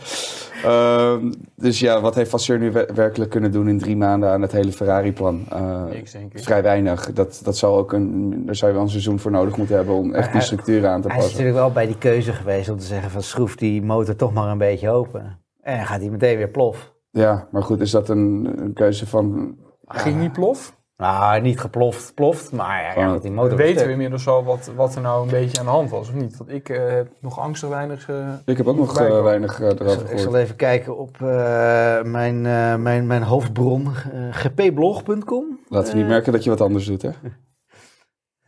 Ehm, 0.65 1.33
dus 1.57 1.81
ja, 1.81 2.01
wat 2.01 2.15
heeft 2.15 2.31
Vasseur 2.31 2.59
nu 2.59 2.73
wer- 2.73 2.95
werkelijk 2.95 3.31
kunnen 3.31 3.53
doen 3.53 3.69
in 3.69 3.79
drie 3.79 3.97
maanden 3.97 4.31
aan 4.31 4.43
het 4.43 4.53
hele 4.53 4.73
Ferrari-plan? 4.73 5.45
Eh, 5.51 5.85
Niks, 5.85 6.13
denk 6.13 6.33
ik. 6.35 6.43
vrij 6.43 6.63
weinig. 6.63 7.13
Dat, 7.13 7.41
dat 7.45 7.57
zal 7.57 7.77
ook 7.77 7.93
een, 7.93 8.43
daar 8.47 8.55
zou 8.55 8.71
je 8.71 8.77
wel 8.77 8.87
een 8.87 8.91
seizoen 8.93 9.19
voor 9.19 9.31
nodig 9.31 9.57
moeten 9.57 9.77
hebben 9.77 9.95
om 9.95 10.15
echt 10.15 10.33
die 10.33 10.41
structuur 10.41 10.87
aan 10.87 11.01
te 11.01 11.09
Hij 11.09 11.17
is 11.17 11.23
passen. 11.23 11.39
natuurlijk 11.39 11.65
wel 11.67 11.73
bij 11.75 11.87
die 11.87 11.99
keuze 11.99 12.33
geweest 12.33 12.69
om 12.69 12.79
te 12.79 12.85
zeggen 12.87 13.11
van 13.11 13.23
schroef 13.23 13.57
die 13.57 13.83
motor 13.83 14.17
toch 14.17 14.33
maar 14.33 14.49
een 14.51 14.59
beetje 14.59 14.91
open. 14.91 15.39
En 15.63 15.77
dan 15.77 15.87
gaat 15.87 16.01
hij 16.01 16.11
meteen 16.11 16.37
weer 16.37 16.49
plof. 16.51 16.93
Ja, 17.11 17.49
maar 17.51 17.63
goed, 17.63 17.81
is 17.81 17.91
dat 17.91 18.09
een, 18.09 18.53
een 18.59 18.73
keuze 18.73 19.07
van... 19.07 19.55
Ging 19.87 20.21
niet 20.21 20.33
plof? 20.33 20.77
Nou, 21.03 21.41
niet 21.41 21.61
geploft, 21.61 22.15
ploft, 22.15 22.53
maar 22.53 22.83
ja, 22.83 23.01
ja, 23.13 23.19
die 23.19 23.31
motor 23.31 23.57
weten 23.57 23.87
we 23.87 23.93
inmiddels 23.93 24.27
al 24.29 24.45
wat, 24.45 24.71
wat 24.77 24.95
er 24.95 25.01
nou 25.01 25.23
een 25.23 25.31
beetje 25.31 25.59
aan 25.59 25.65
de 25.65 25.71
hand 25.71 25.91
was, 25.91 26.09
of 26.09 26.15
niet? 26.15 26.37
Want 26.37 26.51
ik 26.51 26.69
eh, 26.69 26.87
heb 26.89 27.09
nog 27.21 27.39
angstig 27.41 27.69
weinig... 27.69 28.09
eh, 28.09 28.29
Ik 28.45 28.57
heb 28.57 28.67
ook 28.67 28.77
nog 28.77 29.01
eh, 29.01 29.23
weinig 29.23 29.61
eh, 29.61 29.71
Ik 29.71 29.81
erover 29.81 29.91
zal, 29.91 30.01
ik 30.01 30.07
gehoord. 30.07 30.21
zal 30.33 30.37
even 30.37 30.57
kijken 30.57 30.99
op 30.99 31.17
eh, 31.23 32.03
mijn, 32.03 32.47
eh, 32.47 32.75
mijn, 32.77 33.07
mijn 33.07 33.23
hoofdbron, 33.23 33.89
gpblog.com. 34.31 35.59
Laten 35.69 35.93
we 35.93 35.99
niet 35.99 36.09
merken 36.09 36.33
dat 36.33 36.45
je 36.45 36.51
wat 36.51 36.61
anders 36.61 36.87
doet, 36.87 37.03
hè? 37.03 37.11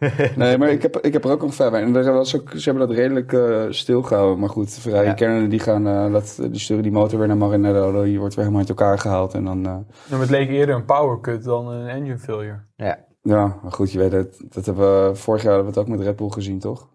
nee, 0.36 0.58
maar 0.58 0.70
ik 0.70 0.82
heb, 0.82 0.96
ik 0.98 1.12
heb 1.12 1.24
er 1.24 1.30
ook 1.30 1.40
nog 1.42 1.54
vrij 1.54 1.70
weinig. 1.70 1.96
En 1.96 2.06
er 2.06 2.12
was 2.12 2.36
ook, 2.36 2.50
ze 2.56 2.70
hebben 2.70 2.88
dat 2.88 2.96
redelijk 2.96 3.32
eh, 3.32 3.64
stilgehouden. 3.70 4.38
Maar 4.38 4.48
goed, 4.48 4.70
Ferrari 4.70 5.04
Ja. 5.04 5.10
en 5.10 5.16
Canon 5.16 5.48
die 5.48 5.58
gaan, 5.58 5.86
eh, 5.86 6.12
dat, 6.12 6.38
die 6.50 6.60
sturen 6.60 6.82
die 6.82 6.92
motor 6.92 7.18
weer 7.18 7.28
naar 7.28 7.36
Maranello. 7.36 8.04
Die 8.04 8.18
wordt 8.18 8.34
weer 8.34 8.44
helemaal 8.44 8.66
uit 8.66 8.78
elkaar 8.78 8.98
gehaald. 8.98 9.34
En 9.34 9.44
dan, 9.44 9.66
eh, 9.66 9.76
Nou, 10.10 10.20
het 10.20 10.30
leek 10.30 10.48
eerder 10.48 10.74
een 10.74 10.84
power 10.84 11.20
cut 11.20 11.44
dan 11.44 11.68
een 11.68 11.88
engine 11.88 12.18
failure. 12.18 12.60
Ja. 12.76 12.98
Ja, 13.22 13.58
maar 13.62 13.72
goed, 13.72 13.92
je 13.92 13.98
weet 13.98 14.12
het. 14.12 14.40
Dat 14.48 14.66
hebben 14.66 15.08
we, 15.08 15.14
vorig 15.16 15.42
jaar 15.42 15.54
hebben 15.54 15.72
we 15.72 15.78
het 15.80 15.88
ook 15.88 15.96
met 15.96 16.06
Red 16.06 16.16
Bull 16.16 16.30
gezien, 16.30 16.58
toch? 16.58 16.88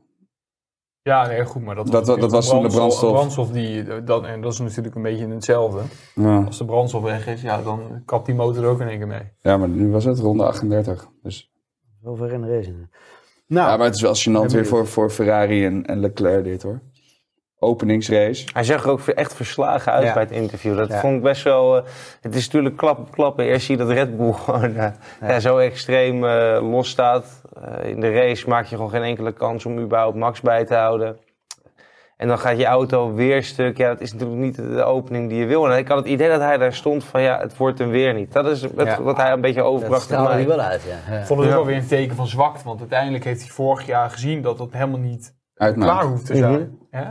Ja, 1.01 1.27
nee, 1.27 1.45
goed, 1.45 1.61
maar 1.63 1.75
dat, 1.75 1.87
Dat- 1.87 2.05
dat- 2.05 2.19
dat 2.19 2.31
was 2.31 2.49
toen 2.49 2.61
de 2.61 2.67
brandstof. 2.67 3.11
brandstof 3.11 3.51
die, 3.51 4.03
dat, 4.03 4.23
en 4.25 4.41
dat 4.41 4.53
is 4.53 4.59
natuurlijk 4.59 4.95
een 4.95 5.01
beetje 5.01 5.27
hetzelfde. 5.27 5.79
Ja. 6.15 6.43
Als 6.43 6.57
de 6.57 6.65
brandstof 6.65 7.01
weg 7.03 7.27
is, 7.27 7.41
ja, 7.41 7.61
dan 7.61 8.01
kapt 8.05 8.25
die 8.25 8.35
motor 8.35 8.63
er 8.63 8.69
ook 8.69 8.79
in 8.79 8.87
één 8.87 8.97
keer 8.97 9.07
mee. 9.07 9.31
ja, 9.41 9.57
maar 9.57 9.69
nu 9.69 9.91
was 9.91 10.03
het 10.03 10.19
ronde 10.19 10.43
38. 10.45 11.07
Dus. 11.23 11.53
Wel 12.05 12.15
ver 12.15 12.31
in 12.33 12.41
de 12.41 12.55
race. 12.55 12.71
Nou, 13.47 13.69
Ja, 13.69 13.77
maar 13.77 13.85
het 13.85 13.95
is 13.95 14.01
wel 14.01 14.15
gênant 14.15 14.51
weer 14.51 14.65
voor, 14.65 14.87
voor 14.87 15.09
Ferrari 15.09 15.65
en, 15.65 15.85
en 15.85 15.99
Leclerc 15.99 16.43
dit, 16.43 16.63
hoor. 16.63 16.79
Openingsrace. 17.59 18.45
Hij 18.53 18.63
zag 18.63 18.83
er 18.83 18.89
ook 18.89 18.99
echt 19.07 19.33
verslagen 19.33 19.91
uit 19.91 20.03
Ja. 20.03 20.13
bij 20.13 20.21
het 20.23 20.31
interview. 20.31 20.77
Dat 20.77 20.89
Ja. 20.89 20.99
vond 20.99 21.15
ik 21.15 21.21
best 21.21 21.43
wel... 21.43 21.77
eh, 21.77 21.83
het 22.21 22.35
is 22.35 22.45
natuurlijk 22.45 22.77
klap 22.77 22.97
op 22.99 23.11
klappen. 23.11 23.45
Eerst 23.45 23.65
zie 23.65 23.77
je 23.77 23.83
dat 23.83 23.91
Red 23.93 24.17
Bull 24.17 24.31
gewoon 24.43 24.75
eh, 24.75 24.91
ja, 25.21 25.39
zo 25.39 25.57
extreem 25.57 26.25
eh, 26.25 26.57
los 26.71 26.89
staat. 26.89 27.41
Eh, 27.61 27.89
in 27.89 27.99
de 27.99 28.11
race 28.11 28.49
maak 28.49 28.65
je 28.65 28.75
gewoon 28.75 28.89
geen 28.91 29.03
enkele 29.03 29.31
kans 29.33 29.65
om 29.65 29.79
überhaupt 29.79 30.15
Max 30.17 30.41
bij 30.41 30.65
te 30.65 30.73
houden. 30.75 31.17
En 32.17 32.27
dan 32.27 32.39
gaat 32.39 32.57
je 32.57 32.65
auto 32.65 33.13
weer 33.13 33.43
stuk. 33.43 33.77
Ja, 33.77 33.87
dat 33.89 34.01
is 34.01 34.13
natuurlijk 34.13 34.39
niet 34.41 34.55
de 34.55 34.83
opening 34.83 35.29
die 35.29 35.37
je 35.39 35.45
wil. 35.45 35.71
En 35.71 35.77
ik 35.77 35.87
had 35.87 35.97
het 35.97 36.07
idee 36.07 36.29
dat 36.29 36.39
hij 36.41 36.57
daar 36.57 36.73
stond 36.73 37.03
van 37.03 37.21
ja, 37.21 37.39
het 37.39 37.57
wordt 37.57 37.79
hem 37.79 37.89
weer 37.89 38.13
niet. 38.13 38.33
Dat 38.33 38.45
is 38.45 38.61
het, 38.61 38.71
Ja. 38.75 39.01
wat 39.01 39.17
hij 39.17 39.31
een 39.31 39.41
beetje 39.41 39.59
dat 39.61 39.69
overbracht 39.69 40.01
straalde 40.03 40.31
hij 40.31 40.47
wel 40.47 40.59
uit, 40.59 40.83
ja. 40.83 41.13
ja. 41.13 41.19
Ik 41.19 41.25
vond 41.25 41.39
het 41.39 41.49
Ja. 41.49 41.55
ook 41.55 41.61
wel 41.63 41.71
weer 41.73 41.81
een 41.81 41.87
teken 41.87 42.15
van 42.15 42.27
zwakte, 42.27 42.63
want 42.63 42.79
uiteindelijk 42.79 43.23
heeft 43.23 43.41
hij 43.41 43.49
vorig 43.49 43.85
jaar 43.85 44.09
gezien 44.09 44.41
dat 44.41 44.57
dat 44.57 44.71
helemaal 44.71 44.99
niet 44.99 45.35
Uitmaakt. 45.55 45.91
klaar 45.91 46.05
hoeft 46.09 46.25
te 46.25 46.35
zijn. 46.35 46.77
Hè? 46.89 47.03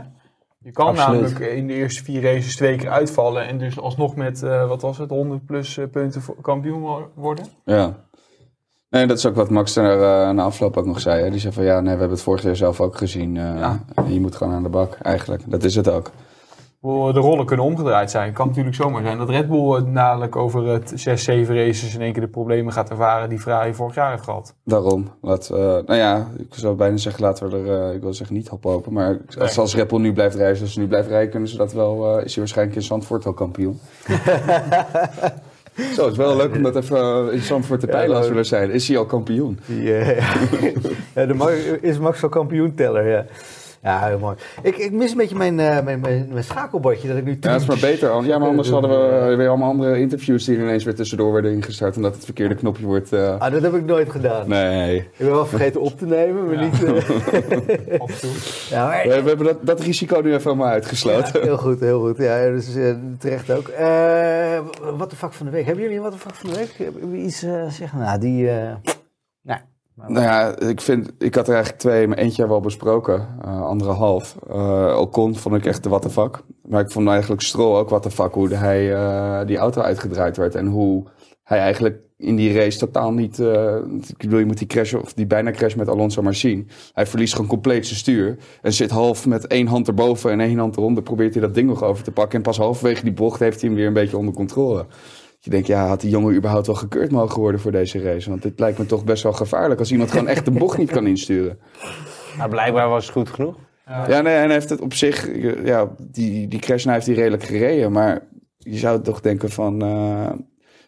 Je 0.59 0.71
kan 0.71 0.87
Absoluut. 0.87 1.21
namelijk 1.21 1.51
in 1.53 1.67
de 1.67 1.73
eerste 1.73 2.03
vier 2.03 2.21
races 2.21 2.55
twee 2.55 2.75
keer 2.77 2.89
uitvallen 2.89 3.47
en 3.47 3.57
dus 3.57 3.79
alsnog 3.79 4.15
met, 4.15 4.43
eh, 4.43 4.67
wat 4.67 4.81
was 4.81 4.97
het, 4.97 5.09
100 5.09 5.45
plus 5.45 5.77
eh, 5.77 5.85
punten 5.91 6.21
voor- 6.21 6.41
kampioen 6.41 6.81
wo- 6.81 7.11
worden. 7.15 7.45
Ja. 7.65 7.93
Nee, 8.95 9.05
dat 9.07 9.17
is 9.17 9.25
ook 9.25 9.35
wat 9.35 9.49
Max 9.49 9.75
er 9.75 9.97
uh, 9.97 10.29
na 10.29 10.43
afloop 10.43 10.77
ook 10.77 10.85
nog 10.85 10.99
zei. 10.99 11.23
Hè. 11.23 11.29
Die 11.29 11.39
zei 11.39 11.53
van 11.53 11.63
ja, 11.63 11.73
nee, 11.75 11.83
we 11.93 11.99
hebben 11.99 12.09
het 12.09 12.21
vorig 12.21 12.43
jaar 12.43 12.55
zelf 12.55 12.81
ook 12.81 12.97
gezien. 12.97 13.37
eh, 13.37 13.57
Ja. 13.57 13.79
Je 14.07 14.19
moet 14.21 14.35
gewoon 14.35 14.53
aan 14.53 14.63
de 14.63 14.69
bak, 14.69 14.97
eigenlijk. 15.01 15.41
Dat 15.45 15.63
is 15.63 15.75
het 15.75 15.89
ook. 15.89 16.11
Hoe 16.79 17.13
De 17.13 17.19
rollen 17.19 17.45
kunnen 17.45 17.65
omgedraaid 17.65 18.11
zijn. 18.11 18.33
Kan 18.33 18.47
natuurlijk 18.47 18.75
zomaar 18.75 19.01
zijn 19.03 19.17
dat 19.17 19.29
Red 19.29 19.47
Bull 19.47 19.75
eh, 19.75 19.93
dadelijk 19.93 20.35
over 20.35 20.67
het 20.67 20.91
6, 20.95 21.23
7 21.23 21.55
races 21.55 21.95
in 21.95 22.01
één 22.01 22.11
keer 22.13 22.21
de 22.21 22.27
problemen 22.27 22.73
gaat 22.73 22.89
ervaren 22.89 23.29
die 23.29 23.39
Ferrari 23.39 23.73
vorig 23.73 23.95
jaar 23.95 24.11
heeft 24.11 24.23
gehad. 24.23 24.53
Daarom. 24.63 25.07
Laat, 25.21 25.49
nou 25.49 25.95
ja, 25.95 26.27
ik 26.37 26.47
zou 26.49 26.75
bijna 26.75 26.97
zeggen, 26.97 27.23
laten 27.23 27.49
we 27.49 27.69
er, 27.69 27.93
ik 27.93 28.01
wil 28.01 28.13
zeggen 28.13 28.35
niet 28.35 28.47
hop 28.47 28.65
open. 28.65 28.93
Maar 28.93 29.17
als, 29.39 29.57
als 29.57 29.75
Red 29.75 29.87
Bull 29.87 29.99
nu 29.99 30.13
blijft 30.13 30.35
rijden, 30.35 30.57
zoals 30.57 30.73
ze 30.73 30.79
nu 30.79 30.87
blijft 30.87 31.07
rijden, 31.07 31.29
kunnen 31.29 31.49
ze 31.49 31.57
dat 31.57 31.73
wel, 31.73 32.19
is 32.19 32.31
hij 32.33 32.43
waarschijnlijk 32.43 32.77
in 32.77 32.83
Zandvoort 32.83 33.25
al 33.25 33.33
kampioen. 33.33 33.79
Zo, 35.75 36.03
het 36.03 36.11
is 36.11 36.17
wel 36.17 36.35
leuk 36.35 36.55
om 36.55 36.63
dat 36.63 36.75
even 36.75 36.97
eh, 36.97 37.33
in 37.33 37.41
Zandvoort 37.41 37.79
te 37.79 37.87
peilen 37.87 38.17
als 38.17 38.29
we 38.29 38.35
er 38.35 38.45
zijn. 38.45 38.71
Is 38.71 38.87
hij 38.87 38.97
al 38.97 39.05
kampioen? 39.05 39.59
Eh, 39.69 40.17
ja, 41.15 41.25
de 41.25 41.77
is 41.81 41.97
Max 41.97 42.21
wel 42.21 42.29
kampioenteller, 42.29 43.07
ja. 43.07 43.25
Ja, 43.85 44.07
heel 44.07 44.19
mooi. 44.19 44.35
Ik, 44.61 44.77
ik 44.77 44.91
mis 44.91 45.11
een 45.11 45.17
beetje 45.17 45.35
mijn, 45.35 45.59
eh, 45.59 45.83
mijn, 45.83 45.99
mijn, 45.99 46.27
mijn 46.31 46.43
schakelbordje 46.43 47.07
dat 47.07 47.17
ik 47.17 47.23
nu 47.23 47.37
Ja, 47.39 47.51
dat 47.51 47.61
is 47.61 47.67
maar 47.67 47.77
beter. 47.81 48.09
An- 48.09 48.25
Ja, 48.25 48.37
maar 48.37 48.47
anders 48.47 48.69
hadden 48.69 48.91
Eh, 48.91 49.27
we 49.27 49.35
weer 49.35 49.47
allemaal 49.47 49.69
andere 49.69 49.99
interviews 49.99 50.45
die 50.45 50.57
er 50.57 50.61
ineens 50.63 50.83
weer 50.83 50.95
tussendoor 50.95 51.33
werden 51.33 51.51
ingestart. 51.51 51.95
Omdat 51.95 52.15
het 52.15 52.23
verkeerde 52.25 52.55
knopje 52.55 52.85
wordt. 52.85 53.13
eh, 53.13 53.39
Ah, 53.39 53.51
dat 53.51 53.61
heb 53.61 53.73
ik 53.75 53.85
nooit 53.85 54.09
gedaan. 54.11 54.49
Nee. 54.49 54.97
Ik 54.97 55.07
ben 55.17 55.29
wel 55.31 55.45
vergeten 55.45 55.81
op 55.81 55.97
te 55.97 56.05
nemen, 56.05 56.45
maar 56.45 56.63
niet... 56.63 56.83
eh, 56.83 56.93
toe. 58.21 58.29
ja, 58.69 58.87
maar- 58.87 59.03
We, 59.07 59.21
we 59.21 59.27
hebben 59.27 59.45
dat, 59.45 59.57
dat 59.61 59.79
risico 59.79 60.19
nu 60.21 60.29
even 60.33 60.43
helemaal 60.51 60.71
uitgesloten. 60.71 61.41
Heel 61.41 61.57
goed, 61.57 61.79
heel 61.79 61.99
goed. 62.01 62.17
Ja, 62.17 62.49
dus 62.49 62.75
eh, 62.75 62.93
terecht 63.19 63.51
ook. 63.51 63.67
Eh 63.67 64.59
wat 64.97 65.09
de 65.09 65.15
fuck 65.15 65.33
van 65.33 65.45
de 65.45 65.51
week. 65.51 65.65
Hebben 65.65 65.83
jullie 65.83 65.97
een 65.97 66.03
wat 66.03 66.11
de 66.13 66.17
fuck 66.19 66.35
van 66.35 66.49
de 66.49 66.55
week? 66.55 66.71
Hebben 66.77 67.09
jullie 67.09 67.25
iets 67.25 67.43
eh, 67.43 67.51
zeggen? 67.69 67.99
Nou, 67.99 68.19
die... 68.19 68.49
nou, 69.95 70.21
ja, 70.21 70.59
ik, 70.59 70.81
vind, 70.81 71.11
ik 71.17 71.35
had 71.35 71.47
er 71.47 71.53
eigenlijk 71.53 71.83
twee, 71.83 72.07
maar 72.07 72.17
eentje 72.17 72.35
hebben 72.37 72.57
we 72.57 72.63
al 72.63 72.69
besproken. 72.69 73.27
eh, 73.41 73.61
andere 73.61 73.91
half. 73.91 74.35
Eh 74.49 74.97
Ocon 74.99 75.35
vond 75.35 75.55
ik 75.55 75.65
echt 75.65 75.83
de 75.83 75.89
what 75.89 76.01
the 76.01 76.09
fuck. 76.09 76.41
Maar 76.61 76.81
ik 76.81 76.91
vond 76.91 77.07
eigenlijk 77.07 77.41
Stroll 77.41 77.77
ook 77.77 77.89
what 77.89 78.03
the 78.03 78.11
fuck. 78.11 78.33
Hoe 78.33 78.49
hij 78.49 78.93
eh, 78.93 79.47
die 79.47 79.57
auto 79.57 79.81
uitgedraaid 79.81 80.37
werd. 80.37 80.55
En 80.55 80.67
hoe 80.67 81.03
hij 81.43 81.59
eigenlijk 81.59 81.99
in 82.17 82.35
die 82.35 82.53
race 82.53 82.77
totaal 82.77 83.11
niet... 83.11 83.39
ik 83.39 84.17
bedoel, 84.17 84.39
je 84.39 84.45
moet 84.45 84.57
die 84.57 84.67
crash, 84.67 84.93
of 84.93 85.13
die 85.13 85.25
bijna 85.27 85.51
crash 85.51 85.73
met 85.75 85.89
Alonso 85.89 86.21
maar 86.21 86.35
zien. 86.35 86.69
Hij 86.93 87.05
verliest 87.05 87.33
gewoon 87.33 87.49
compleet 87.49 87.85
zijn 87.85 87.99
stuur. 87.99 88.37
En 88.61 88.73
zit 88.73 88.89
half 88.89 89.25
met 89.25 89.47
één 89.47 89.67
hand 89.67 89.87
erboven 89.87 90.31
en 90.31 90.39
één 90.39 90.57
hand 90.57 90.77
eronder. 90.77 91.03
Probeert 91.03 91.33
hij 91.33 91.41
dat 91.41 91.53
ding 91.53 91.67
nog 91.67 91.83
over 91.83 92.03
te 92.03 92.11
pakken. 92.11 92.37
En 92.37 92.43
pas 92.43 92.57
halverwege 92.57 93.03
die 93.03 93.13
bocht 93.13 93.39
heeft 93.39 93.61
hij 93.61 93.69
hem 93.69 93.77
weer 93.77 93.87
een 93.87 93.93
beetje 93.93 94.17
onder 94.17 94.33
controle. 94.33 94.85
Je 95.45 95.51
denkt, 95.51 95.67
ja, 95.67 95.87
had 95.87 96.01
die 96.01 96.09
jongen 96.09 96.35
überhaupt 96.35 96.67
wel 96.67 96.75
gekeurd 96.75 97.11
mogen 97.11 97.39
worden 97.39 97.59
voor 97.61 97.71
deze 97.71 98.01
race? 98.01 98.29
Want 98.29 98.41
dit 98.41 98.59
lijkt 98.59 98.77
me 98.77 98.85
toch 98.85 99.03
best 99.03 99.23
wel 99.23 99.33
gevaarlijk 99.33 99.79
als 99.79 99.91
iemand 99.91 100.11
gewoon 100.11 100.27
echt 100.27 100.45
de 100.45 100.51
bocht 100.51 100.77
niet 100.77 100.91
kan 100.91 101.07
insturen. 101.07 101.59
Nou, 102.37 102.49
blijkbaar 102.49 102.89
was 102.89 103.03
het 103.05 103.13
goed 103.13 103.29
genoeg. 103.29 103.55
Ja, 104.07 104.21
nee, 104.21 104.35
en 104.35 104.49
heeft 104.49 104.69
het 104.69 104.81
op 104.81 104.93
zich, 104.93 105.29
ja, 105.63 105.89
die, 106.11 106.47
die 106.47 106.59
crash 106.59 106.85
heeft 106.85 107.05
hij 107.05 107.15
redelijk 107.15 107.43
gereden. 107.43 107.91
Maar 107.91 108.21
je 108.57 108.77
zou 108.77 109.01
toch 109.01 109.21
denken 109.21 109.49
van, 109.49 109.81
eh, 109.81 110.31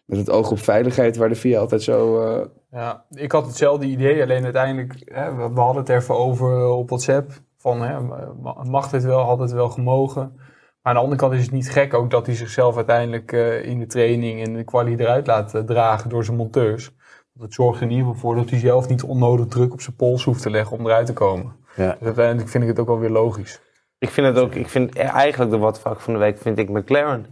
met 0.05 0.17
het 0.17 0.29
oog 0.29 0.51
op 0.51 0.59
veiligheid, 0.59 1.17
waar 1.17 1.29
de 1.29 1.35
VIA 1.35 1.59
altijd 1.59 1.81
zo... 1.83 2.21
eh, 2.25 2.45
Ja, 2.71 3.03
ik 3.11 3.31
had 3.31 3.45
hetzelfde 3.45 3.85
idee, 3.85 4.21
alleen 4.21 4.43
uiteindelijk, 4.43 4.93
hè, 5.05 5.35
we, 5.35 5.53
we 5.53 5.59
hadden 5.59 5.81
het 5.81 5.89
er 5.89 5.97
even 5.97 6.15
over 6.17 6.65
op 6.67 6.87
WhatsApp. 6.89 7.31
Van, 7.57 7.81
hè, 7.81 8.01
ma- 8.41 8.63
mag 8.63 8.89
dit 8.89 9.03
wel, 9.03 9.19
had 9.19 9.39
het 9.39 9.51
wel 9.51 9.69
gemogen. 9.69 10.39
Maar 10.87 10.95
aan 10.95 11.01
de 11.01 11.07
andere 11.11 11.27
kant 11.27 11.39
is 11.39 11.45
het 11.45 11.55
niet 11.55 11.71
gek 11.71 11.93
ook 11.93 12.09
dat 12.09 12.25
hij 12.25 12.35
zichzelf 12.35 12.75
uiteindelijk 12.75 13.31
eh, 13.31 13.65
in 13.65 13.79
de 13.79 13.85
training 13.85 14.43
en 14.45 14.53
de 14.53 14.63
kwalie 14.63 14.99
eruit 14.99 15.27
laat 15.27 15.55
eh, 15.55 15.61
dragen 15.61 16.09
door 16.09 16.23
zijn 16.23 16.37
monteurs. 16.37 16.91
Dat 17.33 17.53
zorgt 17.53 17.77
er 17.77 17.83
in 17.85 17.91
ieder 17.91 18.05
geval 18.05 18.19
voor 18.21 18.35
dat 18.35 18.49
hij 18.49 18.59
zelf 18.59 18.89
niet 18.89 19.03
onnodig 19.03 19.45
druk 19.47 19.73
op 19.73 19.81
zijn 19.81 19.95
pols 19.95 20.23
hoeft 20.23 20.41
te 20.41 20.49
leggen 20.49 20.77
om 20.77 20.85
eruit 20.85 21.05
te 21.05 21.13
komen. 21.13 21.55
Ja. 21.75 21.95
Dus 21.99 22.05
uiteindelijk 22.05 22.49
vind 22.49 22.63
ik 22.63 22.69
het 22.69 22.79
ook 22.79 22.87
wel 22.87 22.99
weer 22.99 23.09
logisch. 23.09 23.61
Ik 23.97 24.09
vind 24.09 24.27
het 24.27 24.37
ook, 24.37 24.53
ik 24.55 24.69
vind 24.69 24.95
eigenlijk 24.95 25.51
de 25.51 25.73
fuck 25.79 25.99
van 25.99 26.13
de 26.13 26.19
week 26.19 26.37
vind 26.37 26.57
ik 26.57 26.69
McLaren. 26.69 27.25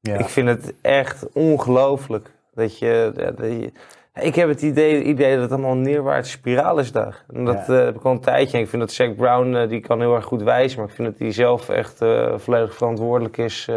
ja. 0.00 0.18
Ik 0.18 0.28
vind 0.28 0.48
het 0.48 0.74
echt 0.80 1.32
ongelooflijk 1.32 2.30
dat 2.52 2.78
je, 2.78 3.12
dat 3.14 3.38
je- 3.38 3.72
ik 4.20 4.34
heb 4.34 4.48
het 4.48 4.62
idee, 4.62 5.02
idee 5.02 5.32
dat 5.32 5.42
het 5.42 5.52
allemaal 5.52 5.72
een 5.72 5.82
neerwaartse 5.82 6.32
spiraal 6.32 6.78
is 6.78 6.92
daar. 6.92 7.24
En 7.32 7.44
dat 7.44 7.66
Ja. 7.66 7.78
eh, 7.78 7.84
heb 7.84 7.94
ik 7.96 8.02
al 8.04 8.12
een 8.12 8.20
tijdje. 8.20 8.58
Ik 8.58 8.68
vind 8.68 8.82
dat 8.82 8.92
Zack 8.92 9.16
Brown, 9.16 9.54
eh, 9.54 9.68
die 9.68 9.80
kan 9.80 10.00
heel 10.00 10.14
erg 10.14 10.24
goed 10.24 10.42
wijzen, 10.42 10.78
maar 10.80 10.88
ik 10.88 10.94
vind 10.94 11.08
dat 11.08 11.18
hij 11.18 11.32
zelf 11.32 11.68
echt 11.68 12.00
eh, 12.02 12.32
volledig 12.36 12.74
verantwoordelijk 12.74 13.36
is 13.36 13.68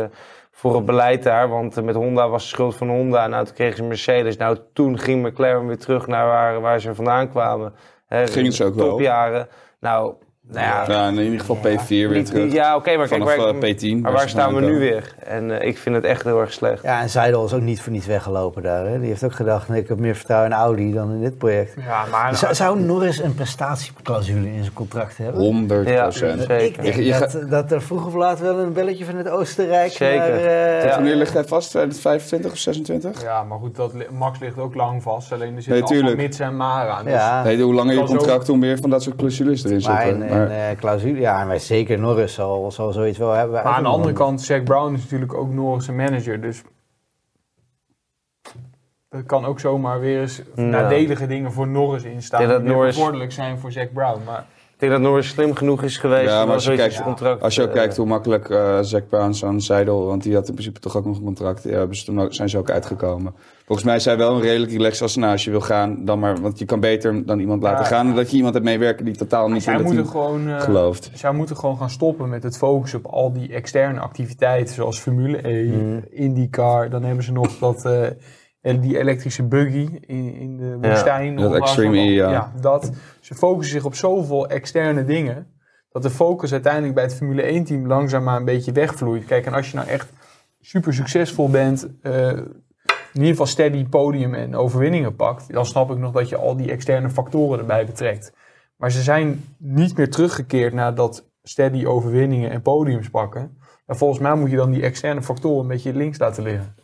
voor 0.52 0.76
het 0.76 0.86
beleid 0.86 1.24
daar. 1.24 1.50
Want 1.50 1.84
met 1.84 1.96
Honda 1.96 2.30
was 2.30 2.42
de 2.44 2.48
schuld 2.50 2.76
van 2.76 2.90
Honda. 2.90 3.28
Nou, 3.28 3.46
toen 3.46 3.54
kregen 3.56 3.76
ze 3.78 3.84
Mercedes. 3.84 4.38
Nou, 4.38 4.58
toen 4.74 5.00
ging 5.00 5.26
McLaren 5.28 5.68
weer 5.68 5.78
terug 5.78 6.08
naar 6.08 6.26
waar, 6.26 6.62
waar 6.62 6.80
ze 6.80 6.96
vandaan 6.96 7.30
kwamen. 7.30 7.74
Hè, 8.08 8.28
Gingen 8.28 8.52
ze 8.52 8.64
ook 8.64 8.76
wel. 8.76 8.90
Topjaren. 8.90 9.48
Nou, 9.80 10.14
nou 10.52 10.66
ja, 10.66 10.84
ja, 10.88 11.08
in 11.08 11.18
ieder 11.20 11.40
geval 11.40 11.56
P4 11.58 11.88
weer 11.88 12.26
terug. 12.26 12.44
niet- 12.44 12.54
ja 12.54 12.76
oké, 12.76 12.98
maar 12.98 13.08
kijk, 13.08 13.22
Vanaf 13.22 13.36
waar, 13.38 13.48
eh, 13.64 13.76
P10. 13.76 14.02
maar 14.02 14.12
waar 14.12 14.30
staan 14.30 14.56
we 14.56 14.62
nu 14.62 14.80
weer? 14.80 15.14
En 15.26 15.60
eh, 15.60 15.68
ik 15.68 15.78
vind 15.78 15.96
het 15.96 16.04
echt 16.04 16.24
heel 16.24 16.40
erg 16.40 16.54
slecht. 16.54 16.84
Ja, 16.84 17.02
en 17.02 17.10
Seidel 17.10 17.46
is 17.46 17.54
ook 17.54 17.62
niet 17.62 17.82
voor 17.82 17.92
niets 17.92 18.06
weggelopen 18.06 18.64
daar. 18.64 18.86
Hè? 18.86 19.00
Die 19.00 19.08
heeft 19.10 19.24
ook 19.24 19.34
gedacht, 19.34 19.68
nee, 19.70 19.82
ik 19.82 19.88
heb 19.88 20.00
meer 20.00 20.16
vertrouwen 20.16 20.52
in 20.52 20.58
Audi 20.58 20.94
dan 20.94 21.12
in 21.12 21.22
dit 21.22 21.38
project. 21.38 21.74
Ja, 21.88 22.04
maar 22.12 22.36
Zou, 22.36 22.54
zou 22.56 22.80
Norris 22.80 23.20
een 23.20 23.34
prestatieclausule 23.36 24.48
in 24.54 24.62
zijn 24.62 24.74
contract 24.74 25.18
hebben? 25.18 25.42
100 25.42 25.90
Ja, 25.90 26.02
procent. 26.02 26.40
zeker. 26.40 26.60
Ik 26.62 26.82
denk 26.82 26.96
Je- 26.96 27.06
je 27.06 27.18
dat, 27.20 27.50
dat 27.50 27.72
er 27.72 27.82
vroeg 27.82 28.06
of 28.06 28.14
laat 28.14 28.40
wel 28.40 28.58
een 28.60 28.74
belletje 28.74 29.06
van 29.06 29.16
het 29.16 29.30
Oostenrijk 29.30 29.92
Zeker. 29.92 30.18
naar... 30.18 30.30
eh, 30.38 30.84
Ja. 30.84 30.90
Wanneer 30.96 31.16
ligt 31.16 31.34
hij 31.34 31.44
vast? 31.44 31.70
2025 31.70 32.52
of 32.52 32.58
26? 32.58 33.22
Ja, 33.22 33.44
maar 33.44 33.58
goed, 33.58 33.76
dat, 33.76 33.94
Max 34.12 34.40
ligt 34.40 34.58
ook 34.58 34.76
lang 34.76 35.04
vast. 35.04 35.32
Alleen 35.34 35.56
er 35.56 35.62
zitten 35.62 35.84
Nee, 35.92 36.02
allemaal 36.02 36.16
mits 36.24 36.40
en 36.40 36.56
maar 36.56 36.90
aan. 36.90 37.04
Dus 37.04 37.14
Ja, 37.14 37.44
Nee, 37.44 37.62
hoe 37.62 37.74
langer 37.74 37.94
je 37.96 38.04
contract, 38.04 38.48
hoe 38.48 38.58
meer 38.58 38.78
van 38.78 38.90
dat 38.90 39.04
soort 39.04 39.16
clausules 39.16 39.64
erin 39.64 39.82
maar 39.88 40.02
zitten. 40.06 40.30
Maar- 40.38 40.52
een 40.52 40.72
eh, 40.72 40.78
clausule, 40.78 41.20
ja, 41.20 41.46
maar 41.46 41.60
zeker 41.60 42.00
Norris 42.00 42.34
zal, 42.34 42.72
zal 42.72 42.92
zoiets 42.92 43.18
wel 43.18 43.32
hebben. 43.32 43.64
Maar 43.64 43.74
aan 43.74 43.84
de 43.84 43.90
andere 43.90 44.14
kant, 44.14 44.42
Zack 44.42 44.64
Brown 44.64 44.94
is 44.94 45.02
natuurlijk 45.02 45.34
ook 45.34 45.54
Norris' 45.54 45.90
manager. 45.90 46.42
Dus 46.42 46.64
dat 49.10 49.26
kan 49.26 49.46
ook 49.46 49.60
zomaar 49.60 50.00
weer 50.00 50.22
eens 50.22 50.42
Ja. 50.56 50.62
nadelige 50.64 51.28
dingen 51.28 51.52
voor 51.52 51.68
Norris 51.68 52.04
instaan. 52.04 52.48
Dat 52.48 52.62
die 52.62 52.70
Norris- 52.74 53.34
zijn 53.36 53.58
voor 53.60 53.72
Zack 53.72 53.94
Brown. 53.94 54.24
Maar 54.26 54.46
Ik 54.78 54.84
denk 54.84 54.96
dat 54.96 55.02
Norris 55.02 55.28
slim 55.30 55.56
genoeg 55.56 55.84
is 55.84 55.98
geweest 55.98 56.30
Ja, 56.30 56.46
maar 56.46 56.54
als 56.54 56.66
je 56.66 56.76
kijkt- 56.76 56.94
zijn 56.94 57.06
contract... 57.06 57.42
Als 57.42 57.56
je 57.56 57.62
ook 57.62 57.68
eh, 57.68 57.74
kijkt 57.74 57.98
hoe 57.98 58.06
makkelijk 58.06 58.50
eh 58.50 58.78
Zack 58.82 59.08
Brown 59.10 59.32
zo'n 59.32 59.62
Seidel, 59.62 60.06
want 60.06 60.24
die 60.24 60.34
had 60.36 60.48
in 60.48 60.54
principe 60.54 60.80
toch 60.80 60.96
ook 60.98 61.06
nog 61.06 61.18
een 61.18 61.24
contract, 61.24 61.64
ja, 61.64 61.88
ze 61.92 62.06
toen 62.06 62.28
zijn 62.34 62.50
ze 62.50 62.58
ook 62.58 62.70
uitgekomen. 62.70 63.34
Volgens 63.66 63.88
mij 63.88 63.96
hij 64.06 64.18
wel 64.18 64.36
een 64.36 64.42
redelijk 64.42 64.72
relaxed 64.72 65.02
als 65.02 65.16
nou, 65.16 65.32
als 65.32 65.44
je 65.44 65.52
wil 65.52 65.62
gaan, 65.62 66.06
dan 66.06 66.20
maar, 66.20 66.42
want 66.42 66.60
je 66.60 66.66
kan 66.66 66.80
beter 66.80 67.26
dan 67.26 67.40
iemand 67.40 67.62
laten 67.62 67.84
Ja. 67.84 67.90
gaan 67.90 68.06
dan 68.08 68.16
dat 68.16 68.30
je 68.32 68.36
iemand 68.36 68.54
hebt 68.54 68.66
meewerken 68.66 69.06
die 69.06 69.16
totaal 69.16 69.50
niet 69.50 69.64
zij 69.64 69.74
in 69.74 69.80
het 69.86 69.90
team 69.94 70.08
gewoon, 70.08 70.48
eh, 70.48 70.62
gelooft. 70.62 71.12
zij 71.14 71.32
moeten 71.32 71.58
gewoon 71.58 71.78
gaan 71.78 71.90
stoppen 71.90 72.30
met 72.30 72.44
het 72.44 72.58
focussen 72.58 73.00
op 73.00 73.12
al 73.12 73.34
die 73.34 73.54
externe 73.54 74.00
activiteiten. 74.00 74.76
Zoals 74.76 75.00
Formule 75.00 75.48
E, 75.50 75.66
Mhm. 75.68 76.00
IndyCar. 76.10 76.90
Dan 76.90 77.04
hebben 77.04 77.24
ze 77.24 77.32
nog 77.32 77.58
dat, 77.60 77.86
eh, 77.86 78.04
en 78.62 78.80
die 78.80 79.00
elektrische 79.00 79.44
buggy 79.44 79.88
in, 80.02 80.34
in 80.36 80.58
de 80.58 80.78
Ja, 80.82 80.90
woestijn. 80.90 81.36
dat 81.36 81.46
Of 81.46 81.52
waar 81.52 81.62
Extreme 81.62 81.98
E, 81.98 82.12
ja. 82.14 82.52
dat. 82.62 82.92
Ze 83.28 83.36
focussen 83.36 83.76
zich 83.76 83.86
op 83.86 83.96
zoveel 83.96 84.48
externe 84.48 85.06
dingen. 85.06 85.48
Dat 85.92 86.04
de 86.04 86.10
focus 86.10 86.52
uiteindelijk 86.52 86.94
bij 86.94 87.04
het 87.04 87.16
Formule 87.16 87.42
1 87.42 87.64
team 87.64 87.88
langzaamaan 87.88 88.38
een 88.38 88.46
beetje 88.46 88.72
wegvloeit. 88.72 89.26
Kijk, 89.26 89.46
en 89.46 89.54
als 89.54 89.70
je 89.70 89.76
nou 89.76 89.88
echt 89.88 90.10
super 90.62 90.94
succesvol 90.94 91.50
bent. 91.50 91.88
eh, 92.02 92.28
in 93.14 93.24
ieder 93.24 93.30
geval 93.30 93.46
steady 93.46 93.86
podium 93.86 94.34
en 94.34 94.56
overwinningen 94.56 95.16
pakt, 95.16 95.54
dan 95.54 95.66
snap 95.66 95.92
ik 95.92 95.98
nog 95.98 96.12
dat 96.12 96.30
je 96.30 96.38
al 96.38 96.58
die 96.58 96.72
externe 96.72 97.10
factoren 97.10 97.60
erbij 97.60 97.86
betrekt. 97.86 98.34
Maar 98.76 98.92
ze 98.92 99.02
zijn 99.02 99.44
niet 99.58 99.98
meer 99.98 100.10
teruggekeerd 100.10 100.74
naar 100.74 100.96
dat 100.96 101.30
steady 101.44 101.86
overwinningen 101.86 102.52
en 102.52 102.62
podiums 102.62 103.10
pakken. 103.10 103.58
En 103.86 103.98
volgens 103.98 104.20
mij 104.20 104.36
moet 104.36 104.50
je 104.50 104.56
dan 104.56 104.72
die 104.72 104.84
externe 104.84 105.22
factoren 105.22 105.62
een 105.62 105.68
beetje 105.68 105.94
links 105.94 106.18
laten 106.18 106.44
liggen. 106.44 106.76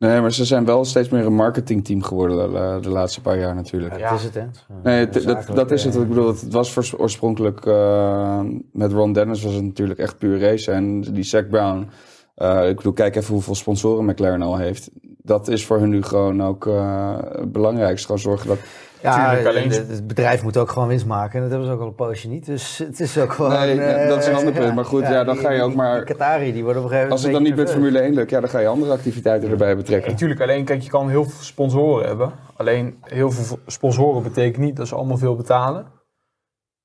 Nee, 0.00 0.20
maar 0.20 0.32
ze 0.32 0.44
zijn 0.44 0.64
wel 0.64 0.84
steeds 0.84 1.08
meer 1.08 1.26
een 1.26 1.34
marketingteam 1.34 2.02
geworden 2.02 2.52
de, 2.52 2.78
de 2.80 2.88
laatste 2.90 3.20
paar 3.20 3.38
jaar 3.38 3.54
natuurlijk. 3.54 3.98
Ja, 3.98 4.10
dat 4.10 4.18
is 4.18 4.24
het, 4.24 4.34
hè? 4.34 4.42
Nee, 4.82 4.98
het- 4.98 5.12
dat, 5.24 5.46
dat 5.54 5.70
is 5.70 5.84
het. 5.84 5.94
eh, 5.96 6.00
Ik 6.02 6.08
bedoel, 6.08 6.26
het 6.28 6.52
was 6.52 6.72
voors- 6.72 6.98
oorspronkelijk 6.98 7.66
eh, 7.66 8.40
met 8.72 8.92
Ron 8.92 9.12
Dennis 9.12 9.42
was 9.42 9.54
het 9.54 9.64
natuurlijk 9.64 9.98
echt 9.98 10.18
puur 10.18 10.40
race. 10.40 10.72
En 10.72 11.00
die 11.00 11.22
Zac 11.22 11.48
Brown, 11.48 11.88
eh, 12.34 12.68
ik 12.68 12.76
bedoel, 12.76 12.92
kijk 12.92 13.16
even 13.16 13.34
hoeveel 13.34 13.54
sponsoren 13.54 14.04
McLaren 14.04 14.42
al 14.42 14.56
heeft. 14.56 14.90
Dat 15.22 15.48
is 15.48 15.66
voor 15.66 15.78
hun 15.78 15.88
nu 15.88 16.02
gewoon 16.02 16.42
ook 16.42 16.66
eh, 16.66 17.16
het 17.32 17.52
belangrijkste. 17.52 18.06
Gewoon 18.06 18.20
zorgen 18.20 18.48
dat... 18.48 18.58
Ja, 19.02 19.42
alleen- 19.46 19.70
het, 19.70 20.06
bedrijf 20.06 20.42
moet 20.42 20.56
ook 20.56 20.70
gewoon 20.70 20.88
winst 20.88 21.06
maken. 21.06 21.34
En 21.34 21.40
dat 21.40 21.50
hebben 21.50 21.68
ze 21.68 21.74
ook 21.74 21.80
al 21.80 21.86
een 21.86 21.94
poosje 21.94 22.28
niet. 22.28 22.46
Dus 22.46 22.78
het 22.78 23.00
is 23.00 23.18
ook 23.18 23.32
gewoon... 23.32 23.50
Nee, 23.52 23.80
eh, 23.80 24.08
dat 24.08 24.18
is 24.18 24.26
een 24.26 24.34
ander 24.34 24.52
punt. 24.52 24.74
Maar 24.74 24.84
goed, 24.84 25.02
ja, 25.14 25.24
dan 25.24 25.34
die- 25.34 25.44
ga 25.44 25.50
je 25.50 25.62
ook 25.62 25.68
die- 25.68 25.76
maar- 25.76 25.96
Die 25.96 26.04
Qatari, 26.16 26.52
die 26.52 26.64
worden 26.64 26.82
op 26.82 26.88
een 26.88 26.94
gegeven 26.94 27.12
Als 27.12 27.22
het 27.22 27.32
moment... 27.32 27.48
dan 27.56 27.56
niet 27.64 27.66
met 27.66 27.76
Formule 27.82 27.98
1 28.04 28.14
lukt, 28.14 28.30
ja, 28.30 28.40
dan 28.40 28.48
ga 28.50 28.58
je 28.58 28.66
andere 28.66 28.92
activiteiten 28.92 29.50
erbij 29.50 29.76
betrekken. 29.76 30.10
Natuurlijk, 30.10 30.40
alleen 30.40 30.64
kijk, 30.64 30.82
je 30.82 30.90
kan 30.90 31.08
heel 31.08 31.24
veel 31.24 31.42
sponsoren 31.42 32.06
hebben. 32.06 32.32
Alleen 32.56 32.98
heel 33.00 33.30
veel 33.30 33.58
sponsoren 33.66 34.22
betekent 34.22 34.64
niet 34.64 34.76
dat 34.76 34.88
ze 34.88 34.94
allemaal 34.94 35.18
veel 35.18 35.36
betalen. 35.36 35.86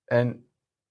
En 0.06 0.45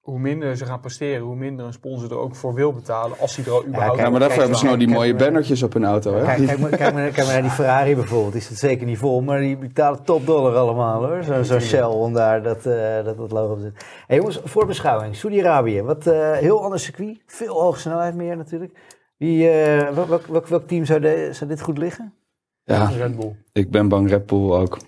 hoe 0.04 0.18
minder 0.18 0.56
ze 0.56 0.66
gaan 0.66 0.80
presteren, 0.80 1.22
hoe 1.22 1.36
minder 1.36 1.66
een 1.66 1.72
sponsor 1.72 2.10
er 2.10 2.18
ook 2.18 2.34
voor 2.34 2.54
wil 2.54 2.72
betalen. 2.72 3.18
Als 3.18 3.36
hij 3.36 3.44
er 3.44 3.50
al 3.52 3.64
überhaupt 3.64 3.94
kijk, 3.94 4.04
Ja, 4.06 4.10
maar 4.10 4.20
daarvoor 4.20 4.28
kijk, 4.28 4.40
hebben 4.40 4.58
ze 4.58 4.64
nou 4.64 4.76
die 4.78 4.86
kijk, 4.86 4.98
mooie 4.98 5.10
kijk, 5.14 5.24
bannertjes 5.24 5.62
op 5.62 5.72
hun 5.72 5.84
auto, 5.84 6.14
hè? 6.14 6.24
Kijk, 6.24 6.46
kijk, 6.46 6.58
maar, 6.58 6.70
kijk, 6.70 6.94
maar, 6.94 7.02
kijk 7.10 7.16
maar 7.16 7.32
naar 7.34 7.42
die 7.42 7.50
Ferrari 7.50 7.94
bijvoorbeeld. 7.94 8.32
Die 8.32 8.42
zit 8.42 8.58
zeker 8.58 8.86
niet 8.86 8.98
vol, 8.98 9.22
maar 9.22 9.40
die 9.40 9.56
betalen 9.56 10.04
top 10.04 10.26
dollar 10.26 10.54
allemaal 10.54 11.04
hoor. 11.06 11.22
Zo'n 11.22 11.44
zo 11.44 11.58
Shell 11.58 11.82
om 11.84 12.12
daar 12.12 12.42
dat, 12.42 12.66
eh, 12.66 13.04
dat, 13.04 13.16
dat 13.16 13.32
logo 13.32 13.52
op 13.52 13.58
zit. 13.60 13.84
Hey, 14.06 14.16
jongens, 14.16 14.40
voor 14.44 14.66
beschouwing. 14.66 15.16
Saudi-Arabië. 15.16 15.82
Wat 15.82 16.06
eh, 16.06 16.32
heel 16.32 16.62
ander 16.62 16.78
circuit. 16.78 17.22
Veel 17.26 17.60
hoge 17.60 17.78
snelheid 17.80 18.14
meer 18.14 18.36
natuurlijk. 18.36 18.78
Wie, 19.16 19.50
eh, 19.50 19.90
welk, 19.94 20.08
welk, 20.08 20.26
welk, 20.26 20.46
welk 20.46 20.66
team 20.68 20.84
zou, 20.84 21.00
de- 21.00 21.28
zou 21.32 21.50
dit 21.50 21.60
goed 21.62 21.78
liggen? 21.78 22.14
Ja, 22.64 22.86
Red 22.86 23.16
Bull. 23.16 23.36
ik 23.52 23.70
ben 23.70 23.88
bang 23.88 24.08
Red 24.10 24.26
Bull 24.26 24.50
ook. 24.52 24.78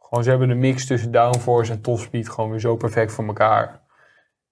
Gewoon, 0.00 0.24
ze 0.24 0.30
hebben 0.30 0.48
de 0.48 0.54
mix 0.54 0.86
tussen 0.86 1.10
downforce 1.12 1.72
en 1.72 1.80
topspeed 1.80 2.28
gewoon 2.28 2.50
weer 2.50 2.60
zo 2.60 2.76
perfect 2.76 3.12
voor 3.12 3.26
elkaar. 3.26 3.86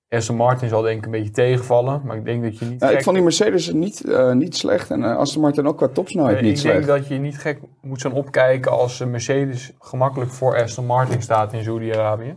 Aston 0.09 0.36
Martin 0.36 0.68
zal 0.68 0.82
denk 0.82 0.98
ik 0.98 1.04
een 1.04 1.11
beetje 1.11 1.30
tegenvallen, 1.30 2.00
maar 2.04 2.16
ik 2.16 2.24
denk 2.24 2.42
dat 2.42 2.59
je 2.59 2.64
niet 2.64 2.80
Ja, 2.80 2.86
gek... 2.86 2.96
ik 2.96 3.02
vond 3.02 3.16
die 3.16 3.24
Mercedes 3.24 3.72
niet, 3.72 4.04
eh, 4.04 4.32
niet 4.32 4.57
slecht. 4.57 4.90
En 4.90 5.04
eh, 5.04 5.16
Aston 5.16 5.42
Martin 5.42 5.66
ook 5.66 5.76
qua 5.76 5.88
topsnelheid 5.88 6.40
niet 6.40 6.50
ik 6.50 6.59
slecht. 6.59 6.86
denk 6.86 6.98
dat 6.98 7.09
je 7.09 7.18
niet 7.18 7.38
gek 7.38 7.61
moet 7.80 8.00
gaan 8.00 8.12
opkijken 8.12 8.72
als 8.72 9.00
eh, 9.00 9.07
Mercedes 9.07 9.72
gemakkelijk 9.78 10.30
voor 10.30 10.62
Aston 10.62 10.86
Martin 10.86 11.22
staat 11.22 11.52
in 11.52 11.64
Saudi-Arabië. 11.64 12.36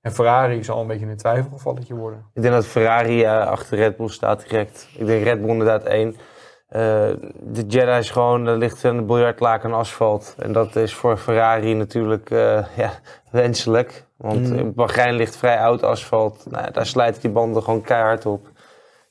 En 0.00 0.12
Ferrari 0.12 0.64
zal 0.64 0.80
een 0.80 0.86
beetje 0.86 1.06
een 1.06 1.16
twijfelgevalletje 1.16 1.94
worden. 1.94 2.26
Ik 2.34 2.42
denk 2.42 2.54
dat 2.54 2.66
Ferrari 2.66 3.24
achter 3.24 3.78
Red 3.78 3.96
Bull 3.96 4.08
staat 4.08 4.48
direct. 4.48 4.88
Ik 4.98 5.06
denk 5.06 5.24
Red 5.24 5.40
Bull 5.40 5.50
inderdaad 5.50 5.84
één. 5.84 6.16
Eh, 6.72 7.10
de 7.40 7.64
Jeddah 7.68 7.98
is 7.98 8.10
gewoon, 8.10 8.46
er 8.46 8.56
ligt 8.56 8.82
een 8.82 9.06
biljartlaken 9.06 9.72
asfalt. 9.72 10.34
En 10.38 10.52
dat 10.52 10.76
is 10.76 10.94
voor 10.94 11.16
Ferrari 11.16 11.74
natuurlijk 11.74 12.30
eh, 12.30 12.64
ja, 12.76 12.92
wenselijk. 13.30 14.04
Want 14.22 14.48
Mm. 14.50 14.58
in 14.58 14.74
Bahrein 14.74 15.14
ligt 15.14 15.36
vrij 15.36 15.58
oud 15.60 15.82
asfalt. 15.82 16.46
Nou, 16.50 16.72
daar 16.72 16.86
slijten 16.86 17.20
die 17.20 17.30
banden 17.30 17.62
gewoon 17.62 17.82
keihard 17.82 18.26
op. 18.26 18.48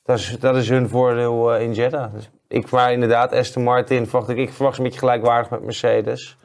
Dat 0.04 0.18
is, 0.18 0.36
dat 0.40 0.56
is 0.56 0.68
hun 0.68 0.88
voordeel 0.88 1.54
eh, 1.54 1.62
in 1.62 1.72
Jeddah. 1.74 2.12
Dus 2.14 2.30
ik, 2.48 2.70
maar 2.70 2.92
inderdaad, 2.92 3.32
Aston 3.32 3.62
Martin 3.62 4.06
verwacht 4.06 4.28
ik, 4.30 4.36
ik 4.36 4.52
verwacht 4.52 4.74
ze 4.74 4.80
een 4.80 4.86
beetje 4.86 5.00
gelijkwaardig 5.00 5.50
met 5.50 5.62
Mercedes. 5.64 6.36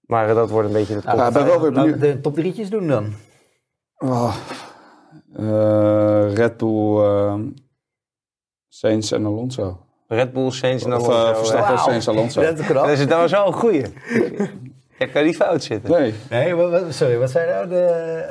Maar 0.00 0.28
eh, 0.28 0.34
dat 0.34 0.50
wordt 0.50 0.68
een 0.68 0.74
beetje 0.74 0.94
de 0.94 1.00
top. 1.02 1.14
Ja, 1.16 1.30
ben 1.30 1.44
wel 1.46 1.60
weer 1.60 1.70
Laten 1.72 1.92
we 1.92 1.98
benieuwd. 1.98 2.14
de 2.14 2.20
top 2.20 2.34
drietjes 2.34 2.70
doen 2.70 2.86
dan. 2.88 3.12
Oh. 3.98 4.36
Eh, 5.36 6.32
Red 6.34 6.56
Bull, 6.56 6.98
eh, 7.04 7.34
Sainz 8.68 9.12
en 9.12 9.26
Alonso. 9.26 9.80
Red 10.08 10.32
Bull, 10.32 10.50
Sainz 10.50 10.84
en 10.84 10.94
Of 10.94 11.08
Alonso. 11.08 11.28
eh, 11.30 11.36
Verstappen. 11.36 11.78
Sainz, 11.78 12.08
Alonso. 12.08 12.40
Dat 12.42 12.58
is 12.58 12.66
knap. 12.66 12.84
Dat 12.86 12.98
is, 12.98 13.06
dat 13.06 13.18
was 13.20 13.30
wel 13.30 13.46
een 13.46 13.52
goeie. 13.52 13.84
Je 14.98 15.10
kan 15.10 15.24
niet 15.24 15.36
fout 15.36 15.62
zitten. 15.62 15.90
Nee, 15.90 16.14
Nee, 16.30 16.54
wat, 16.54 16.70
wat- 16.70 16.94
sorry, 16.94 17.18
wat 17.18 17.30
zei 17.30 17.46
je 17.48 17.54
nou? 17.54 17.68
De, 17.68 17.84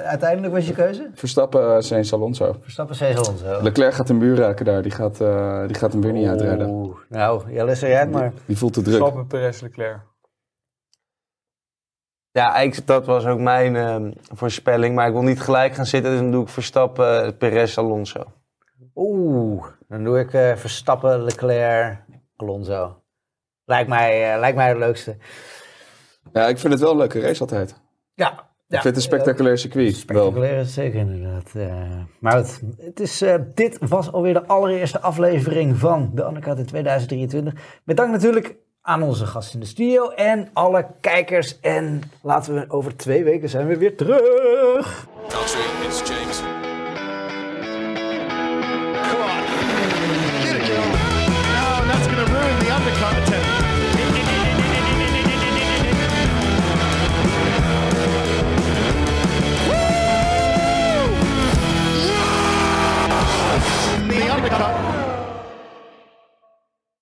uiteindelijk 0.05 0.53
was 0.53 0.67
je 0.67 0.73
keuze? 0.73 1.09
Verstappen, 1.13 1.75
eh, 1.75 1.81
Sainz, 1.81 2.13
Alonso. 2.13 2.55
Verstappen, 2.61 2.95
Cesar 2.95 3.23
Alonso. 3.25 3.61
Leclerc 3.63 3.93
gaat 3.93 4.09
een 4.09 4.17
muur 4.17 4.35
raken 4.37 4.65
daar. 4.65 4.81
Die 4.81 4.91
gaat, 4.91 5.21
eh, 5.21 5.65
die 5.67 5.75
gaat 5.75 5.91
hem 5.91 6.01
weer 6.01 6.11
niet 6.11 6.27
uitrijden. 6.27 6.69
Oeh. 6.69 6.97
Nou, 7.09 7.53
Jelle, 7.53 7.75
zeg 7.75 7.89
jij 7.89 7.99
het 7.99 8.11
maar. 8.11 8.31
Die 8.45 8.57
voelt 8.57 8.73
te 8.73 8.81
druk. 8.81 8.95
Verstappen, 8.95 9.27
Perez, 9.27 9.61
Leclerc. 9.61 9.99
Ja, 12.31 12.55
ik, 12.57 12.87
dat 12.87 13.05
was 13.05 13.25
ook 13.25 13.39
mijn 13.39 13.75
ehm, 13.75 14.11
voorspelling. 14.33 14.95
Maar 14.95 15.07
ik 15.07 15.13
wil 15.13 15.21
niet 15.21 15.41
gelijk 15.41 15.73
gaan 15.73 15.85
zitten, 15.85 16.11
dus 16.11 16.19
dan 16.19 16.31
doe 16.31 16.43
ik 16.43 16.49
Verstappen, 16.49 17.37
Perez, 17.37 17.77
Alonso. 17.77 18.23
Oeh, 18.95 19.65
dan 19.87 20.03
doe 20.03 20.19
ik 20.19 20.33
eh, 20.33 20.55
Verstappen, 20.55 21.23
Leclerc, 21.23 21.97
Alonso. 22.35 23.01
Lijkt 23.65 23.89
mij, 23.89 24.33
eh, 24.33 24.39
lijkt 24.39 24.57
mij 24.57 24.67
het 24.67 24.77
leukste. 24.77 25.17
Ja, 26.35 26.47
ik 26.47 26.59
vind 26.59 26.73
het 26.73 26.81
wel 26.81 26.91
een 26.91 26.97
leuke 26.97 27.19
race 27.19 27.41
altijd. 27.41 27.75
Ja, 28.13 28.31
ik 28.67 28.81
vind 28.81 28.83
het 28.83 28.95
een 28.95 29.01
spectaculair 29.01 29.57
circuit. 29.57 29.85
Wel. 29.91 29.93
Spectaculair 29.99 30.53
is 30.59 30.65
het 30.65 30.69
zeker 30.69 30.99
inderdaad. 30.99 31.51
eh. 31.55 31.69
maar 32.19 32.37
goed, 32.37 32.61
het 32.77 32.99
is, 32.99 33.21
eh, 33.21 33.35
dit 33.53 33.77
was 33.81 34.11
alweer 34.11 34.33
de 34.33 34.45
allereerste 34.45 35.01
aflevering 35.01 35.77
van 35.77 36.11
de 36.13 36.23
Undercut 36.25 36.57
in 36.57 36.65
2023. 36.65 37.53
Met 37.83 37.97
dank 37.97 38.11
natuurlijk 38.11 38.55
aan 38.81 39.03
onze 39.03 39.25
gast 39.25 39.53
in 39.53 39.59
de 39.59 39.65
studio 39.65 40.09
en 40.09 40.49
alle 40.53 40.87
kijkers. 41.01 41.59
En 41.59 42.01
laten 42.21 42.53
we 42.53 42.65
over 42.67 42.95
twee 42.95 43.23
weken 43.23 43.49
zijn 43.49 43.67
we 43.67 43.77
weer 43.77 43.97
terug. 43.97 45.07
Country 45.27 45.59